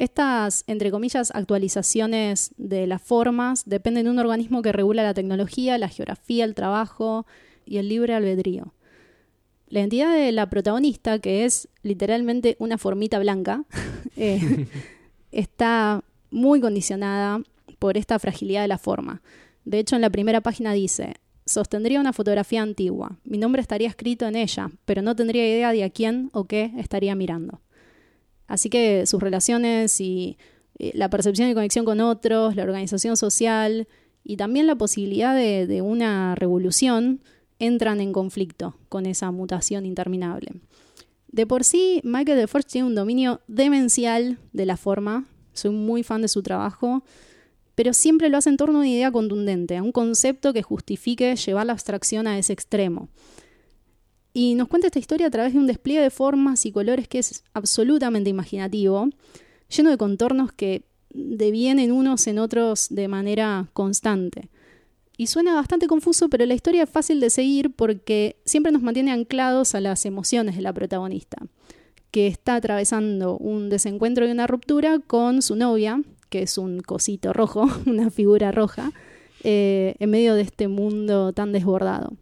Estas, 0.00 0.64
entre 0.66 0.90
comillas, 0.90 1.30
actualizaciones 1.32 2.54
de 2.56 2.88
las 2.88 3.02
formas 3.02 3.64
dependen 3.66 4.06
de 4.06 4.10
un 4.10 4.18
organismo 4.18 4.62
que 4.62 4.72
regula 4.72 5.04
la 5.04 5.14
tecnología, 5.14 5.78
la 5.78 5.88
geografía, 5.88 6.44
el 6.44 6.56
trabajo 6.56 7.24
y 7.66 7.76
el 7.76 7.88
libre 7.88 8.14
albedrío. 8.14 8.72
La 9.70 9.78
identidad 9.78 10.12
de 10.12 10.32
la 10.32 10.50
protagonista, 10.50 11.20
que 11.20 11.44
es 11.44 11.68
literalmente 11.82 12.56
una 12.58 12.76
formita 12.76 13.20
blanca, 13.20 13.64
eh, 14.16 14.66
está 15.32 16.02
muy 16.30 16.60
condicionada 16.60 17.40
por 17.78 17.96
esta 17.96 18.18
fragilidad 18.18 18.62
de 18.62 18.68
la 18.68 18.78
forma. 18.78 19.22
De 19.64 19.78
hecho, 19.78 19.94
en 19.94 20.02
la 20.02 20.10
primera 20.10 20.40
página 20.40 20.72
dice, 20.72 21.14
sostendría 21.46 22.00
una 22.00 22.12
fotografía 22.12 22.62
antigua, 22.62 23.18
mi 23.24 23.38
nombre 23.38 23.62
estaría 23.62 23.88
escrito 23.88 24.26
en 24.26 24.34
ella, 24.34 24.70
pero 24.84 25.02
no 25.02 25.14
tendría 25.14 25.46
idea 25.46 25.72
de 25.72 25.84
a 25.84 25.90
quién 25.90 26.30
o 26.32 26.44
qué 26.44 26.72
estaría 26.76 27.14
mirando. 27.14 27.60
Así 28.48 28.70
que 28.70 29.06
sus 29.06 29.22
relaciones 29.22 30.00
y 30.00 30.36
eh, 30.80 30.90
la 30.94 31.08
percepción 31.08 31.48
y 31.48 31.54
conexión 31.54 31.84
con 31.84 32.00
otros, 32.00 32.56
la 32.56 32.64
organización 32.64 33.16
social 33.16 33.86
y 34.24 34.36
también 34.36 34.66
la 34.66 34.74
posibilidad 34.74 35.34
de, 35.34 35.68
de 35.68 35.80
una 35.80 36.34
revolución 36.34 37.22
entran 37.60 38.00
en 38.00 38.12
conflicto 38.12 38.74
con 38.88 39.06
esa 39.06 39.30
mutación 39.30 39.86
interminable. 39.86 40.54
De 41.28 41.46
por 41.46 41.62
sí, 41.62 42.00
Michael 42.02 42.38
DeForge 42.38 42.68
tiene 42.68 42.88
un 42.88 42.96
dominio 42.96 43.40
demencial 43.46 44.38
de 44.52 44.66
la 44.66 44.76
forma. 44.76 45.26
Soy 45.52 45.70
muy 45.70 46.02
fan 46.02 46.22
de 46.22 46.28
su 46.28 46.42
trabajo, 46.42 47.04
pero 47.76 47.94
siempre 47.94 48.28
lo 48.28 48.38
hace 48.38 48.50
en 48.50 48.56
torno 48.56 48.78
a 48.78 48.80
una 48.80 48.88
idea 48.88 49.12
contundente, 49.12 49.76
a 49.76 49.82
un 49.82 49.92
concepto 49.92 50.52
que 50.52 50.62
justifique 50.62 51.36
llevar 51.36 51.66
la 51.66 51.72
abstracción 51.72 52.26
a 52.26 52.36
ese 52.38 52.52
extremo. 52.52 53.08
Y 54.32 54.54
nos 54.54 54.68
cuenta 54.68 54.88
esta 54.88 54.98
historia 54.98 55.28
a 55.28 55.30
través 55.30 55.52
de 55.52 55.58
un 55.58 55.66
despliegue 55.66 56.02
de 56.02 56.10
formas 56.10 56.66
y 56.66 56.72
colores 56.72 57.08
que 57.08 57.18
es 57.18 57.44
absolutamente 57.52 58.30
imaginativo, 58.30 59.08
lleno 59.68 59.90
de 59.90 59.96
contornos 59.96 60.52
que 60.52 60.82
devienen 61.12 61.92
unos 61.92 62.26
en 62.26 62.38
otros 62.38 62.88
de 62.90 63.08
manera 63.08 63.68
constante. 63.72 64.48
Y 65.20 65.26
suena 65.26 65.52
bastante 65.52 65.86
confuso, 65.86 66.30
pero 66.30 66.46
la 66.46 66.54
historia 66.54 66.84
es 66.84 66.88
fácil 66.88 67.20
de 67.20 67.28
seguir 67.28 67.74
porque 67.76 68.36
siempre 68.46 68.72
nos 68.72 68.80
mantiene 68.80 69.12
anclados 69.12 69.74
a 69.74 69.80
las 69.82 70.06
emociones 70.06 70.56
de 70.56 70.62
la 70.62 70.72
protagonista, 70.72 71.36
que 72.10 72.26
está 72.26 72.54
atravesando 72.54 73.36
un 73.36 73.68
desencuentro 73.68 74.26
y 74.26 74.30
una 74.30 74.46
ruptura 74.46 74.98
con 74.98 75.42
su 75.42 75.56
novia, 75.56 76.00
que 76.30 76.40
es 76.40 76.56
un 76.56 76.80
cosito 76.80 77.34
rojo, 77.34 77.68
una 77.86 78.08
figura 78.08 78.50
roja, 78.50 78.92
eh, 79.44 79.94
en 79.98 80.08
medio 80.08 80.34
de 80.34 80.40
este 80.40 80.68
mundo 80.68 81.34
tan 81.34 81.52
desbordado. 81.52 82.14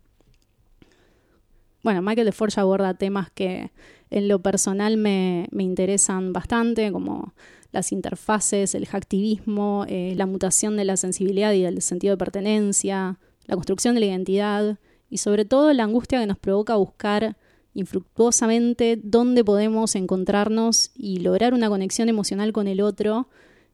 Bueno, 1.85 2.03
Michael 2.03 2.25
DeForge 2.25 2.61
aborda 2.61 2.95
temas 2.95 3.31
que 3.31 3.71
en 4.11 4.27
lo 4.27 4.41
personal 4.41 4.97
me, 4.97 5.47
me 5.53 5.63
interesan 5.63 6.33
bastante, 6.33 6.91
como 6.91 7.33
las 7.79 7.93
interfaces, 7.93 8.75
el 8.75 8.87
hacktivismo, 8.87 9.85
eh, 9.89 10.15
la 10.17 10.27
mutación 10.27 10.77
de 10.77 10.85
la 10.85 10.97
sensibilidad 10.97 11.53
y 11.53 11.63
del 11.63 11.81
sentido 11.81 12.15
de 12.15 12.19
pertenencia, 12.19 13.19
la 13.47 13.55
construcción 13.55 13.95
de 13.95 14.01
la 14.01 14.07
identidad 14.07 14.79
y 15.09 15.19
sobre 15.19 15.45
todo 15.45 15.73
la 15.73 15.85
angustia 15.85 16.21
que 16.21 16.27
nos 16.27 16.39
provoca 16.39 16.77
buscar 16.77 17.37
infructuosamente 17.75 18.99
dónde 19.03 19.45
podemos 19.45 19.95
encontrarnos 19.95 20.91
y 20.97 21.21
lograr 21.21 21.55
una 21.55 21.69
conexión 21.69 22.09
emocional 22.09 22.53
con 22.53 22.67
el 22.67 22.81
otro 22.81 23.29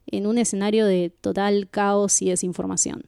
en 0.07 0.27
un 0.27 0.37
escenario 0.37 0.85
de 0.85 1.11
total 1.21 1.69
caos 1.71 2.21
y 2.21 2.29
desinformación. 2.29 3.07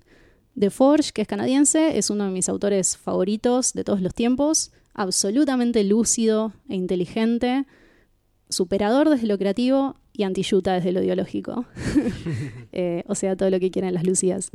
The 0.58 0.70
Forge, 0.70 1.12
que 1.12 1.22
es 1.22 1.28
canadiense, 1.28 1.98
es 1.98 2.08
uno 2.08 2.24
de 2.24 2.30
mis 2.30 2.48
autores 2.48 2.96
favoritos 2.96 3.74
de 3.74 3.84
todos 3.84 4.00
los 4.00 4.14
tiempos, 4.14 4.72
absolutamente 4.94 5.84
lúcido 5.84 6.54
e 6.70 6.74
inteligente, 6.74 7.66
superador 8.48 9.08
desde 9.08 9.26
lo 9.26 9.38
creativo 9.38 9.96
y 10.12 10.22
antiyuta 10.24 10.74
desde 10.74 10.92
lo 10.92 11.02
ideológico. 11.02 11.66
Eh, 12.78 13.04
o 13.06 13.14
sea, 13.14 13.36
todo 13.36 13.48
lo 13.48 13.58
que 13.58 13.70
quieran 13.70 13.94
las 13.94 14.04
Lucías. 14.04 14.50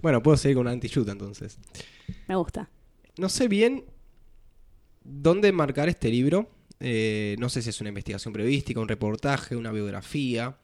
Bueno, 0.00 0.22
puedo 0.22 0.38
seguir 0.38 0.56
con 0.56 0.66
antiyuta 0.66 1.12
entonces. 1.12 1.58
Me 2.26 2.36
gusta. 2.36 2.70
No 3.18 3.28
sé 3.28 3.48
bien 3.48 3.84
dónde 5.02 5.52
marcar 5.52 5.90
este 5.90 6.08
libro. 6.08 6.48
Eh, 6.80 7.36
no 7.38 7.50
sé 7.50 7.60
si 7.60 7.68
es 7.68 7.80
una 7.82 7.90
investigación 7.90 8.32
periodística, 8.32 8.80
un 8.80 8.88
reportaje, 8.88 9.56
una 9.56 9.72
biografía. 9.72 10.56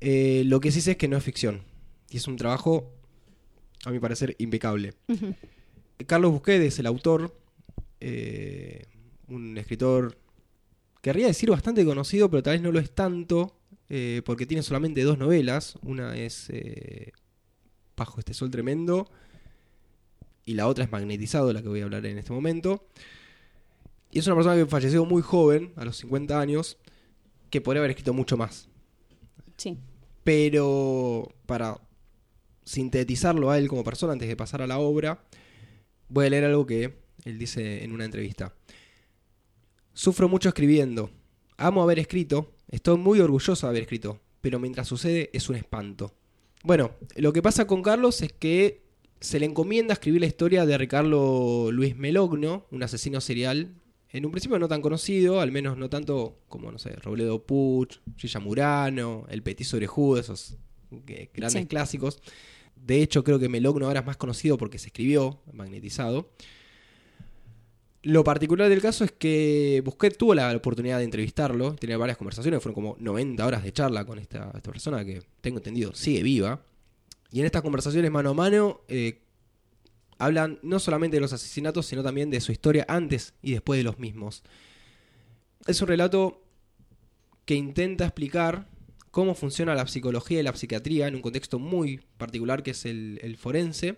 Eh, 0.00 0.42
lo 0.46 0.58
que 0.60 0.72
sí 0.72 0.80
sé 0.80 0.92
es 0.92 0.96
que 0.96 1.06
no 1.06 1.18
es 1.18 1.22
ficción. 1.22 1.60
Y 2.08 2.16
es 2.16 2.26
un 2.28 2.36
trabajo, 2.36 2.90
a 3.84 3.90
mi 3.90 3.98
parecer, 3.98 4.34
impecable. 4.38 4.94
Ujú. 5.08 5.34
Carlos 6.06 6.32
Busquet 6.32 6.62
es 6.62 6.78
el 6.78 6.86
autor. 6.86 7.36
un 9.28 9.58
escritor, 9.58 10.16
querría 11.04 11.26
decir 11.26 11.50
bastante 11.50 11.84
conocido, 11.84 12.30
pero 12.30 12.42
tal 12.42 12.54
vez 12.54 12.62
no 12.62 12.72
lo 12.72 12.80
es 12.80 12.90
tanto. 12.90 13.54
eh, 13.90 14.22
porque 14.24 14.46
tiene 14.46 14.62
solamente 14.62 15.02
dos 15.02 15.18
novelas. 15.18 15.76
Una 15.82 16.16
es 16.16 16.48
eh, 16.48 17.12
Bajo 17.94 18.18
este 18.18 18.32
sol 18.32 18.50
tremendo. 18.50 19.10
Y 20.46 20.54
la 20.54 20.66
otra 20.66 20.84
es 20.84 20.90
Magnetizado, 20.90 21.52
la 21.52 21.60
que 21.60 21.68
voy 21.68 21.82
a 21.82 21.84
hablar 21.84 22.06
en 22.06 22.16
este 22.16 22.32
momento. 22.32 22.86
Y 24.10 24.18
es 24.18 24.26
una 24.26 24.34
persona 24.34 24.56
que 24.56 24.64
falleció 24.64 25.04
muy 25.04 25.20
joven, 25.20 25.74
a 25.76 25.84
los 25.84 25.98
50 25.98 26.40
años, 26.40 26.78
que 27.50 27.60
podría 27.60 27.80
haber 27.80 27.90
escrito 27.90 28.14
mucho 28.14 28.38
más. 28.38 28.68
Sí. 29.58 29.76
Pero 30.24 31.34
para 31.44 31.78
sintetizarlo 32.64 33.50
a 33.50 33.58
él 33.58 33.68
como 33.68 33.84
persona 33.84 34.14
antes 34.14 34.28
de 34.28 34.36
pasar 34.36 34.62
a 34.62 34.66
la 34.66 34.78
obra, 34.78 35.22
voy 36.08 36.26
a 36.26 36.30
leer 36.30 36.44
algo 36.44 36.64
que 36.64 36.94
él 37.24 37.38
dice 37.38 37.84
en 37.84 37.92
una 37.92 38.06
entrevista. 38.06 38.54
Sufro 39.94 40.28
mucho 40.28 40.48
escribiendo. 40.48 41.10
Amo 41.56 41.82
haber 41.82 41.98
escrito. 41.98 42.52
Estoy 42.68 42.98
muy 42.98 43.20
orgulloso 43.20 43.66
de 43.66 43.70
haber 43.70 43.82
escrito. 43.82 44.20
Pero 44.40 44.58
mientras 44.58 44.88
sucede 44.88 45.30
es 45.32 45.48
un 45.48 45.56
espanto. 45.56 46.14
Bueno, 46.62 46.92
lo 47.16 47.32
que 47.32 47.42
pasa 47.42 47.66
con 47.66 47.82
Carlos 47.82 48.20
es 48.22 48.32
que 48.32 48.82
se 49.20 49.38
le 49.38 49.46
encomienda 49.46 49.94
escribir 49.94 50.20
la 50.20 50.26
historia 50.26 50.66
de 50.66 50.76
Ricardo 50.76 51.70
Luis 51.72 51.96
Melogno, 51.96 52.66
un 52.70 52.82
asesino 52.82 53.20
serial. 53.20 53.74
En 54.10 54.26
un 54.26 54.32
principio 54.32 54.58
no 54.58 54.68
tan 54.68 54.82
conocido, 54.82 55.40
al 55.40 55.50
menos 55.50 55.76
no 55.76 55.88
tanto 55.90 56.38
como, 56.48 56.70
no 56.70 56.78
sé, 56.78 56.90
Robledo 56.96 57.44
Puch, 57.44 57.98
Gilla 58.16 58.38
Murano, 58.40 59.26
El 59.28 59.42
Petiso 59.42 59.76
Orejudo, 59.76 60.20
esos 60.20 60.56
grandes 61.34 61.62
Sí. 61.62 61.66
clásicos. 61.66 62.20
De 62.76 63.02
hecho, 63.02 63.24
creo 63.24 63.38
que 63.38 63.48
Melogno 63.48 63.86
ahora 63.86 64.00
es 64.00 64.06
más 64.06 64.16
conocido 64.16 64.58
porque 64.58 64.78
se 64.78 64.86
escribió 64.88 65.40
magnetizado. 65.52 66.30
Lo 68.04 68.22
particular 68.22 68.68
del 68.68 68.82
caso 68.82 69.02
es 69.02 69.12
que 69.12 69.80
Busquet 69.82 70.18
tuvo 70.18 70.34
la 70.34 70.54
oportunidad 70.54 70.98
de 70.98 71.04
entrevistarlo, 71.04 71.74
tenía 71.74 71.96
varias 71.96 72.18
conversaciones, 72.18 72.62
fueron 72.62 72.74
como 72.74 72.96
90 73.00 73.46
horas 73.46 73.64
de 73.64 73.72
charla 73.72 74.04
con 74.04 74.18
esta, 74.18 74.52
persona 74.52 75.02
que, 75.06 75.22
tengo 75.40 75.56
entendido, 75.56 75.94
sigue 75.94 76.22
viva. 76.22 76.60
Y 77.30 77.40
en 77.40 77.46
estas 77.46 77.62
conversaciones 77.62 78.10
mano 78.10 78.30
a 78.30 78.34
mano 78.34 78.82
eh, 78.88 79.22
hablan 80.18 80.58
no 80.62 80.80
solamente 80.80 81.16
de 81.16 81.22
los 81.22 81.32
asesinatos, 81.32 81.86
sino 81.86 82.02
también 82.02 82.30
de 82.30 82.42
su 82.42 82.52
historia 82.52 82.84
antes 82.88 83.32
y 83.40 83.52
después 83.52 83.78
de 83.78 83.84
los 83.84 83.98
mismos. 83.98 84.42
Es 85.66 85.80
un 85.80 85.88
relato 85.88 86.42
que 87.46 87.54
intenta 87.54 88.04
explicar 88.04 88.68
cómo 89.12 89.34
funciona 89.34 89.74
la 89.74 89.86
psicología 89.86 90.40
y 90.40 90.42
la 90.42 90.54
psiquiatría 90.54 91.08
en 91.08 91.14
un 91.14 91.22
contexto 91.22 91.58
muy 91.58 92.02
particular 92.18 92.62
que 92.62 92.72
es 92.72 92.84
el 92.84 93.38
forense. 93.40 93.96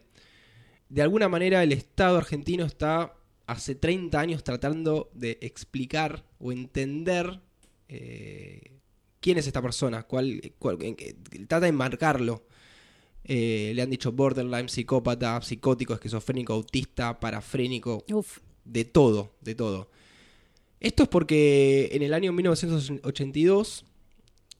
De 0.90 1.02
alguna 1.02 1.28
manera 1.28 1.64
el 1.64 1.72
Estado 1.72 2.18
argentino 2.18 2.64
está 2.64 3.16
hace 3.46 3.74
30 3.74 4.18
años 4.18 4.44
tratando 4.44 5.10
de 5.14 5.38
explicar 5.40 6.24
o 6.38 6.52
entender 6.52 7.40
eh, 7.88 8.72
quién 9.20 9.38
es 9.38 9.46
esta 9.46 9.62
persona, 9.62 10.02
cuál, 10.02 10.40
trata 11.48 11.60
de 11.60 11.68
enmarcarlo. 11.68 12.44
Eh, 13.24 13.72
le 13.74 13.82
han 13.82 13.90
dicho 13.90 14.12
borderline, 14.12 14.68
psicópata, 14.68 15.40
psicótico, 15.42 15.94
esquizofrénico, 15.94 16.52
autista, 16.52 17.18
parafrénico, 17.18 18.04
Uf. 18.12 18.38
de 18.64 18.84
todo, 18.84 19.34
de 19.40 19.54
todo. 19.54 19.90
Esto 20.78 21.02
es 21.02 21.08
porque 21.08 21.88
en 21.92 22.02
el 22.02 22.14
año 22.14 22.32
1982 22.32 23.84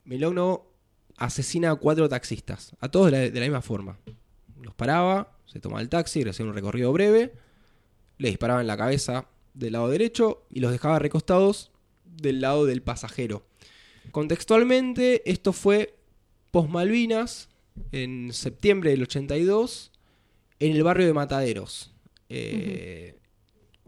Melogno 0.05 0.67
asesina 1.17 1.73
a 1.73 1.77
cuatro 1.77 2.09
taxistas, 2.09 2.75
a 2.81 2.89
todos 2.89 3.07
de 3.07 3.13
la, 3.13 3.19
de 3.19 3.41
la 3.41 3.47
misma 3.47 3.63
forma. 3.63 3.99
Los 4.61 4.75
paraba, 4.75 5.37
se 5.47 5.61
tomaba 5.61 5.81
el 5.81 5.89
taxi, 5.89 6.25
le 6.25 6.31
hacía 6.31 6.47
un 6.47 6.55
recorrido 6.55 6.93
breve, 6.93 7.33
le 8.19 8.29
disparaba 8.29 8.61
en 8.61 8.67
la 8.67 8.77
cabeza 8.77 9.29
del 9.55 9.73
lado 9.73 9.89
derecho 9.89 10.47
y 10.51 10.61
los 10.61 10.73
dejaba 10.73 10.99
recostados 10.99 11.71
del 12.05 12.41
lado 12.41 12.67
del 12.67 12.83
pasajero. 12.83 13.45
Contextualmente, 14.11 15.29
esto 15.31 15.53
fue 15.53 15.95
post 16.51 16.71
Malvinas, 16.71 17.49
en 17.93 18.33
septiembre 18.33 18.91
del 18.91 19.03
82, 19.03 19.93
en 20.61 20.73
el 20.73 20.83
barrio 20.83 21.07
de 21.07 21.13
Mataderos. 21.13 21.93
Eh, 22.29 23.19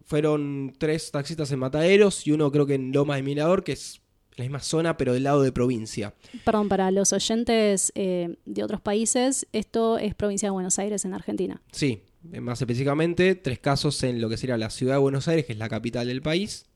Fueron 0.05 0.75
tres 0.79 1.11
taxistas 1.11 1.53
en 1.53 1.59
Mataderos 1.59 2.27
y 2.27 2.33
uno 2.33 2.51
creo 2.51 2.65
que 2.65 2.75
en 2.75 2.93
Loma 2.93 3.17
de 3.17 3.23
Mirador, 3.23 3.63
que 3.63 3.73
es 3.73 4.01
la 4.39 4.45
misma 4.45 4.61
zona, 4.61 4.97
pero 4.97 5.13
del 5.13 5.25
lado 5.25 5.43
de 5.43 5.53
provincia. 5.53 6.15
Perdón, 6.45 6.69
para 6.69 6.91
los 6.91 7.13
oyentes 7.13 7.93
eh, 7.95 8.37
de 8.47 8.63
otros 8.63 8.81
países, 8.81 9.47
esto 9.53 9.99
es 9.99 10.15
provincia 10.15 10.47
de 10.47 10.51
Buenos 10.51 10.79
Aires 10.79 11.05
en 11.05 11.13
Argentina. 11.13 11.61
Sí, 11.73 12.03
más 12.41 12.61
específicamente, 12.61 13.35
tres 13.35 13.59
casos 13.59 14.03
en 14.05 14.21
lo 14.21 14.29
que 14.29 14.37
sería 14.37 14.57
la 14.57 14.71
ciudad 14.71 14.95
de 14.95 15.01
Buenos 15.01 15.29
Aires, 15.29 15.45
que 15.45 15.53
es 15.53 15.59
la 15.59 15.69
capital 15.69 16.07
del 16.07 16.23
país, 16.23 16.67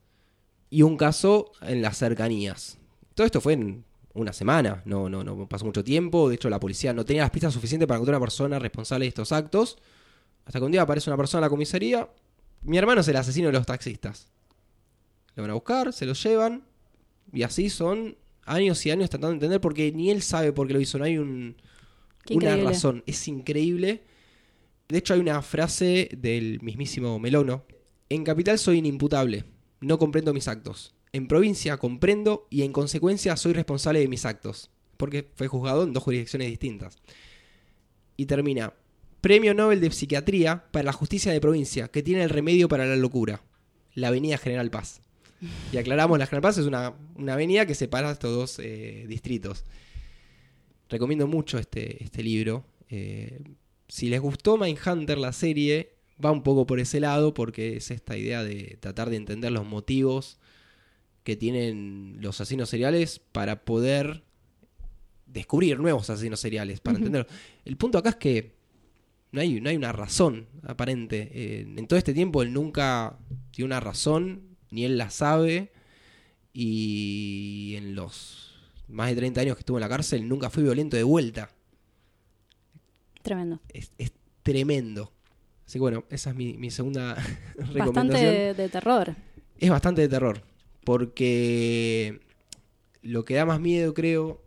y 0.71 0.83
un 0.83 0.97
caso 0.97 1.53
en 1.61 1.83
las 1.83 1.99
cercanías. 1.99 2.79
Todo 3.15 3.27
esto 3.27 3.41
fue 3.41 3.53
en 3.53 3.85
una 4.15 4.33
semana, 4.33 4.83
no, 4.85 5.09
no, 5.09 5.23
no 5.23 5.49
pasó 5.49 5.65
mucho 5.65 5.85
tiempo. 5.85 6.29
De 6.29 6.35
hecho, 6.35 6.51
la 6.51 6.61
policía 6.61 6.93
no 6.93 7.05
tenía 7.05 7.23
las 7.23 7.31
pistas 7.31 7.53
suficientes 7.53 7.87
para 7.87 7.99
encontrar 7.99 8.15
a 8.15 8.19
una 8.19 8.27
persona 8.27 8.59
responsable 8.59 9.05
de 9.05 9.11
estos 9.11 9.33
actos. 9.33 9.79
Hasta 10.45 10.59
que 10.59 10.65
un 10.65 10.73
día 10.73 10.83
aparece 10.83 11.09
una 11.11 11.17
persona 11.17 11.41
en 11.41 11.43
la 11.43 11.51
comisaría. 11.51 12.09
Mi 12.63 12.79
hermano 12.79 13.03
es 13.03 13.09
el 13.09 13.17
asesino 13.17 13.49
de 13.49 13.53
los 13.53 13.67
taxistas. 13.67 14.29
Lo 15.35 15.43
van 15.43 15.51
a 15.51 15.55
buscar, 15.55 15.93
se 15.93 16.07
lo 16.07 16.15
llevan. 16.15 16.65
Y 17.33 17.43
así 17.43 17.71
son 17.71 18.17
años 18.45 18.85
y 18.87 18.91
años 18.91 19.11
tratando 19.11 19.29
de 19.29 19.35
entender 19.35 19.61
porque 19.61 19.93
ni 19.93 20.11
él 20.11 20.23
sabe 20.23 20.53
por 20.53 20.67
qué 20.67 20.75
lo 20.75 20.81
hizo. 20.81 20.99
No 20.99 21.05
hay 21.05 21.19
un, 21.19 21.57
una 22.31 22.57
razón. 22.57 23.03
Es 23.07 23.27
increíble. 23.29 24.03
De 24.89 24.99
hecho, 24.99 25.15
hay 25.15 25.21
una 25.21 25.41
frase 25.43 26.11
del 26.17 26.61
mismísimo 26.61 27.19
Melono. 27.19 27.65
En 28.09 28.25
capital 28.25 28.59
soy 28.59 28.79
inimputable. 28.79 29.45
No 29.81 29.99
comprendo 29.99 30.35
mis 30.35 30.49
actos. 30.49 30.95
En 31.13 31.29
provincia 31.29 31.77
comprendo 31.79 32.47
y 32.51 32.63
en 32.63 32.73
consecuencia 32.73 33.37
soy 33.37 33.53
responsable 33.53 34.01
de 34.01 34.09
mis 34.09 34.25
actos. 34.25 34.71
Porque 34.97 35.31
fue 35.35 35.49
juzgado 35.49 35.85
en 35.85 35.93
dos 35.93 36.03
jurisdicciones 36.03 36.49
distintas. 36.49 36.99
Y 38.17 38.27
termina. 38.27 38.75
Premio 39.21 39.55
Nobel 39.55 39.81
de 39.81 39.91
Psiquiatría 39.91 40.65
para 40.73 40.87
la 40.87 40.93
Justicia 40.93 41.33
de 41.33 41.41
Provincia, 41.41 41.89
que 41.89 42.03
tiene 42.03 42.25
el 42.25 42.31
remedio 42.31 42.69
para 42.69 42.87
la 42.87 42.97
locura. 42.97 43.43
La 43.95 44.09
Avenida 44.09 44.37
General 44.37 44.71
Paz. 44.71 45.01
Y 45.73 45.77
aclaramos, 45.77 46.19
la 46.19 46.27
General 46.27 46.43
Paz 46.43 46.59
es 46.59 46.67
una, 46.67 46.95
una 47.17 47.35
avenida 47.35 47.67
que 47.67 47.75
separa 47.75 48.11
estos 48.11 48.35
dos 48.35 48.59
eh, 48.59 49.07
distritos. 49.09 49.65
Recomiendo 50.89 51.27
mucho 51.27 51.59
este, 51.59 52.03
este 52.05 52.23
libro. 52.23 52.65
Eh, 52.89 53.43
si 53.89 54.09
les 54.09 54.21
gustó 54.21 54.57
Mindhunter, 54.57 55.19
la 55.19 55.33
serie, 55.33 55.95
va 56.23 56.31
un 56.31 56.43
poco 56.43 56.67
por 56.67 56.81
ese 56.81 57.01
lado, 57.01 57.35
porque 57.35 57.77
es 57.77 57.91
esta 57.91 58.17
idea 58.17 58.45
de 58.45 58.79
tratar 58.81 59.11
de 59.11 59.17
entender 59.17 59.53
los 59.53 59.67
motivos 59.67 60.39
que 61.25 61.37
tienen 61.37 62.17
los 62.21 62.41
asesinos 62.41 62.69
seriales 62.69 63.19
para 63.19 63.65
poder 63.65 64.25
descubrir 65.27 65.79
nuevos 65.79 66.11
asesinos 66.11 66.41
seriales, 66.41 66.81
para 66.81 66.99
entenderlo. 66.99 67.29
El 67.65 67.77
punto 67.77 67.99
acá 67.99 68.11
es 68.11 68.17
que 68.17 68.55
no 69.31 69.41
hay, 69.41 69.61
no 69.61 69.71
hay 69.71 69.77
una 69.77 69.93
razón 69.93 70.47
aparente. 70.63 71.31
Eh, 71.33 71.61
en 71.77 71.87
todo 71.87 71.99
este 71.99 72.13
tiempo 72.13 72.43
él 72.43 72.53
nunca 72.53 73.19
tiene 73.51 73.67
una 73.67 73.81
razón, 73.81 74.52
ni 74.73 74.85
él 74.85 74.99
la 74.99 75.11
sabe, 75.11 75.71
y 76.53 77.75
en 77.77 77.95
los 77.95 78.51
más 78.89 79.09
de 79.11 79.17
30 79.17 79.41
años 79.41 79.57
que 79.57 79.61
estuvo 79.61 79.79
en 79.79 79.83
la 79.83 79.89
cárcel 79.89 80.29
nunca 80.29 80.51
fue 80.51 80.63
violento 80.65 80.97
de 80.97 81.05
vuelta. 81.05 81.51
Tremendo. 83.23 83.61
Es, 83.69 83.93
es 83.99 84.13
tremendo. 84.43 85.13
Así 85.65 85.75
que 85.75 85.81
bueno, 85.81 86.05
esa 86.11 86.31
es 86.31 86.37
mi, 86.37 86.55
mi 86.55 86.71
segunda 86.71 87.15
recomendación. 87.57 87.85
Bastante 87.95 88.19
de, 88.19 88.55
de 88.55 88.69
terror. 88.69 89.15
Es 89.59 89.71
bastante 89.71 90.03
de 90.03 90.09
terror. 90.09 90.43
Porque 90.85 92.21
lo 93.03 93.25
que 93.25 93.35
da 93.35 93.47
más 93.47 93.61
miedo, 93.61 93.95
creo, 93.95 94.43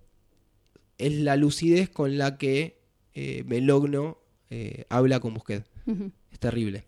es 0.98 1.14
la 1.14 1.38
lucidez 1.38 1.90
con 1.90 2.18
la 2.18 2.38
que 2.38 2.82
eh, 3.14 3.44
Melogno 3.46 4.18
eh, 4.50 4.86
habla 4.90 5.20
con 5.20 5.34
Busquet. 5.34 5.66
Ujú. 5.86 6.12
Es 6.32 6.40
terrible. 6.40 6.84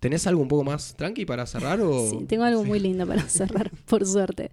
¿Tenés 0.00 0.26
algo 0.26 0.40
un 0.40 0.48
poco 0.48 0.64
más 0.64 0.96
tranqui 0.96 1.26
para 1.26 1.46
cerrar? 1.46 1.80
O... 1.82 2.08
Sí, 2.08 2.24
tengo 2.26 2.44
algo 2.44 2.64
muy 2.64 2.80
lindo 2.80 3.06
para 3.06 3.22
cerrar, 3.28 3.70
por 3.86 4.06
suerte. 4.06 4.50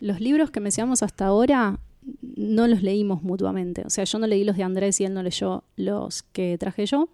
Los 0.00 0.20
libros 0.20 0.50
que 0.50 0.60
mencionamos 0.60 1.02
hasta 1.02 1.26
ahora 1.26 1.80
no 2.36 2.66
los 2.66 2.82
leímos 2.82 3.22
mutuamente. 3.22 3.82
O 3.86 3.90
sea, 3.90 4.04
yo 4.04 4.18
no 4.18 4.26
leí 4.26 4.44
los 4.44 4.56
de 4.56 4.62
Andrés 4.62 5.00
y 5.00 5.04
él 5.04 5.14
no 5.14 5.22
leyó 5.22 5.64
los 5.76 6.22
que 6.22 6.56
traje 6.58 6.86
yo. 6.86 7.08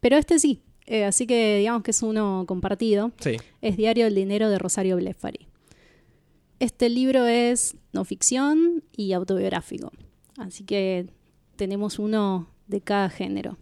Pero 0.00 0.16
este 0.16 0.38
sí. 0.38 0.62
Eh, 0.86 1.04
así 1.04 1.26
que 1.26 1.58
digamos 1.58 1.82
que 1.82 1.90
es 1.90 2.02
uno 2.02 2.44
compartido. 2.46 3.10
Sí. 3.18 3.36
Es 3.60 3.76
Diario 3.76 4.04
del 4.04 4.14
Dinero 4.14 4.48
de 4.48 4.58
Rosario 4.58 4.96
Blefari. 4.96 5.48
Este 6.60 6.88
libro 6.88 7.26
es 7.26 7.76
no 7.92 8.04
ficción 8.04 8.84
y 8.96 9.12
autobiográfico. 9.12 9.90
Así 10.38 10.64
que 10.64 11.08
tenemos 11.56 11.98
uno 11.98 12.48
de 12.68 12.80
cada 12.80 13.10
género. 13.10 13.58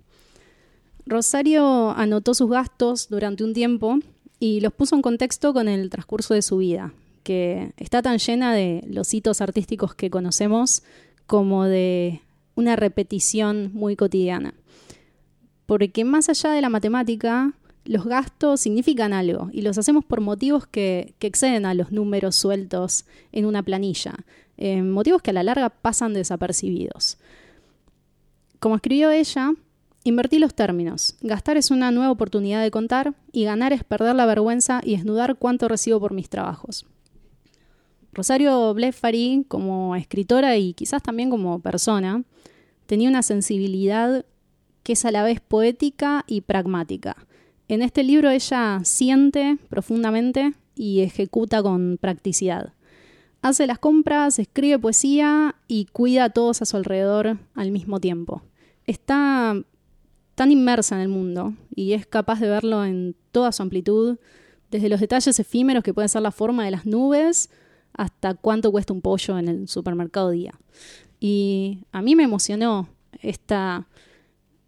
Rosario 1.06 1.90
anotó 1.90 2.34
sus 2.34 2.48
gastos 2.50 3.08
durante 3.08 3.44
un 3.44 3.52
tiempo 3.52 3.98
y 4.40 4.60
los 4.60 4.72
puso 4.72 4.96
en 4.96 5.02
contexto 5.02 5.52
con 5.52 5.68
el 5.68 5.90
transcurso 5.90 6.34
de 6.34 6.42
su 6.42 6.58
vida, 6.58 6.92
que 7.22 7.72
está 7.76 8.02
tan 8.02 8.18
llena 8.18 8.54
de 8.54 8.84
los 8.88 9.12
hitos 9.12 9.40
artísticos 9.40 9.94
que 9.94 10.10
conocemos 10.10 10.82
como 11.26 11.64
de 11.64 12.20
una 12.54 12.76
repetición 12.76 13.70
muy 13.74 13.96
cotidiana. 13.96 14.54
Porque 15.66 16.04
más 16.04 16.28
allá 16.28 16.50
de 16.50 16.60
la 16.60 16.68
matemática, 16.68 17.52
los 17.84 18.04
gastos 18.04 18.60
significan 18.60 19.12
algo 19.12 19.48
y 19.52 19.62
los 19.62 19.76
hacemos 19.78 20.04
por 20.04 20.20
motivos 20.20 20.66
que, 20.66 21.14
exceden 21.20 21.66
a 21.66 21.74
los 21.74 21.92
números 21.92 22.36
sueltos 22.36 23.04
en 23.32 23.44
una 23.44 23.62
planilla, 23.62 24.14
eh, 24.56 24.82
motivos 24.82 25.22
que 25.22 25.30
a 25.30 25.34
la 25.34 25.42
larga 25.42 25.70
pasan 25.70 26.14
desapercibidos. 26.14 27.18
Como 28.58 28.76
escribió 28.76 29.10
ella, 29.10 29.52
invertí 30.04 30.38
los 30.38 30.54
términos. 30.54 31.16
Gastar 31.22 31.56
es 31.56 31.70
una 31.70 31.90
nueva 31.90 32.12
oportunidad 32.12 32.62
de 32.62 32.70
contar 32.70 33.14
y 33.32 33.44
ganar 33.44 33.72
es 33.72 33.82
perder 33.82 34.14
la 34.14 34.26
vergüenza 34.26 34.80
y 34.84 34.96
desnudar 34.96 35.36
cuánto 35.36 35.66
recibo 35.66 35.98
por 35.98 36.12
mis 36.12 36.28
trabajos. 36.28 36.86
Rosario 38.12 38.72
Blefari, 38.74 39.44
como 39.48 39.96
escritora 39.96 40.56
y 40.56 40.74
quizás 40.74 41.02
también 41.02 41.30
como 41.30 41.58
persona, 41.58 42.22
tenía 42.86 43.08
una 43.08 43.22
sensibilidad 43.22 44.24
que 44.84 44.92
es 44.92 45.04
a 45.04 45.10
la 45.10 45.24
vez 45.24 45.40
poética 45.40 46.24
y 46.28 46.42
pragmática. 46.42 47.16
En 47.66 47.82
este 47.82 48.04
libro 48.04 48.30
ella 48.30 48.80
siente 48.84 49.56
profundamente 49.68 50.52
y 50.76 51.00
ejecuta 51.00 51.62
con 51.62 51.98
practicidad. 51.98 52.74
Hace 53.40 53.66
las 53.66 53.78
compras, 53.78 54.38
escribe 54.38 54.78
poesía 54.78 55.56
y 55.66 55.86
cuida 55.86 56.24
a 56.24 56.30
todos 56.30 56.62
a 56.62 56.66
su 56.66 56.76
alrededor 56.76 57.38
al 57.54 57.70
mismo 57.70 58.00
tiempo. 58.00 58.42
Está 58.86 59.56
tan 60.34 60.50
inmersa 60.52 60.94
en 60.96 61.00
el 61.02 61.08
mundo 61.08 61.54
y 61.74 61.92
es 61.92 62.06
capaz 62.06 62.40
de 62.40 62.48
verlo 62.48 62.84
en 62.84 63.14
toda 63.32 63.52
su 63.52 63.62
amplitud, 63.62 64.18
desde 64.70 64.88
los 64.88 65.00
detalles 65.00 65.38
efímeros 65.38 65.84
que 65.84 65.94
pueden 65.94 66.08
ser 66.08 66.22
la 66.22 66.32
forma 66.32 66.64
de 66.64 66.70
las 66.72 66.84
nubes 66.86 67.50
hasta 67.92 68.34
cuánto 68.34 68.72
cuesta 68.72 68.92
un 68.92 69.00
pollo 69.00 69.38
en 69.38 69.48
el 69.48 69.68
supermercado 69.68 70.30
día. 70.30 70.52
Y 71.20 71.80
a 71.92 72.02
mí 72.02 72.16
me 72.16 72.24
emocionó 72.24 72.88
esta 73.22 73.86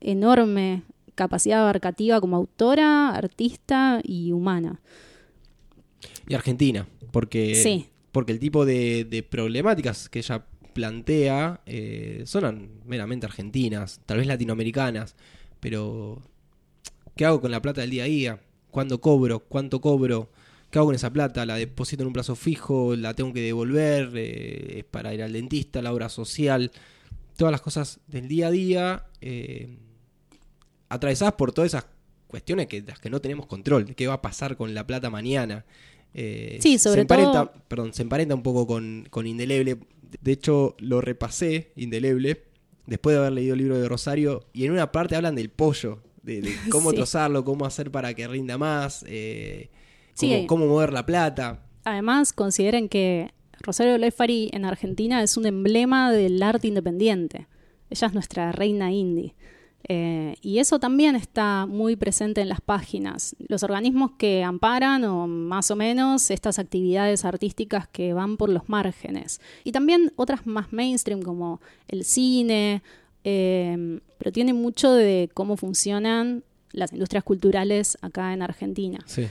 enorme 0.01 0.83
capacidad 1.15 1.63
abarcativa 1.63 2.21
como 2.21 2.37
autora, 2.37 3.11
artista 3.11 4.01
y 4.05 4.33
humana. 4.33 4.81
Y 6.29 6.35
Argentina, 6.35 6.87
porque, 7.11 7.55
Sí. 7.57 7.87
porque 8.13 8.33
el 8.33 8.39
tipo 8.39 8.65
de, 8.65 9.05
de 9.05 9.23
problemáticas 9.23 10.09
que 10.09 10.21
ella 10.21 10.45
plantea 10.75 11.63
eh, 11.67 12.23
son 12.27 12.69
meramente 12.85 13.27
argentinas, 13.27 14.01
tal 14.05 14.19
vez 14.19 14.27
latinoamericanas, 14.27 15.17
pero 15.67 16.23
¿qué 17.17 17.25
hago 17.25 17.41
con 17.41 17.51
la 17.51 17.61
plata 17.61 17.81
del 17.81 17.91
día 17.91 18.05
a 18.05 18.07
día? 18.07 18.41
¿Cuándo 18.71 19.01
cobro? 19.01 19.41
¿Cuánto 19.41 19.81
cobro? 19.81 20.31
¿Qué 20.71 20.79
hago 20.79 20.87
con 20.87 20.95
esa 20.95 21.13
plata? 21.13 21.45
¿La 21.45 21.57
deposito 21.57 22.05
en 22.05 22.07
un 22.07 22.13
plazo 22.13 22.37
fijo? 22.37 22.95
¿La 22.95 23.15
tengo 23.15 23.33
que 23.33 23.41
devolver? 23.41 24.13
Eh, 24.15 24.79
¿Es 24.79 24.85
para 24.85 25.13
ir 25.13 25.25
al 25.25 25.33
dentista? 25.33 25.83
¿La 25.83 25.93
obra 25.93 26.09
social? 26.09 26.71
Todas 27.37 27.51
las 27.51 27.63
cosas 27.63 27.99
del 28.07 28.29
día 28.29 28.47
a 28.47 28.51
día, 28.53 29.07
eh, 29.21 29.77
atravesadas 30.89 31.35
por 31.35 31.51
todas 31.53 31.73
esas 31.73 31.87
cuestiones 32.29 32.69
que, 32.69 32.83
las 32.83 33.01
que 33.01 33.11
no 33.11 33.21
tenemos 33.21 33.47
control. 33.47 33.93
¿Qué 33.97 34.07
va 34.07 34.15
a 34.15 34.23
pasar 34.23 34.57
con 34.57 34.73
la 34.73 34.87
plata 34.87 35.11
mañana? 35.11 35.65
Eh, 36.15 36.59
Sí, 36.63 36.79
sobre 36.79 36.95
se 36.95 37.01
emparenta, 37.01 37.47
todo- 37.47 37.53
Perdón, 37.67 37.93
se 37.93 38.03
emparenta 38.03 38.37
un 38.37 38.45
poco 38.45 38.69
con, 38.69 39.09
con 39.11 39.27
Indeleble. 39.27 39.79
De 40.21 40.31
hecho, 40.31 40.77
lo 40.79 41.01
repasé, 41.01 41.73
Indeleble, 41.75 42.45
después 42.87 43.15
de 43.15 43.21
haber 43.21 43.33
leído 43.33 43.55
el 43.55 43.59
libro 43.61 43.79
de 43.79 43.89
Rosario, 43.89 44.45
y 44.53 44.65
en 44.67 44.73
una 44.73 44.93
parte 44.93 45.17
hablan 45.17 45.35
del 45.35 45.51
pollo, 45.51 46.03
de, 46.23 46.41
de 46.43 46.51
cómo 46.71 46.91
Sí. 46.91 46.97
trozarlo, 46.97 47.45
cómo 47.45 47.67
hacer 47.67 47.91
para 47.91 48.15
que 48.15 48.27
rinda 48.29 48.59
más, 48.59 49.05
eh, 49.09 49.71
Sí. 50.15 50.29
cómo, 50.31 50.47
cómo 50.47 50.67
mover 50.67 50.93
la 50.93 51.05
plata. 51.07 51.63
Además, 51.85 52.33
consideren 52.33 52.89
que 52.89 53.31
Rosario 53.61 53.97
Lefari 53.99 54.51
en 54.53 54.65
Argentina 54.65 55.23
es 55.23 55.37
un 55.37 55.47
emblema 55.47 56.11
del 56.13 56.43
arte 56.43 56.69
independiente. 56.69 57.47
Ella 57.91 58.09
es 58.09 58.15
nuestra 58.15 58.51
reina 58.53 58.91
indie. 58.93 59.35
Eh, 59.89 60.35
y 60.41 60.59
eso 60.59 60.81
también 60.81 61.15
está 61.15 61.67
muy 61.67 61.95
presente 61.95 62.41
en 62.41 62.49
las 62.49 62.61
páginas. 62.61 63.37
Los 63.39 63.63
organismos 63.63 64.13
que 64.19 64.43
amparan, 64.43 65.05
o 65.05 65.27
más 65.29 65.71
o 65.71 65.77
menos, 65.77 66.31
estas 66.31 66.59
actividades 66.59 67.25
artísticas 67.25 67.87
que 67.87 68.13
van 68.13 68.37
por 68.37 68.49
los 68.49 68.69
márgenes. 68.69 69.41
Y 69.63 69.73
también 69.73 70.13
otras 70.17 70.47
más 70.47 70.73
mainstream, 70.73 71.23
como 71.23 71.61
el 71.87 72.05
cine, 72.05 72.83
eh, 73.23 74.01
pero 74.19 74.33
tiene 74.33 74.53
mucho 74.53 74.93
de 74.93 75.31
cómo 75.35 75.57
funcionan 75.57 76.43
las 76.73 76.93
industrias 76.93 77.23
culturales 77.23 77.97
acá 78.03 78.33
en 78.33 78.43
Argentina. 78.43 78.99
Sí. 79.07 79.29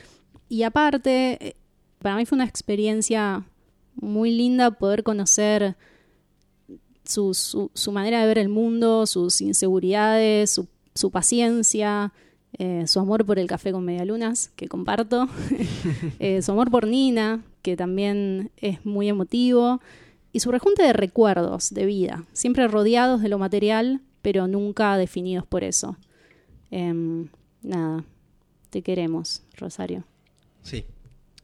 Y 0.47 0.63
aparte, 0.63 1.37
eh, 1.45 1.55
para 1.99 2.15
mí 2.15 2.25
fue 2.25 2.37
una 2.37 2.45
experiencia 2.45 3.43
muy 3.95 4.31
linda 4.31 4.71
poder 4.71 5.03
conocer 5.03 5.75
su, 7.05 7.33
su, 7.33 7.71
su 7.73 7.91
manera 7.91 8.21
de 8.21 8.27
ver 8.27 8.37
el 8.37 8.49
mundo, 8.49 9.05
sus 9.05 9.41
inseguridades, 9.41 10.51
su, 10.51 10.67
su 10.93 11.11
paciencia, 11.11 12.13
eh, 12.57 12.87
su 12.87 12.99
amor 12.99 13.25
por 13.25 13.37
el 13.37 13.47
café 13.47 13.71
con 13.71 13.83
medialunas, 13.83 14.49
que 14.55 14.67
comparto, 14.67 15.27
eh, 16.19 16.41
su 16.41 16.51
amor 16.51 16.71
por 16.71 16.87
Nina, 16.87 17.43
que 17.61 17.75
también 17.75 18.51
es 18.57 18.85
muy 18.85 19.09
emotivo, 19.09 19.81
y 20.31 20.39
su 20.39 20.51
rejunte 20.51 20.83
de 20.83 20.93
recuerdos 20.93 21.73
de 21.73 21.85
vida, 21.85 22.25
siempre 22.33 22.67
rodeados 22.67 23.21
de 23.21 23.29
lo 23.29 23.37
material, 23.37 24.01
pero 24.21 24.47
nunca 24.47 24.97
definidos 24.97 25.45
por 25.45 25.63
eso. 25.63 25.97
Em, 26.71 27.27
nada, 27.61 28.03
te 28.69 28.81
queremos, 28.81 29.43
Rosario. 29.57 30.03
Sí. 30.63 30.85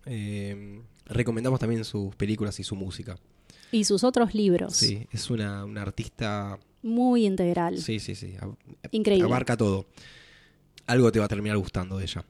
Eh, 0.06 0.82
recomendamos 1.06 1.60
también 1.60 1.84
sus 1.84 2.16
películas 2.16 2.60
y 2.60 2.64
su 2.64 2.76
música. 2.76 3.18
Y 3.72 3.86
sus 3.86 4.04
otros 4.04 4.34
libros. 4.34 4.76
Sí, 4.76 5.08
es 5.12 5.30
una, 5.30 5.66
una 5.66 5.82
artista. 5.82 6.60
Muy 6.84 7.26
integral. 7.26 7.78
Sí, 7.78 8.00
sí, 8.00 8.16
sí. 8.16 8.36
Increíble. 8.92 9.26
Abarca 9.26 9.56
todo. 9.56 9.86
Algo 10.88 11.12
te 11.12 11.20
va 11.20 11.26
a 11.26 11.30
terminar 11.30 11.58
gustando 11.58 11.98
de 11.98 12.04
ella. 12.04 12.26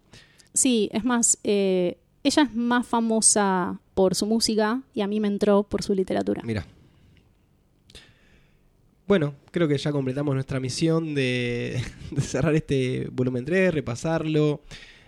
Sí, 0.53 0.89
es 0.91 1.03
más, 1.03 1.39
eh, 1.43 1.97
ella 2.23 2.43
es 2.43 2.55
más 2.55 2.85
famosa 2.85 3.79
por 3.93 4.15
su 4.15 4.25
música 4.25 4.81
y 4.93 5.01
a 5.01 5.07
mí 5.07 5.19
me 5.19 5.27
entró 5.27 5.63
por 5.63 5.83
su 5.83 5.93
literatura. 5.93 6.41
Mira. 6.43 6.65
Bueno, 9.07 9.35
creo 9.51 9.67
que 9.67 9.77
ya 9.77 9.91
completamos 9.91 10.33
nuestra 10.33 10.59
misión 10.59 11.15
de, 11.15 11.81
de 12.11 12.21
cerrar 12.21 12.55
este 12.55 13.09
volumen 13.11 13.45
3, 13.45 13.73
repasarlo, 13.73 14.61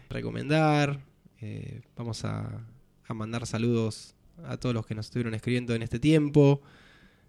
recomendar. 0.10 1.00
Eh, 1.42 1.82
vamos 1.96 2.26
a, 2.26 2.66
a 3.06 3.14
mandar 3.14 3.46
saludos 3.46 4.16
a 4.46 4.58
todos 4.58 4.74
los 4.76 4.86
que 4.86 4.96
nos 4.96 5.06
estuvieron 5.08 5.34
escribiendo 5.34 5.76
en 5.76 5.82
este 5.84 6.00
tiempo. 6.00 6.62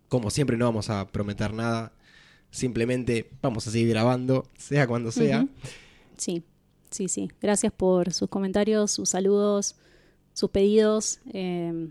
Como 0.09 0.31
siempre 0.31 0.57
no 0.57 0.65
vamos 0.65 0.91
a 0.91 1.07
prometer 1.07 1.53
nada. 1.53 1.93
Simplemente 2.51 3.31
vamos 3.43 3.67
a 3.67 3.71
seguir 3.71 3.89
grabando, 3.89 4.49
sea 4.57 4.87
cuando 4.87 5.11
sea. 5.11 5.47
Sí, 6.17 6.45
sí, 6.91 7.09
sí. 7.09 7.31
Gracias 7.41 7.73
por 7.73 8.13
sus 8.13 8.29
comentarios, 8.29 8.93
sus 8.93 9.09
saludos, 9.09 9.77
sus 10.33 10.51
pedidos. 10.51 11.21
eh, 11.33 11.89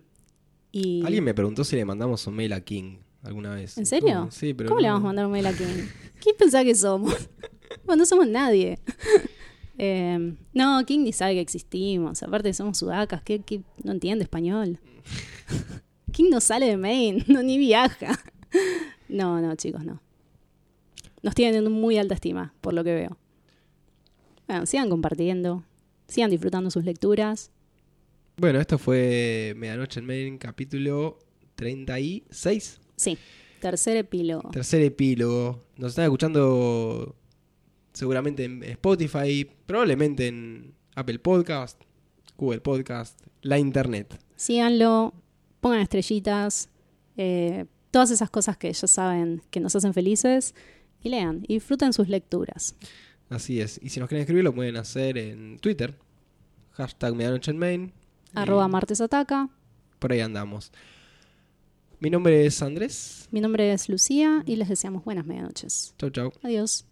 y... 0.72 1.04
Alguien 1.06 1.24
me 1.24 1.34
preguntó 1.34 1.64
si 1.64 1.76
le 1.76 1.86
mandamos 1.86 2.26
un 2.26 2.36
mail 2.36 2.54
a 2.54 2.62
King 2.62 2.98
alguna 3.22 3.54
vez. 3.54 3.78
¿En 3.78 3.86
serio? 3.86 4.28
Sí, 4.32 4.54
pero 4.54 4.70
¿Cómo 4.70 4.82
le 4.82 4.88
vamos 4.88 5.04
a 5.04 5.08
mandar 5.08 5.26
un 5.26 5.32
mail 5.32 5.46
a 5.46 5.54
quién? 5.54 5.90
¿Quién 6.20 6.36
pensás 6.38 6.64
que 6.64 6.76
somos? 6.76 7.30
bueno, 7.86 8.02
no 8.02 8.06
somos 8.06 8.28
nadie. 8.28 8.80
Eh, 9.78 10.36
no, 10.54 10.86
King 10.86 11.00
ni 11.00 11.14
sabe 11.14 11.34
que 11.34 11.42
existimos. 11.42 12.24
Aparte 12.24 12.54
somos 12.54 12.78
sudacas, 12.78 13.22
que, 13.24 13.64
no 13.84 13.92
entiende 13.92 14.24
español. 14.24 14.80
King 16.12 16.30
no 16.30 16.40
sale 16.42 16.68
de 16.68 16.78
Maine, 16.78 17.24
no 17.28 17.44
ni 17.44 17.58
viaja. 17.58 18.20
No, 19.10 19.40
no, 19.42 19.54
chicos, 19.56 19.84
no. 19.84 20.02
Nos 21.22 21.36
tienen 21.36 21.66
en 21.68 21.72
muy 21.72 22.00
alta 22.00 22.16
estima, 22.16 22.56
por 22.62 22.74
lo 22.74 22.84
que 22.84 22.96
veo. 22.96 23.18
Bueno, 24.48 24.66
sigan 24.66 24.90
compartiendo, 24.90 25.64
sigan 26.08 26.32
disfrutando 26.32 26.72
sus 26.72 26.84
lecturas. 26.84 27.52
Bueno, 28.38 28.60
esto 28.60 28.80
fue 28.80 29.54
Medianoche 29.56 30.00
en 30.00 30.08
Main, 30.08 30.38
capítulo 30.40 31.20
36. 31.56 32.80
Sí, 32.96 33.20
tercer 33.60 33.98
epílogo. 33.98 34.50
Tercer 34.50 34.82
epílogo. 34.82 35.60
Nos 35.78 35.92
están 35.92 36.06
escuchando 36.06 37.16
seguramente 37.94 38.44
en 38.44 38.64
Spotify, 38.64 39.50
probablemente 39.66 40.28
en 40.28 40.76
Apple 40.96 41.20
Podcast, 41.20 41.82
Google 42.38 42.62
Podcast, 42.62 43.20
la 43.42 43.60
internet. 43.60 44.20
Síganlo, 44.36 45.14
pongan 45.62 45.82
estrellitas, 45.82 46.70
eh, 47.18 47.66
todas 47.92 48.12
esas 48.12 48.30
cosas 48.30 48.58
que 48.58 48.74
ya 48.74 48.88
saben 48.88 49.42
que 49.50 49.60
nos 49.60 49.76
hacen 49.76 49.94
felices 49.94 50.56
y 51.02 51.10
lean 51.10 51.44
y 51.48 51.56
disfruten 51.56 51.94
sus 51.94 52.10
lecturas. 52.10 52.76
Así 53.30 53.62
es. 53.62 53.80
Y 53.82 53.90
si 53.90 54.00
nos 54.00 54.10
quieren 54.10 54.22
escribir, 54.22 54.44
lo 54.44 54.54
pueden 54.54 54.78
hacer 54.78 55.18
en 55.18 55.60
Twitter. 55.60 55.98
Hashtag 56.72 57.16
Medianoche 57.16 57.52
en 57.52 57.58
Main. 57.58 57.94
Arroba 58.34 58.68
Martes 58.68 59.00
Ataca. 59.00 59.50
Por 60.00 60.12
ahí 60.12 60.22
andamos. 60.22 60.72
Mi 62.00 62.10
nombre 62.10 62.46
es 62.46 62.62
Andrés. 62.62 63.28
Mi 63.32 63.40
nombre 63.40 63.72
es 63.72 63.88
Lucía 63.88 64.44
y 64.46 64.58
les 64.58 64.68
deseamos 64.70 65.06
buenas 65.06 65.26
medianoches. 65.26 65.96
Chau, 65.98 66.10
chau. 66.10 66.34
Adiós. 66.42 66.86